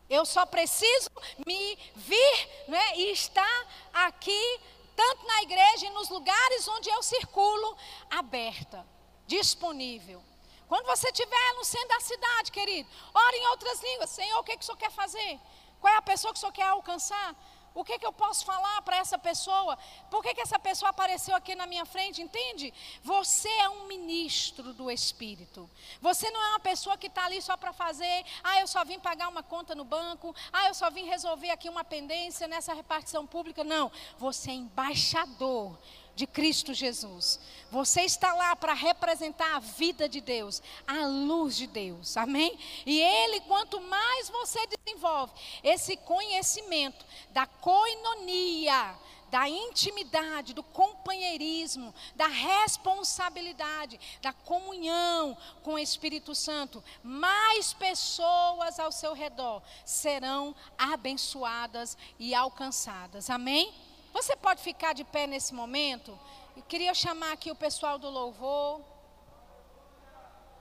Eu 0.09 0.25
só 0.25 0.45
preciso 0.45 1.09
me 1.45 1.77
vir 1.95 2.65
né, 2.67 2.97
e 2.97 3.11
estar 3.11 3.67
aqui, 3.93 4.59
tanto 4.95 5.25
na 5.25 5.41
igreja 5.43 5.86
e 5.86 5.89
nos 5.91 6.09
lugares 6.09 6.67
onde 6.67 6.89
eu 6.89 7.01
circulo, 7.01 7.77
aberta, 8.09 8.86
disponível. 9.25 10.21
Quando 10.67 10.86
você 10.86 11.07
estiver 11.07 11.53
no 11.55 11.65
centro 11.65 11.89
da 11.89 11.99
cidade, 11.99 12.51
querido, 12.51 12.89
ore 13.13 13.38
em 13.38 13.47
outras 13.47 13.82
línguas. 13.82 14.09
Senhor, 14.09 14.39
o 14.39 14.43
que, 14.43 14.55
que 14.55 14.63
o 14.63 14.65
Senhor 14.65 14.77
quer 14.77 14.91
fazer? 14.91 15.39
Qual 15.82 15.93
é 15.93 15.97
a 15.97 16.01
pessoa 16.01 16.32
que 16.32 16.38
o 16.38 16.39
Senhor 16.39 16.53
quer 16.53 16.67
alcançar? 16.67 17.36
O 17.74 17.84
que, 17.86 17.97
que 17.97 18.05
eu 18.05 18.11
posso 18.11 18.45
falar 18.45 18.82
para 18.82 18.97
essa 18.97 19.17
pessoa? 19.17 19.78
Por 20.09 20.22
que, 20.22 20.34
que 20.34 20.41
essa 20.41 20.59
pessoa 20.59 20.89
apareceu 20.89 21.34
aqui 21.36 21.55
na 21.55 21.65
minha 21.65 21.86
frente? 21.86 22.22
Entende? 22.22 22.74
Você 23.01 23.47
é 23.47 23.69
um 23.69 23.88
ministro 23.88 24.74
do 24.74 24.91
Espírito. 24.91 25.69
Você 26.01 26.30
não 26.32 26.43
é 26.43 26.49
uma 26.49 26.59
pessoa 26.59 26.97
que 26.97 27.07
está 27.07 27.26
ali 27.26 27.41
só 27.41 27.55
para 27.55 27.72
fazer. 27.72 28.26
Ah, 28.43 28.59
eu 28.59 28.67
só 28.67 28.84
vim 28.84 28.99
pagar 28.99 29.30
uma 29.30 29.41
conta 29.41 29.74
no 29.74 29.86
banco. 29.86 30.36
Ah, 30.51 30.67
eu 30.67 30.74
só 30.74 30.89
vim 30.89 31.05
resolver 31.05 31.49
aqui 31.49 31.69
uma 31.69 31.84
pendência 31.84 32.45
nessa 32.47 32.74
repartição 32.74 33.26
pública. 33.26 33.63
Não. 33.63 33.89
Você 34.17 34.51
é 34.51 34.55
embaixador 34.55 35.78
de 36.16 36.28
Cristo 36.28 36.74
Jesus. 36.74 37.39
Você 37.72 38.01
está 38.01 38.34
lá 38.34 38.55
para 38.55 38.74
representar 38.74 39.55
a 39.55 39.59
vida 39.59 40.07
de 40.09 40.20
Deus, 40.22 40.62
a 40.86 41.05
luz 41.05 41.55
de 41.55 41.68
Deus. 41.68 42.18
Amém? 42.18 42.57
E 42.86 43.01
ele, 43.01 43.39
quanto 43.41 43.80
mais 43.82 44.30
você 44.30 44.59
desenvolve 44.68 45.34
esse 45.64 45.95
conhecimento 45.97 47.05
da 47.32 47.45
coinonia, 47.45 48.95
da 49.32 49.47
intimidade, 49.47 50.53
do 50.53 50.62
companheirismo, 50.62 51.95
da 52.14 52.28
responsabilidade, 52.28 53.97
da 54.22 54.34
comunhão 54.34 55.38
com 55.64 55.76
o 55.76 55.80
Espírito 55.80 56.36
Santo, 56.36 56.84
mais 57.01 57.72
pessoas 57.72 58.78
ao 58.78 58.91
seu 58.91 59.14
redor 59.14 59.64
serão 59.86 60.53
abençoadas 60.78 61.97
e 62.20 62.36
alcançadas. 62.36 63.30
Amém? 63.30 63.74
Você 64.14 64.36
pode 64.36 64.62
ficar 64.62 64.93
de 64.93 65.03
pé 65.03 65.26
nesse 65.26 65.53
momento? 65.53 66.18
Eu 66.55 66.64
queria 66.64 66.93
chamar 66.93 67.32
aqui 67.32 67.49
o 67.49 67.55
pessoal 67.55 67.97
do 67.97 68.09
louvor. 68.09 68.82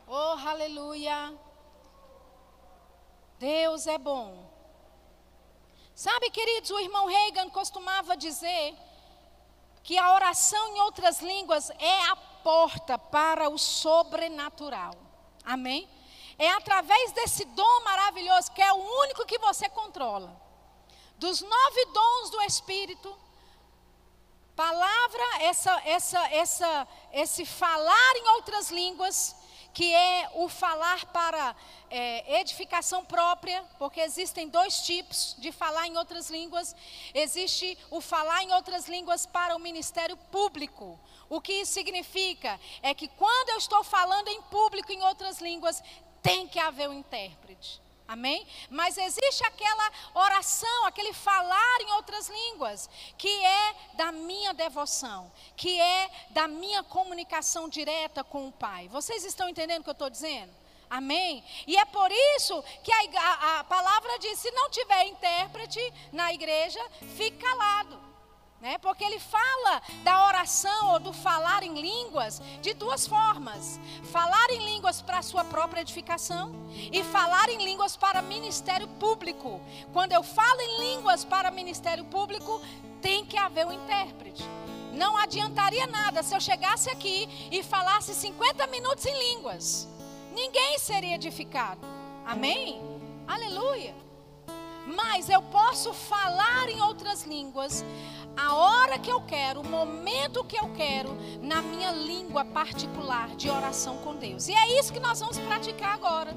Oh, 0.07 0.49
aleluia. 0.49 1.35
Deus 3.39 3.87
é 3.87 3.99
bom. 3.99 4.51
Sabe, 5.95 6.31
queridos, 6.31 6.71
o 6.71 6.79
irmão 6.79 7.07
Reagan 7.07 7.51
costumava 7.51 8.17
dizer 8.17 8.75
que 9.83 9.99
a 9.99 10.15
oração 10.15 10.77
em 10.77 10.81
outras 10.81 11.21
línguas 11.21 11.71
é 11.71 12.03
a 12.05 12.17
porta 12.17 12.99
para 12.99 13.49
o 13.49 13.59
sobrenatural. 13.59 14.95
Amém? 15.45 15.89
É 16.39 16.51
através 16.53 17.13
desse 17.13 17.45
dom 17.45 17.81
maravilhoso, 17.85 18.53
que 18.53 18.63
é 18.63 18.73
o 18.73 19.01
único 19.03 19.27
que 19.27 19.39
você 19.39 19.69
controla. 19.69 20.41
Dos 21.19 21.43
nove 21.43 21.85
dons 21.93 22.31
do 22.31 22.41
Espírito, 22.43 23.15
palavra, 24.61 25.25
essa, 25.41 25.83
essa, 25.87 26.21
essa, 26.31 26.89
esse 27.15 27.47
falar 27.47 28.17
em 28.17 28.29
outras 28.37 28.71
línguas, 28.71 29.35
que 29.73 29.95
é 29.95 30.31
o 30.35 30.51
falar 30.51 31.07
para 31.07 31.57
é, 31.89 32.41
edificação 32.41 33.03
própria, 33.03 33.65
porque 33.79 34.03
existem 34.03 34.51
dois 34.51 34.83
tipos 34.83 35.35
de 35.39 35.51
falar 35.51 35.87
em 35.87 35.97
outras 35.97 36.29
línguas. 36.29 36.77
Existe 37.15 37.79
o 37.91 38.03
falar 38.03 38.43
em 38.43 38.53
outras 38.53 38.87
línguas 38.87 39.25
para 39.25 39.57
o 39.57 39.59
ministério 39.59 40.19
público. 40.31 41.01
O 41.31 41.41
que 41.41 41.55
isso 41.63 41.73
significa? 41.73 42.61
É 42.83 42.93
que 42.93 43.09
quando 43.09 43.49
eu 43.49 43.57
estou 43.57 43.83
falando 43.83 44.29
em 44.29 44.43
público 44.43 44.93
em 44.93 45.03
outras 45.05 45.41
línguas, 45.41 45.83
tem 46.21 46.47
que 46.47 46.59
haver 46.59 46.87
um 46.87 46.99
intérprete. 46.99 47.81
Amém? 48.11 48.45
Mas 48.69 48.99
existe 48.99 49.45
aquela 49.45 49.93
oração, 50.15 50.85
aquele 50.85 51.13
falar 51.13 51.81
em 51.81 51.93
outras 51.93 52.29
línguas, 52.29 52.91
que 53.17 53.29
é 53.29 53.75
da 53.95 54.11
minha 54.11 54.53
devoção, 54.53 55.31
que 55.57 55.81
é 55.81 56.11
da 56.31 56.49
minha 56.49 56.83
comunicação 56.83 57.69
direta 57.69 58.25
com 58.25 58.49
o 58.49 58.53
Pai. 58.53 58.89
Vocês 58.89 59.25
estão 59.25 59.49
entendendo 59.49 59.83
o 59.83 59.85
que 59.85 59.91
eu 59.91 59.93
estou 59.93 60.11
dizendo? 60.11 60.53
Amém? 60.91 61.45
E 61.69 61.77
é 61.77 61.85
por 61.85 62.11
isso 62.11 62.61
que 62.83 62.91
a, 62.93 62.99
a, 62.99 63.61
a 63.61 63.65
palavra 63.65 64.19
diz: 64.19 64.41
se 64.41 64.51
não 64.51 64.69
tiver 64.71 65.07
intérprete 65.07 65.95
na 66.13 66.35
igreja, 66.35 66.81
fique 67.17 67.39
calado. 67.39 68.10
Né? 68.61 68.77
Porque 68.77 69.03
ele 69.03 69.19
fala 69.19 69.81
da 70.05 70.27
oração 70.27 70.93
ou 70.93 71.01
do 71.01 71.13
falar 71.15 71.63
em 71.63 71.81
línguas 71.81 72.43
de 72.61 72.75
duas 72.75 73.07
formas: 73.07 73.81
falar 74.13 74.51
em 74.51 74.65
línguas 74.65 75.01
para 75.01 75.19
a 75.19 75.23
sua 75.23 75.45
própria 75.45 75.81
edificação 75.81 76.53
e 76.93 77.03
falar 77.03 77.49
em 77.49 77.65
línguas 77.65 77.97
para 77.97 78.21
ministério 78.21 78.87
público. 78.87 79.61
Quando 79.93 80.13
eu 80.13 80.23
falo 80.23 80.61
em 80.61 80.81
línguas 80.81 81.25
para 81.25 81.51
ministério 81.51 82.05
público, 82.05 82.61
tem 83.01 83.25
que 83.25 83.39
haver 83.39 83.67
um 83.67 83.73
intérprete. 83.73 84.45
Não 84.93 85.17
adiantaria 85.17 85.87
nada 85.87 86.23
se 86.23 86.35
eu 86.35 86.41
chegasse 86.41 86.91
aqui 86.91 87.29
e 87.51 87.63
falasse 87.63 88.15
50 88.15 88.67
minutos 88.67 89.07
em 89.07 89.35
línguas. 89.35 89.89
Ninguém 90.35 90.79
seria 90.79 91.15
edificado. 91.15 91.81
Amém? 92.27 92.83
Aleluia. 93.27 93.95
Mas 94.87 95.29
eu 95.29 95.41
posso 95.43 95.93
falar 95.93 96.69
em 96.69 96.81
outras 96.83 97.23
línguas 97.23 97.85
a 98.37 98.55
hora 98.55 98.99
que 98.99 99.11
eu 99.11 99.21
quero, 99.21 99.61
o 99.61 99.69
momento 99.69 100.45
que 100.45 100.59
eu 100.59 100.69
quero, 100.71 101.17
na 101.43 101.61
minha 101.63 101.93
língua 101.93 102.45
particular 102.45 103.29
de 103.37 103.51
oração 103.51 103.99
com 103.99 104.15
Deus. 104.15 104.49
E 104.49 104.55
é 104.55 104.79
isso 104.79 104.93
que 104.93 105.01
nós 105.01 105.21
vamos 105.21 105.39
praticar 105.39 105.95
agora. 105.95 106.35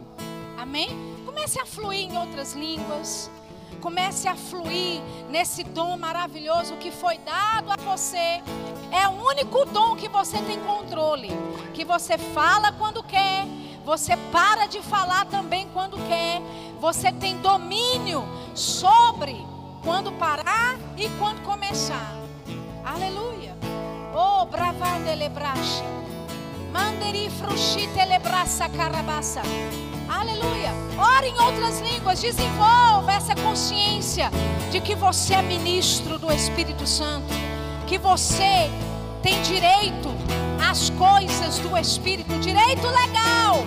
Amém? 0.58 0.90
Comece 1.26 1.60
a 1.60 1.66
fluir 1.66 2.12
em 2.12 2.18
outras 2.18 2.54
línguas. 2.54 3.30
Comece 3.82 4.28
a 4.28 4.36
fluir 4.36 5.02
nesse 5.30 5.64
dom 5.64 5.98
maravilhoso 5.98 6.78
que 6.78 6.92
foi 6.92 7.18
dado 7.18 7.72
a 7.72 7.76
você. 7.76 8.42
É 8.92 9.08
o 9.08 9.28
único 9.28 9.66
dom 9.66 9.96
que 9.96 10.08
você 10.08 10.38
tem 10.44 10.60
controle. 10.62 11.30
Que 11.74 11.84
você 11.84 12.18
fala 12.18 12.72
quando 12.72 13.04
quer, 13.04 13.46
você 13.84 14.16
para 14.32 14.68
de 14.68 14.82
falar 14.82 15.26
também 15.26 15.68
quando 15.74 15.98
quer. 16.08 16.42
Você 16.80 17.12
tem 17.12 17.38
domínio 17.38 18.24
sobre 18.56 19.53
quando 19.84 20.12
parar 20.14 20.78
e 20.98 21.10
quando 21.20 21.42
começar. 21.44 22.16
Aleluia. 22.84 23.56
Oh, 24.16 24.46
bravão 24.46 25.04
delebrache. 25.04 25.84
Manderi 26.72 27.30
frushi 27.30 27.88
telebraça 27.94 28.68
carabaça. 28.70 29.42
Aleluia. 30.10 30.72
Ore 30.98 31.28
em 31.28 31.40
outras 31.42 31.80
línguas. 31.82 32.22
Desenvolva 32.22 33.12
essa 33.12 33.36
consciência 33.36 34.32
de 34.72 34.80
que 34.80 34.96
você 34.96 35.34
é 35.34 35.42
ministro 35.42 36.18
do 36.18 36.32
Espírito 36.32 36.88
Santo. 36.88 37.34
Que 37.86 37.98
você 37.98 38.72
tem 39.22 39.42
direito 39.42 40.10
às 40.70 40.90
coisas 40.92 41.60
do 41.60 41.78
Espírito. 41.78 42.40
Direito 42.40 42.88
legal 42.88 43.66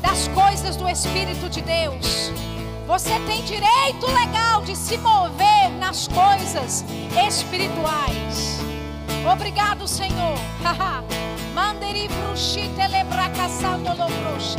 das 0.00 0.28
coisas 0.28 0.76
do 0.76 0.88
Espírito 0.88 1.48
de 1.48 1.62
Deus. 1.62 2.32
Você 2.86 3.18
tem 3.20 3.42
direito 3.44 4.06
legal 4.06 4.62
de 4.62 4.76
se 4.76 4.98
mover 4.98 5.70
nas 5.78 6.08
coisas 6.08 6.84
espirituais. 7.26 8.58
Obrigado, 9.32 9.86
Senhor. 9.86 10.36
Manderi 11.54 12.08
frushi 12.08 12.68
telebracaçando 12.76 13.88
lobroxa. 13.90 14.58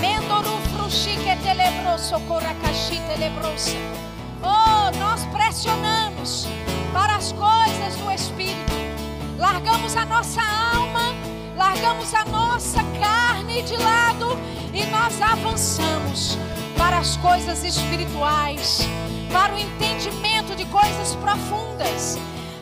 Mendoru 0.00 0.58
frushi 0.72 1.16
que 1.18 1.36
telebroso 1.36 2.18
coracaxi 2.26 3.00
telebrosa. 3.08 3.76
Oh, 4.42 4.90
nós 4.98 5.24
pressionamos 5.26 6.46
para 6.92 7.16
as 7.16 7.32
coisas 7.32 7.96
do 7.96 8.10
Espírito. 8.10 8.72
Largamos 9.38 9.96
a 9.96 10.04
nossa 10.04 10.40
alma, 10.40 11.14
largamos 11.56 12.12
a 12.14 12.24
nossa 12.26 12.82
carne 13.00 13.62
de 13.62 13.76
lado 13.76 14.38
e 14.72 14.84
nós 14.86 15.20
avançamos 15.22 16.38
para 16.76 16.98
as 16.98 17.16
coisas 17.16 17.64
espirituais, 17.64 18.80
para 19.32 19.54
o 19.54 19.58
entendimento 19.58 20.54
de 20.54 20.66
coisas 20.66 21.16
profundas, 21.16 22.18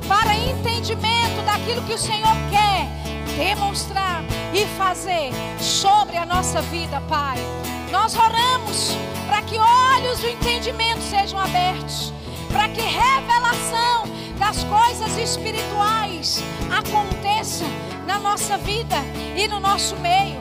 para 0.07 0.37
entendimento 0.37 1.43
daquilo 1.45 1.83
que 1.83 1.95
o 1.95 1.99
Senhor 1.99 2.37
quer 2.51 2.89
demonstrar 3.37 4.23
e 4.53 4.65
fazer 4.79 5.33
sobre 5.61 6.17
a 6.17 6.25
nossa 6.25 6.63
vida, 6.63 7.01
Pai. 7.09 7.39
Nós 7.91 8.17
oramos 8.17 8.97
para 9.27 9.43
que 9.43 9.57
olhos 9.59 10.21
do 10.21 10.29
entendimento 10.29 11.01
sejam 11.03 11.41
abertos, 11.41 12.13
para 12.53 12.69
que 12.69 12.81
revelação 12.81 14.05
das 14.39 14.63
coisas 14.65 15.17
espirituais 15.19 16.43
aconteça 16.71 17.65
na 18.07 18.19
nossa 18.19 18.57
vida 18.59 18.97
e 19.37 19.49
no 19.49 19.61
nosso 19.61 19.97
meio. 19.97 20.41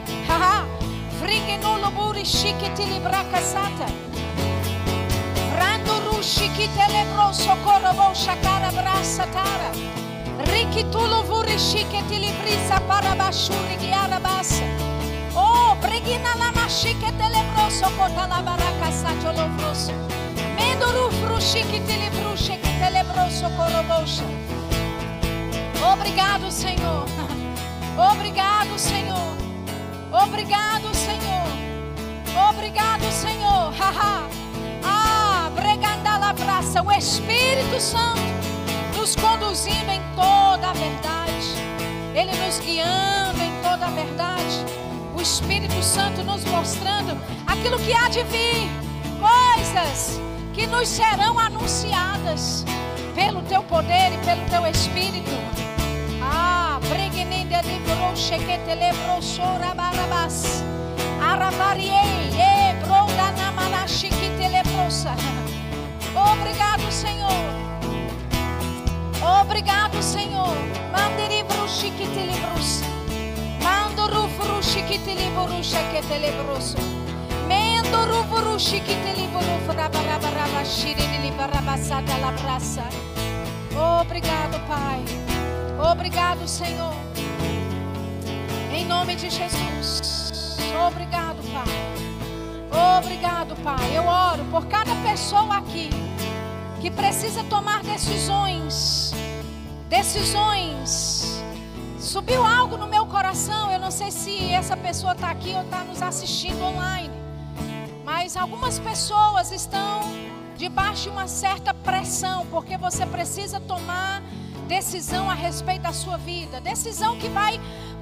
Frigenolo 1.20 1.90
burishiki 1.90 2.68
tilibraka 2.76 3.40
sata. 3.40 3.86
Rando 5.58 6.00
rushiki 6.10 6.68
telebro 6.76 7.32
sokorobo 7.32 8.14
shakara 8.14 8.70
brasa 8.72 9.26
tara. 9.32 9.70
Rikitulo 10.50 11.22
vurishiki 11.22 12.02
tilibrisa 12.08 12.80
para 12.88 13.14
bashuri 13.14 13.76
giara 13.80 14.20
basa. 14.20 14.64
Oh, 15.34 15.76
pregina 15.80 16.34
la 16.36 16.52
mashike 16.52 17.10
telebro 17.18 17.70
sokota 17.70 18.26
la 18.28 18.42
baraka 18.42 18.92
sato 18.92 19.32
lovroso. 19.32 19.92
Menduru 20.56 21.10
frushiki 21.20 21.80
tilibrushiki 21.86 22.70
telebro 22.80 23.30
sokorobosha. 23.30 24.26
Obrigado, 25.92 26.50
Senhor. 26.50 27.06
Obrigado, 27.96 28.78
Senhor. 28.78 29.36
Obrigado, 30.12 30.94
Senhor. 30.94 32.48
Obrigado, 32.50 33.04
Senhor. 33.12 33.72
Haha. 33.72 34.28
ah, 34.84 35.50
breganda 35.54 36.04
praça. 36.34 36.82
O 36.82 36.92
Espírito 36.92 37.80
Santo 37.80 38.20
nos 38.96 39.14
conduzindo 39.16 39.90
em 39.90 40.00
toda 40.14 40.70
a 40.70 40.72
verdade. 40.72 41.54
Ele 42.14 42.32
nos 42.44 42.58
guiando 42.60 43.42
em 43.42 43.52
toda 43.62 43.86
a 43.86 43.90
verdade. 43.90 44.64
O 45.16 45.20
Espírito 45.20 45.82
Santo 45.82 46.22
nos 46.24 46.44
mostrando 46.44 47.16
aquilo 47.46 47.78
que 47.78 47.92
há 47.92 48.08
de 48.08 48.22
vir. 48.24 48.68
Coisas 49.20 50.20
que 50.52 50.66
nos 50.66 50.88
serão 50.88 51.38
anunciadas 51.38 52.64
pelo 53.14 53.42
teu 53.42 53.62
poder 53.62 54.12
e 54.12 54.18
pelo 54.24 54.44
teu 54.48 54.66
Espírito. 54.66 55.30
Ah, 56.22 56.78
pregninde 57.54 57.62
de 57.62 57.94
broche 57.94 58.38
que 58.38 58.58
te 58.58 58.74
lebro 58.74 59.22
sora 59.22 59.74
barabas. 59.74 60.64
Arabariei, 61.20 62.30
e 62.34 62.74
bronda 62.84 63.32
na 63.32 63.86
que 63.86 64.08
te 64.08 64.48
lebrosa. 64.48 65.14
Obrigado, 66.14 66.90
Senhor. 66.90 67.30
Obrigado, 69.40 70.02
Senhor. 70.02 70.56
Mandiri 70.92 71.42
bruxi 71.44 71.90
que 71.90 72.06
te 72.08 72.26
lebrosa. 72.26 72.84
Mandoro 73.62 74.28
fruxi 74.38 74.82
que 74.82 74.98
te 74.98 75.14
lebrosa 75.14 75.78
que 75.92 76.02
te 76.02 76.18
lebrosa. 76.18 76.78
Mendoro 77.48 78.24
fruxi 78.24 78.80
que 78.80 78.94
te 78.94 79.14
lebrosa. 79.16 79.72
Rabarabarabashi 79.74 80.94
shiri 80.94 81.06
de 81.06 81.18
libarabasada 81.18 82.18
la 82.18 82.32
praça. 82.32 82.84
Obrigado, 84.00 84.58
Pai. 84.68 85.02
Obrigado, 85.78 86.46
Senhor. 86.46 86.94
Em 88.84 88.86
nome 88.86 89.16
de 89.16 89.30
Jesus. 89.30 90.58
Obrigado, 90.86 91.38
Pai. 91.54 92.98
Obrigado. 92.98 93.56
Pai. 93.62 93.96
Eu 93.96 94.04
oro 94.04 94.44
por 94.50 94.66
cada 94.66 94.94
pessoa 94.96 95.56
aqui 95.56 95.88
que 96.82 96.90
precisa 96.90 97.42
tomar 97.44 97.82
decisões. 97.82 99.14
Decisões. 99.88 101.42
Subiu 101.98 102.44
algo 102.44 102.76
no 102.76 102.86
meu 102.86 103.06
coração. 103.06 103.72
Eu 103.72 103.78
não 103.78 103.90
sei 103.90 104.10
se 104.10 104.52
essa 104.52 104.76
pessoa 104.76 105.12
está 105.12 105.30
aqui 105.30 105.54
ou 105.54 105.62
está 105.62 105.78
nos 105.78 106.02
assistindo 106.02 106.62
online. 106.62 107.14
Mas 108.04 108.36
algumas 108.36 108.78
pessoas 108.78 109.50
estão 109.50 110.02
debaixo 110.58 111.04
de 111.04 111.08
uma 111.08 111.26
certa 111.26 111.72
pressão, 111.72 112.46
porque 112.50 112.76
você 112.76 113.06
precisa 113.06 113.58
tomar 113.58 114.22
decisão 114.68 115.30
a 115.30 115.34
respeito 115.34 115.82
da 115.82 115.92
sua 115.94 116.18
vida. 116.18 116.60
Decisão 116.60 117.16
que 117.16 117.28
vai 117.28 117.58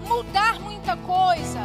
mudar 0.07 0.59
muita 0.83 0.97
coisa 0.97 1.61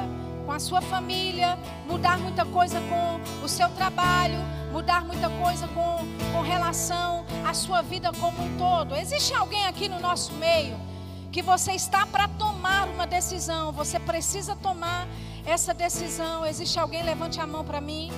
com 0.46 0.52
a 0.52 0.60
sua 0.60 0.80
família, 0.80 1.58
mudar 1.88 2.20
muita 2.20 2.46
coisa 2.46 2.80
com 2.82 3.20
o 3.44 3.50
seu 3.50 3.68
trabalho, 3.70 4.38
mudar 4.72 5.04
muita 5.04 5.28
coisa 5.28 5.68
com, 5.70 6.06
com 6.32 6.42
relação 6.42 7.26
à 7.44 7.52
sua 7.52 7.82
vida 7.82 8.12
como 8.20 8.44
um 8.44 8.58
todo. 8.60 8.96
Existe 8.96 9.34
alguém 9.34 9.66
aqui 9.66 9.90
no 9.90 10.00
nosso 10.00 10.34
meio 10.34 10.78
que 11.32 11.42
você 11.42 11.72
está 11.72 12.06
para 12.06 12.28
tomar 12.28 12.88
uma 12.88 13.08
decisão, 13.08 13.72
você 13.72 14.00
precisa 14.00 14.56
tomar 14.56 15.08
essa 15.48 15.74
decisão. 15.74 16.46
Existe 16.46 16.80
alguém? 16.80 17.02
Levante 17.02 17.42
a 17.42 17.48
mão 17.48 17.66
para 17.66 17.82
mim. 17.82 18.12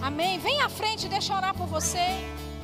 Amém. 0.00 0.38
Vem 0.38 0.62
à 0.62 0.70
frente, 0.70 1.06
deixa 1.06 1.34
eu 1.34 1.36
orar 1.36 1.54
por 1.54 1.66
você. 1.66 2.06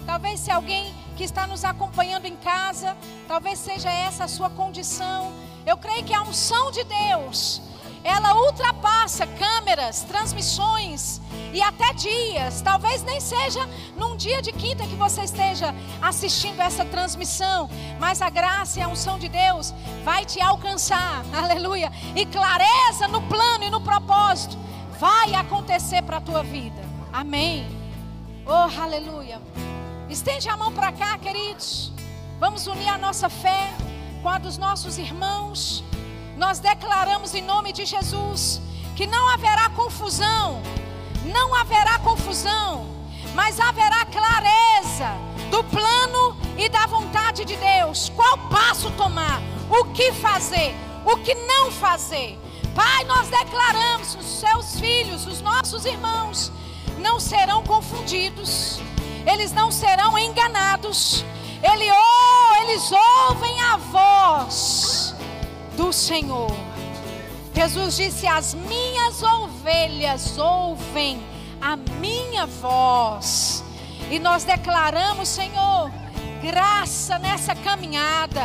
Talvez 0.07 0.41
se 0.41 0.51
alguém 0.51 0.95
que 1.15 1.25
está 1.25 1.47
nos 1.47 1.63
acompanhando 1.63 2.25
em 2.25 2.37
casa, 2.37 2.97
talvez 3.29 3.59
seja 3.59 3.91
essa 3.91 4.25
a 4.25 4.29
sua 4.29 4.49
condição. 4.49 5.31
Eu 5.69 5.77
creio 5.77 6.03
que 6.03 6.15
a 6.15 6.23
unção 6.23 6.71
de 6.71 6.83
Deus 6.83 7.61
ela 8.03 8.35
ultrapassa 8.35 9.27
câmeras, 9.27 10.03
transmissões 10.03 11.21
e 11.53 11.61
até 11.61 11.93
dias. 11.93 12.63
Talvez 12.63 13.03
nem 13.03 13.21
seja 13.21 13.69
num 13.95 14.17
dia 14.17 14.41
de 14.41 14.51
quinta 14.51 14.87
que 14.87 14.95
você 14.95 15.25
esteja 15.25 15.75
assistindo 16.01 16.59
essa 16.63 16.87
transmissão, 16.87 17.69
mas 18.01 18.23
a 18.23 18.31
graça 18.31 18.79
e 18.79 18.83
a 18.83 18.89
unção 18.89 19.19
de 19.19 19.29
Deus 19.29 19.75
vai 20.05 20.25
te 20.25 20.41
alcançar. 20.41 21.23
Aleluia. 21.37 21.93
E 22.17 22.25
clareza 22.25 23.07
no 23.09 23.21
plano 23.29 23.65
e 23.65 23.71
no 23.71 23.83
propósito 23.83 24.57
vai 24.99 25.35
acontecer 25.35 26.01
para 26.01 26.17
a 26.17 26.23
tua 26.23 26.43
vida. 26.43 26.81
Amém. 27.13 27.69
Oh, 28.47 28.81
aleluia. 28.81 29.39
Estende 30.09 30.49
a 30.49 30.57
mão 30.57 30.73
para 30.73 30.93
cá, 30.93 31.19
queridos. 31.19 31.93
Vamos 32.41 32.67
unir 32.67 32.89
a 32.89 32.97
nossa 32.97 33.29
fé 33.29 33.69
a 34.25 34.39
dos 34.39 34.59
nossos 34.59 34.99
irmãos 34.99 35.85
nós 36.39 36.61
declaramos 36.61 37.35
em 37.35 37.43
nome 37.43 37.73
de 37.73 37.85
Jesus 37.85 38.63
que 38.95 39.09
não 39.09 39.29
haverá 39.29 39.69
confusão, 39.71 40.63
não 41.25 41.53
haverá 41.55 41.99
confusão, 41.99 42.87
mas 43.35 43.59
haverá 43.59 44.05
clareza 44.07 45.17
do 45.51 45.65
plano 45.65 46.37
e 46.57 46.69
da 46.69 46.87
vontade 46.87 47.45
de 47.45 47.57
Deus. 47.57 48.11
Qual 48.15 48.39
passo 48.49 48.91
tomar? 48.93 49.41
O 49.69 49.87
que 49.87 50.13
fazer? 50.13 50.75
O 51.05 51.17
que 51.17 51.35
não 51.35 51.73
fazer? 51.73 52.39
Pai, 52.75 53.05
nós 53.05 53.29
declaramos: 53.29 54.15
os 54.15 54.27
seus 54.27 54.79
filhos, 54.79 55.27
os 55.27 55.41
nossos 55.41 55.85
irmãos, 55.85 56.53
não 56.99 57.19
serão 57.19 57.65
confundidos, 57.65 58.79
eles 59.27 59.53
não 59.53 59.73
serão 59.73 60.17
enganados. 60.17 61.25
Ele, 61.63 61.91
oh, 61.91 62.63
eles 62.63 62.91
ouvem 62.93 63.61
a 63.61 63.77
voz 63.77 65.15
do 65.77 65.93
Senhor. 65.93 66.51
Jesus 67.55 67.97
disse: 67.97 68.27
As 68.27 68.55
minhas 68.55 69.23
ovelhas 69.23 70.39
ouvem 70.39 71.21
a 71.61 71.77
minha 71.77 72.47
voz. 72.47 73.65
E 74.11 74.19
nós 74.19 74.45
declaramos, 74.45 75.29
Senhor, 75.29 75.91
graça 76.41 77.19
nessa 77.19 77.55
caminhada. 77.55 78.43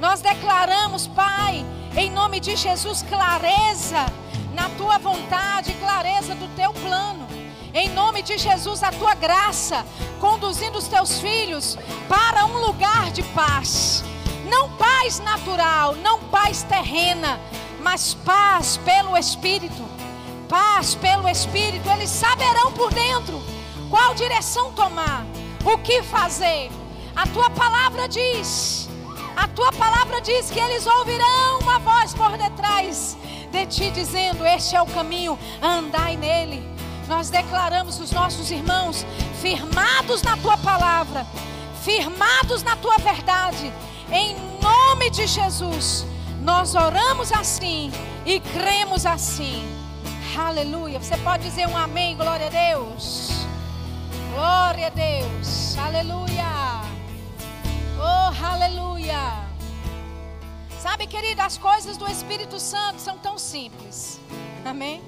Nós 0.00 0.20
declaramos, 0.20 1.06
Pai, 1.06 1.64
em 1.96 2.10
nome 2.10 2.40
de 2.40 2.56
Jesus, 2.56 3.02
clareza 3.02 4.06
na 4.54 4.68
tua 4.70 4.98
vontade, 4.98 5.72
clareza 5.74 6.34
do 6.34 6.48
teu 6.56 6.72
plano. 6.72 7.29
Em 7.72 7.88
nome 7.90 8.22
de 8.22 8.36
Jesus, 8.36 8.82
a 8.82 8.90
tua 8.90 9.14
graça 9.14 9.86
conduzindo 10.18 10.76
os 10.76 10.88
teus 10.88 11.20
filhos 11.20 11.78
para 12.08 12.44
um 12.44 12.58
lugar 12.58 13.10
de 13.12 13.22
paz. 13.22 14.02
Não 14.48 14.70
paz 14.70 15.20
natural, 15.20 15.94
não 15.96 16.18
paz 16.24 16.64
terrena, 16.64 17.40
mas 17.80 18.14
paz 18.14 18.76
pelo 18.78 19.16
Espírito. 19.16 19.88
Paz 20.48 20.96
pelo 20.96 21.28
Espírito. 21.28 21.88
Eles 21.90 22.10
saberão 22.10 22.72
por 22.72 22.92
dentro 22.92 23.40
qual 23.88 24.14
direção 24.14 24.72
tomar, 24.72 25.24
o 25.64 25.78
que 25.78 26.02
fazer. 26.02 26.70
A 27.14 27.26
tua 27.28 27.50
palavra 27.50 28.08
diz, 28.08 28.88
a 29.36 29.46
tua 29.46 29.72
palavra 29.72 30.20
diz 30.20 30.50
que 30.50 30.58
eles 30.58 30.86
ouvirão 30.86 31.60
uma 31.60 31.78
voz 31.78 32.14
por 32.14 32.36
detrás 32.36 33.16
de 33.52 33.66
ti 33.66 33.90
dizendo: 33.90 34.44
Este 34.44 34.74
é 34.74 34.82
o 34.82 34.86
caminho, 34.86 35.38
andai 35.62 36.16
nele. 36.16 36.79
Nós 37.10 37.28
declaramos 37.28 38.00
os 38.00 38.10
nossos 38.12 38.50
irmãos 38.50 39.04
firmados 39.42 40.22
na 40.22 40.36
tua 40.36 40.56
palavra, 40.56 41.26
firmados 41.82 42.62
na 42.62 42.76
tua 42.76 42.96
verdade 42.98 43.70
em 44.12 44.36
nome 44.60 45.08
de 45.10 45.26
Jesus, 45.26 46.04
nós 46.42 46.74
oramos 46.74 47.32
assim 47.32 47.92
e 48.26 48.40
cremos 48.40 49.06
assim. 49.06 49.64
Aleluia. 50.36 50.98
Você 50.98 51.16
pode 51.18 51.44
dizer 51.44 51.68
um 51.68 51.76
amém, 51.76 52.16
glória 52.16 52.46
a 52.46 52.50
Deus. 52.50 53.30
Glória 54.34 54.88
a 54.88 54.90
Deus. 54.90 55.76
Aleluia. 55.78 56.82
Oh, 57.98 58.44
aleluia. 58.44 59.48
Sabe, 60.80 61.06
querido, 61.06 61.42
as 61.42 61.56
coisas 61.56 61.96
do 61.96 62.10
Espírito 62.10 62.58
Santo 62.58 63.00
são 63.00 63.16
tão 63.18 63.38
simples. 63.38 64.20
Amém? 64.64 65.02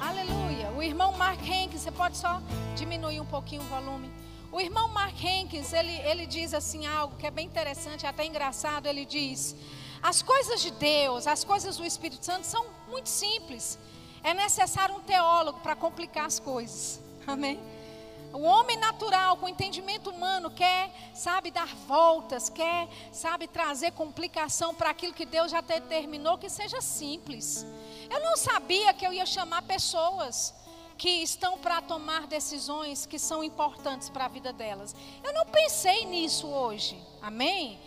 Aleluia. 0.00 0.70
O 0.76 0.82
irmão 0.82 1.12
Mark 1.12 1.40
Henke, 1.42 1.78
você 1.78 1.90
pode 1.90 2.16
só 2.16 2.40
diminuir 2.76 3.20
um 3.20 3.26
pouquinho 3.26 3.62
o 3.62 3.64
volume. 3.66 4.10
O 4.50 4.60
irmão 4.60 4.88
Mark 4.88 5.22
Henkins, 5.22 5.72
ele, 5.72 5.92
ele 6.08 6.26
diz 6.26 6.54
assim 6.54 6.86
algo 6.86 7.16
que 7.16 7.26
é 7.26 7.30
bem 7.30 7.46
interessante, 7.46 8.06
até 8.06 8.24
engraçado. 8.24 8.86
Ele 8.86 9.04
diz: 9.04 9.56
as 10.02 10.22
coisas 10.22 10.62
de 10.62 10.70
Deus, 10.70 11.26
as 11.26 11.44
coisas 11.44 11.76
do 11.76 11.84
Espírito 11.84 12.24
Santo 12.24 12.46
são 12.46 12.64
muito 12.88 13.08
simples. 13.08 13.78
É 14.22 14.32
necessário 14.32 14.94
um 14.94 15.00
teólogo 15.00 15.60
para 15.60 15.74
complicar 15.74 16.26
as 16.26 16.38
coisas. 16.38 17.00
Amém? 17.26 17.60
O 18.32 18.42
homem 18.42 18.76
natural, 18.76 19.36
com 19.38 19.48
entendimento 19.48 20.10
humano, 20.10 20.50
quer, 20.50 20.90
sabe, 21.14 21.50
dar 21.50 21.74
voltas, 21.86 22.48
quer, 22.48 22.88
sabe, 23.10 23.48
trazer 23.48 23.92
complicação 23.92 24.74
para 24.74 24.90
aquilo 24.90 25.14
que 25.14 25.24
Deus 25.24 25.50
já 25.50 25.62
determinou 25.62 26.36
que 26.36 26.50
seja 26.50 26.80
simples. 26.80 27.66
Eu 28.10 28.20
não 28.20 28.36
sabia 28.36 28.94
que 28.94 29.06
eu 29.06 29.12
ia 29.12 29.26
chamar 29.26 29.62
pessoas 29.62 30.54
que 30.96 31.08
estão 31.08 31.56
para 31.58 31.80
tomar 31.80 32.26
decisões 32.26 33.06
que 33.06 33.18
são 33.18 33.44
importantes 33.44 34.08
para 34.08 34.24
a 34.24 34.28
vida 34.28 34.52
delas. 34.52 34.94
Eu 35.22 35.32
não 35.32 35.46
pensei 35.46 36.04
nisso 36.04 36.48
hoje, 36.48 37.00
amém? 37.22 37.78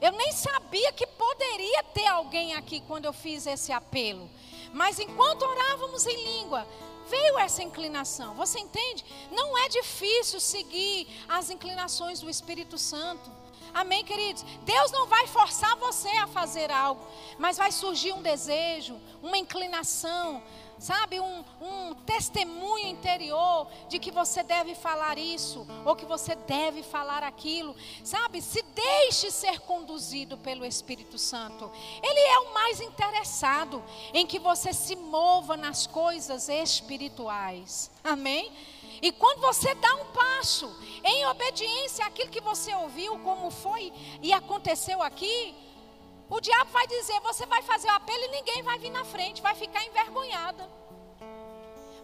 Eu 0.00 0.12
nem 0.12 0.30
sabia 0.32 0.92
que 0.92 1.06
poderia 1.06 1.82
ter 1.82 2.06
alguém 2.06 2.54
aqui 2.54 2.80
quando 2.86 3.06
eu 3.06 3.12
fiz 3.12 3.46
esse 3.46 3.72
apelo. 3.72 4.30
Mas 4.72 4.98
enquanto 4.98 5.42
orávamos 5.42 6.06
em 6.06 6.24
língua, 6.24 6.66
veio 7.08 7.38
essa 7.38 7.62
inclinação. 7.62 8.34
Você 8.34 8.60
entende? 8.60 9.04
Não 9.30 9.56
é 9.58 9.68
difícil 9.68 10.38
seguir 10.38 11.08
as 11.28 11.50
inclinações 11.50 12.20
do 12.20 12.28
Espírito 12.28 12.76
Santo. 12.76 13.30
Amém, 13.72 14.04
queridos? 14.04 14.44
Deus 14.62 14.90
não 14.90 15.06
vai 15.06 15.26
forçar 15.26 15.76
você 15.76 16.08
a 16.08 16.26
fazer 16.26 16.70
algo, 16.70 17.04
mas 17.38 17.56
vai 17.56 17.70
surgir 17.70 18.12
um 18.12 18.22
desejo, 18.22 18.98
uma 19.22 19.36
inclinação, 19.38 20.42
sabe, 20.78 21.20
um, 21.20 21.44
um 21.60 21.94
testemunho 22.06 22.86
interior 22.86 23.68
de 23.88 23.98
que 23.98 24.10
você 24.10 24.42
deve 24.42 24.74
falar 24.74 25.18
isso 25.18 25.66
ou 25.84 25.96
que 25.96 26.04
você 26.04 26.34
deve 26.34 26.82
falar 26.82 27.22
aquilo, 27.22 27.74
sabe? 28.04 28.40
Se 28.40 28.62
deixe 28.62 29.30
ser 29.30 29.60
conduzido 29.60 30.36
pelo 30.38 30.64
Espírito 30.64 31.18
Santo. 31.18 31.70
Ele 32.02 32.20
é 32.20 32.38
o 32.40 32.54
mais 32.54 32.80
interessado 32.80 33.82
em 34.14 34.26
que 34.26 34.38
você 34.38 34.72
se 34.72 34.96
mova 34.96 35.56
nas 35.56 35.86
coisas 35.86 36.48
espirituais. 36.48 37.90
Amém? 38.02 38.52
E 39.00 39.12
quando 39.12 39.40
você 39.40 39.74
dá 39.74 39.94
um 39.94 40.06
passo 40.06 40.74
em 41.04 41.26
obediência 41.26 42.04
àquilo 42.04 42.30
que 42.30 42.40
você 42.40 42.74
ouviu, 42.74 43.18
como 43.20 43.50
foi 43.50 43.92
e 44.22 44.32
aconteceu 44.32 45.02
aqui, 45.02 45.54
o 46.28 46.40
diabo 46.40 46.70
vai 46.70 46.86
dizer: 46.86 47.20
você 47.20 47.46
vai 47.46 47.62
fazer 47.62 47.88
o 47.88 47.92
apelo 47.92 48.24
e 48.24 48.28
ninguém 48.28 48.62
vai 48.62 48.78
vir 48.78 48.90
na 48.90 49.04
frente, 49.04 49.42
vai 49.42 49.54
ficar 49.54 49.84
envergonhada. 49.84 50.68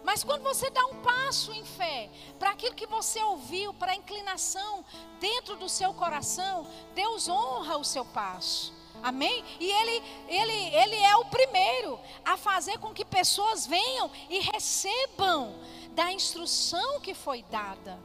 Mas 0.03 0.23
quando 0.23 0.43
você 0.43 0.69
dá 0.69 0.85
um 0.85 1.01
passo 1.01 1.51
em 1.51 1.65
fé 1.65 2.09
para 2.37 2.51
aquilo 2.51 2.75
que 2.75 2.85
você 2.85 3.21
ouviu, 3.23 3.73
para 3.73 3.91
a 3.91 3.95
inclinação 3.95 4.85
dentro 5.19 5.55
do 5.55 5.67
seu 5.67 5.93
coração, 5.95 6.67
Deus 6.93 7.27
honra 7.27 7.77
o 7.77 7.83
seu 7.83 8.05
passo. 8.05 8.71
Amém? 9.01 9.43
E 9.59 9.69
ele, 9.69 10.03
ele, 10.27 10.75
ele 10.75 10.95
é 10.95 11.15
o 11.17 11.25
primeiro 11.25 11.99
a 12.23 12.37
fazer 12.37 12.77
com 12.79 12.93
que 12.93 13.03
pessoas 13.03 13.65
venham 13.65 14.09
e 14.29 14.39
recebam 14.39 15.55
da 15.95 16.11
instrução 16.11 16.99
que 16.99 17.13
foi 17.13 17.41
dada. 17.49 17.97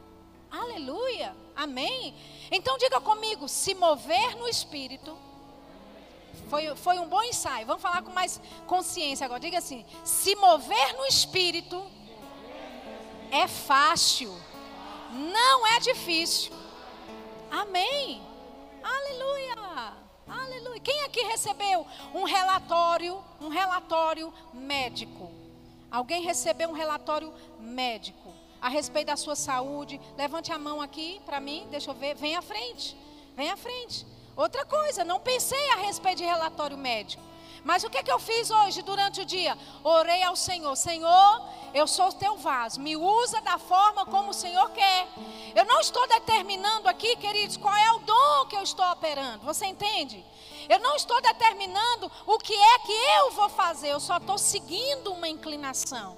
Aleluia. 0.49 1.35
Amém. 1.55 2.15
Então 2.49 2.77
diga 2.77 2.99
comigo: 2.99 3.47
se 3.47 3.75
mover 3.75 4.35
no 4.37 4.47
espírito. 4.47 5.15
Foi, 6.49 6.75
foi 6.75 6.97
um 6.99 7.07
bom 7.07 7.21
ensaio. 7.23 7.67
Vamos 7.67 7.81
falar 7.81 8.01
com 8.01 8.11
mais 8.11 8.41
consciência 8.65 9.25
agora. 9.25 9.39
Diga 9.39 9.57
assim: 9.57 9.85
se 10.03 10.35
mover 10.35 10.97
no 10.97 11.05
espírito 11.05 11.85
é 13.29 13.47
fácil, 13.47 14.33
não 15.11 15.67
é 15.67 15.79
difícil. 15.79 16.51
Amém. 17.49 18.21
Aleluia. 18.83 19.95
Aleluia. 20.27 20.79
Quem 20.79 21.03
aqui 21.03 21.21
recebeu 21.23 21.85
um 22.13 22.23
relatório, 22.23 23.21
um 23.41 23.49
relatório 23.49 24.33
médico? 24.53 25.40
Alguém 25.91 26.23
recebeu 26.23 26.69
um 26.69 26.73
relatório 26.73 27.33
médico 27.59 28.33
a 28.61 28.69
respeito 28.69 29.07
da 29.07 29.17
sua 29.17 29.35
saúde? 29.35 29.99
Levante 30.17 30.51
a 30.51 30.57
mão 30.57 30.81
aqui 30.81 31.21
para 31.25 31.41
mim, 31.41 31.67
deixa 31.69 31.91
eu 31.91 31.95
ver. 31.95 32.15
Vem 32.15 32.35
à 32.35 32.41
frente. 32.41 32.95
Vem 33.35 33.51
à 33.51 33.57
frente. 33.57 34.05
Outra 34.35 34.65
coisa, 34.65 35.03
não 35.03 35.19
pensei 35.19 35.69
a 35.71 35.75
respeito 35.75 36.19
de 36.19 36.23
relatório 36.23 36.77
médico. 36.77 37.21
Mas 37.63 37.83
o 37.83 37.89
que, 37.89 37.97
é 37.97 38.03
que 38.03 38.11
eu 38.11 38.19
fiz 38.19 38.49
hoje 38.49 38.81
durante 38.81 39.21
o 39.21 39.25
dia? 39.25 39.57
Orei 39.83 40.23
ao 40.23 40.35
Senhor: 40.35 40.75
Senhor, 40.75 41.41
eu 41.73 41.85
sou 41.85 42.07
o 42.07 42.13
teu 42.13 42.37
vaso, 42.37 42.79
me 42.79 42.95
usa 42.95 43.39
da 43.41 43.57
forma 43.57 44.05
como 44.05 44.31
o 44.31 44.33
Senhor 44.33 44.69
quer. 44.71 45.07
Eu 45.53 45.65
não 45.65 45.79
estou 45.79 46.07
determinando 46.07 46.87
aqui, 46.87 47.15
queridos, 47.17 47.57
qual 47.57 47.75
é 47.75 47.91
o 47.91 47.99
dom 47.99 48.45
que 48.47 48.55
eu 48.55 48.63
estou 48.63 48.85
operando. 48.91 49.45
Você 49.45 49.65
entende? 49.67 50.25
Eu 50.69 50.79
não 50.79 50.95
estou 50.95 51.21
determinando 51.21 52.11
o 52.25 52.37
que 52.37 52.53
é 52.53 52.79
que 52.79 52.91
eu 52.91 53.31
vou 53.31 53.49
fazer, 53.49 53.89
eu 53.89 53.99
só 53.99 54.17
estou 54.17 54.37
seguindo 54.37 55.13
uma 55.13 55.27
inclinação. 55.27 56.17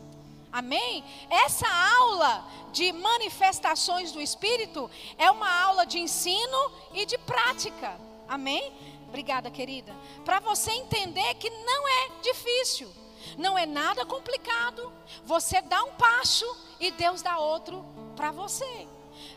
Amém? 0.51 1.03
Essa 1.29 1.67
aula 1.97 2.45
de 2.71 2.91
manifestações 2.91 4.11
do 4.11 4.21
Espírito 4.21 4.89
é 5.17 5.29
uma 5.31 5.63
aula 5.63 5.85
de 5.85 5.97
ensino 5.99 6.71
e 6.93 7.05
de 7.05 7.17
prática. 7.17 7.99
Amém? 8.27 8.71
Obrigada, 9.07 9.49
querida. 9.49 9.95
Para 10.23 10.39
você 10.39 10.71
entender 10.71 11.33
que 11.35 11.49
não 11.49 11.87
é 11.87 12.09
difícil, 12.21 12.91
não 13.37 13.57
é 13.57 13.65
nada 13.65 14.05
complicado. 14.05 14.91
Você 15.23 15.61
dá 15.61 15.83
um 15.83 15.93
passo 15.93 16.45
e 16.79 16.91
Deus 16.91 17.21
dá 17.21 17.37
outro 17.37 17.83
para 18.15 18.31
você. 18.31 18.87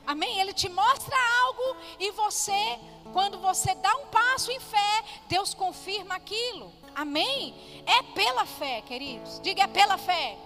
Amém? 0.07 0.39
Ele 0.39 0.53
te 0.53 0.69
mostra 0.69 1.17
algo 1.43 1.77
e 1.99 2.11
você, 2.13 2.79
quando 3.13 3.39
você 3.39 3.75
dá 3.75 3.95
um 3.97 4.07
passo 4.07 4.53
em 4.53 4.61
fé, 4.61 5.05
Deus 5.29 5.53
confirma 5.53 6.15
aquilo. 6.15 6.73
Amém? 6.95 7.83
É 7.85 8.03
pela 8.03 8.47
fé, 8.47 8.83
queridos. 8.83 9.41
Diga 9.43 9.65
é 9.65 9.67
pela 9.67 9.99
fé. 9.99 10.39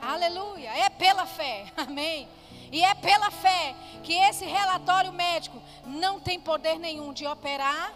Aleluia. 0.00 0.70
É 0.70 0.88
pela 0.88 1.26
fé. 1.26 1.72
Amém. 1.76 2.28
E 2.70 2.84
é 2.84 2.94
pela 2.94 3.30
fé 3.30 3.74
que 4.02 4.14
esse 4.14 4.44
relatório 4.44 5.12
médico 5.12 5.60
não 5.84 6.20
tem 6.20 6.38
poder 6.38 6.78
nenhum 6.78 7.12
de 7.12 7.26
operar 7.26 7.92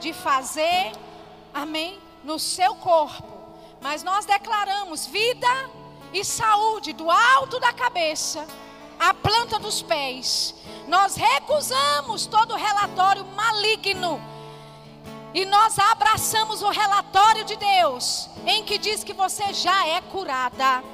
de 0.00 0.12
fazer, 0.12 0.92
amém, 1.52 1.98
no 2.22 2.38
seu 2.38 2.74
corpo. 2.76 3.32
Mas 3.80 4.02
nós 4.02 4.24
declaramos 4.24 5.06
vida 5.06 5.46
e 6.12 6.24
saúde 6.24 6.92
do 6.92 7.10
alto 7.10 7.60
da 7.60 7.72
cabeça 7.72 8.46
à 8.98 9.12
planta 9.14 9.58
dos 9.58 9.82
pés. 9.82 10.54
Nós 10.86 11.16
recusamos 11.16 12.26
todo 12.26 12.54
relatório 12.54 13.24
maligno. 13.36 14.20
E 15.32 15.44
nós 15.44 15.78
abraçamos 15.78 16.62
o 16.62 16.70
relatório 16.70 17.44
de 17.44 17.56
Deus, 17.56 18.28
em 18.46 18.64
que 18.64 18.78
diz 18.78 19.02
que 19.02 19.12
você 19.12 19.52
já 19.52 19.86
é 19.88 20.00
curada. 20.00 20.84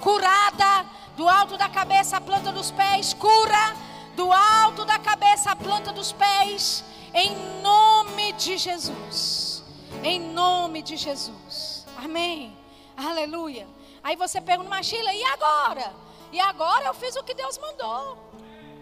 Curada 0.00 0.84
do 1.16 1.28
alto 1.28 1.56
da 1.56 1.68
cabeça 1.68 2.16
à 2.16 2.20
planta 2.20 2.50
dos 2.50 2.72
pés, 2.72 3.14
cura 3.14 3.76
do 4.16 4.32
alto 4.32 4.84
da 4.84 4.98
cabeça 4.98 5.52
à 5.52 5.56
planta 5.56 5.92
dos 5.92 6.10
pés 6.12 6.84
em 7.14 7.62
nome 7.62 8.32
de 8.32 8.58
Jesus. 8.58 9.62
Em 10.02 10.20
nome 10.20 10.82
de 10.82 10.96
Jesus. 10.96 11.86
Amém. 11.96 12.56
Aleluia. 12.96 13.68
Aí 14.02 14.16
você 14.16 14.40
pergunta, 14.40 14.68
Machila, 14.68 15.14
e 15.14 15.24
agora? 15.24 15.94
E 16.34 16.40
agora 16.40 16.86
eu 16.86 16.94
fiz 16.94 17.14
o 17.14 17.22
que 17.22 17.32
Deus 17.32 17.56
mandou. 17.58 18.18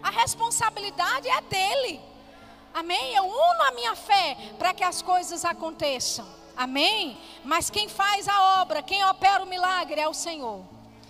A 0.01 0.09
responsabilidade 0.09 1.29
é 1.29 1.39
dele. 1.41 2.01
Amém? 2.73 3.13
Eu 3.13 3.25
uno 3.25 3.63
a 3.67 3.71
minha 3.73 3.95
fé 3.95 4.35
para 4.57 4.73
que 4.73 4.83
as 4.83 5.03
coisas 5.03 5.45
aconteçam. 5.45 6.27
Amém? 6.57 7.15
Mas 7.45 7.69
quem 7.69 7.87
faz 7.87 8.27
a 8.27 8.61
obra, 8.61 8.81
quem 8.81 9.05
opera 9.05 9.43
o 9.43 9.45
milagre 9.45 10.01
é 10.01 10.09
o 10.09 10.15
Senhor. 10.15 10.65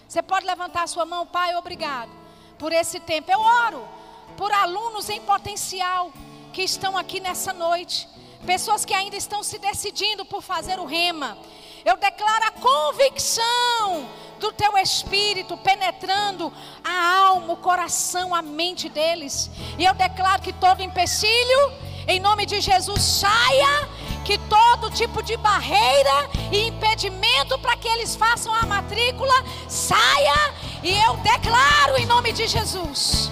Você 0.06 0.22
pode 0.22 0.46
levantar 0.46 0.84
a 0.84 0.88
sua 0.88 1.06
mão, 1.06 1.26
Pai, 1.26 1.56
obrigado 1.56 2.12
por 2.60 2.74
esse 2.74 3.00
tempo. 3.00 3.32
Eu 3.32 3.40
oro 3.40 3.88
por 4.36 4.52
alunos 4.52 5.08
em 5.08 5.22
potencial 5.22 6.12
que 6.52 6.62
estão 6.62 6.98
aqui 6.98 7.22
nessa 7.22 7.54
noite, 7.54 8.06
pessoas 8.46 8.84
que 8.84 8.94
ainda 8.94 9.16
estão 9.16 9.42
se 9.44 9.58
decidindo 9.60 10.26
por 10.26 10.42
fazer 10.42 10.78
o 10.78 10.86
rema. 10.86 11.38
Eu 11.86 11.96
declaro 11.96 12.46
a 12.48 12.52
convicção 12.52 14.10
do 14.44 14.52
teu 14.52 14.78
espírito 14.78 15.56
penetrando 15.56 16.52
a 16.84 17.18
alma, 17.28 17.54
o 17.54 17.58
coração, 17.58 18.36
a 18.36 18.42
mente 18.42 18.90
deles. 18.90 19.50
E 19.80 19.86
eu 19.86 19.94
declaro 19.94 20.42
que 20.42 20.52
todo 20.52 20.82
empecilho, 20.82 21.72
em 22.06 22.20
nome 22.20 22.46
de 22.46 22.60
Jesus, 22.60 23.02
saia. 23.02 23.88
Que 24.26 24.38
todo 24.38 24.90
tipo 24.92 25.22
de 25.22 25.36
barreira 25.38 26.30
e 26.52 26.68
impedimento 26.68 27.58
para 27.60 27.76
que 27.76 27.88
eles 27.88 28.16
façam 28.16 28.54
a 28.54 28.66
matrícula 28.66 29.34
saia. 29.68 30.54
E 30.82 30.94
eu 31.04 31.16
declaro 31.18 31.98
em 31.98 32.06
nome 32.06 32.34
de 32.34 32.46
Jesus 32.46 33.32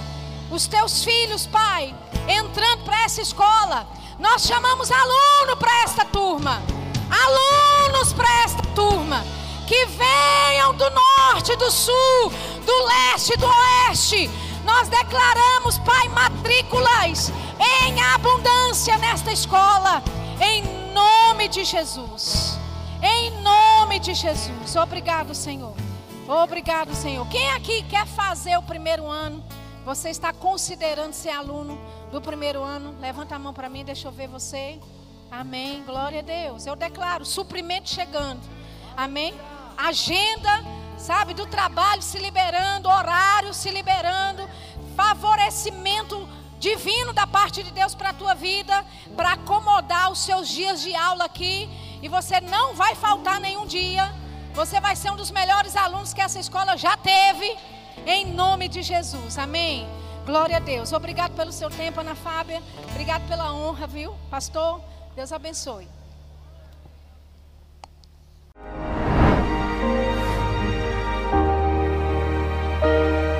os 0.49 0.67
teus 0.67 1.03
filhos, 1.03 1.45
Pai, 1.45 1.95
entrando 2.27 2.83
para 2.83 3.03
essa 3.03 3.21
escola. 3.21 3.87
Nós 4.17 4.45
chamamos 4.45 4.89
aluno 4.91 5.57
para 5.57 5.83
esta 5.83 6.05
turma. 6.05 6.61
Alunos 7.09 8.13
para 8.13 8.43
esta 8.43 8.63
turma. 8.75 9.40
Que 9.71 9.85
venham 9.85 10.73
do 10.73 10.83
norte, 10.89 11.55
do 11.55 11.71
sul, 11.71 12.29
do 12.65 12.85
leste, 12.87 13.37
do 13.37 13.47
oeste. 13.47 14.29
Nós 14.65 14.89
declaramos, 14.89 15.77
Pai, 15.77 16.09
matrículas 16.09 17.31
em 17.57 18.01
abundância 18.13 18.97
nesta 18.97 19.31
escola. 19.31 20.03
Em 20.41 20.91
nome 20.91 21.47
de 21.47 21.63
Jesus. 21.63 22.59
Em 23.01 23.31
nome 23.41 23.97
de 23.99 24.13
Jesus. 24.13 24.75
Obrigado, 24.75 25.33
Senhor. 25.33 25.73
Obrigado, 26.27 26.93
Senhor. 26.93 27.25
Quem 27.29 27.49
aqui 27.51 27.81
quer 27.83 28.05
fazer 28.05 28.57
o 28.57 28.63
primeiro 28.63 29.09
ano? 29.09 29.41
Você 29.85 30.09
está 30.09 30.33
considerando 30.33 31.13
ser 31.13 31.29
aluno 31.29 31.79
do 32.11 32.19
primeiro 32.19 32.61
ano? 32.61 32.93
Levanta 32.99 33.37
a 33.37 33.39
mão 33.39 33.53
para 33.53 33.69
mim, 33.69 33.85
deixa 33.85 34.09
eu 34.09 34.11
ver 34.11 34.27
você. 34.27 34.81
Amém. 35.31 35.81
Glória 35.85 36.19
a 36.19 36.23
Deus. 36.23 36.65
Eu 36.65 36.75
declaro 36.75 37.23
suprimento 37.23 37.87
chegando. 37.87 38.41
Amém. 38.97 39.33
Agenda, 39.77 40.63
sabe, 40.97 41.33
do 41.33 41.45
trabalho 41.45 42.01
se 42.01 42.17
liberando, 42.19 42.89
horário 42.89 43.53
se 43.53 43.69
liberando, 43.69 44.47
favorecimento 44.95 46.27
divino 46.59 47.11
da 47.11 47.25
parte 47.25 47.63
de 47.63 47.71
Deus 47.71 47.95
para 47.95 48.09
a 48.09 48.13
tua 48.13 48.35
vida, 48.35 48.85
para 49.15 49.33
acomodar 49.33 50.11
os 50.11 50.19
seus 50.19 50.47
dias 50.47 50.81
de 50.81 50.95
aula 50.95 51.25
aqui, 51.25 51.67
e 52.01 52.07
você 52.07 52.39
não 52.39 52.75
vai 52.75 52.93
faltar 52.95 53.39
nenhum 53.39 53.65
dia. 53.65 54.13
Você 54.53 54.79
vai 54.79 54.95
ser 54.95 55.11
um 55.11 55.15
dos 55.15 55.31
melhores 55.31 55.75
alunos 55.75 56.13
que 56.13 56.21
essa 56.21 56.39
escola 56.39 56.77
já 56.77 56.95
teve. 56.97 57.57
Em 58.05 58.25
nome 58.33 58.67
de 58.67 58.81
Jesus. 58.81 59.37
Amém. 59.37 59.87
Glória 60.25 60.57
a 60.57 60.59
Deus. 60.59 60.91
Obrigado 60.91 61.33
pelo 61.33 61.51
seu 61.51 61.69
tempo, 61.69 61.99
Ana 61.99 62.15
Fábia. 62.15 62.61
Obrigado 62.91 63.27
pela 63.27 63.53
honra, 63.53 63.87
viu? 63.87 64.13
Pastor, 64.29 64.81
Deus 65.15 65.31
abençoe. 65.31 65.87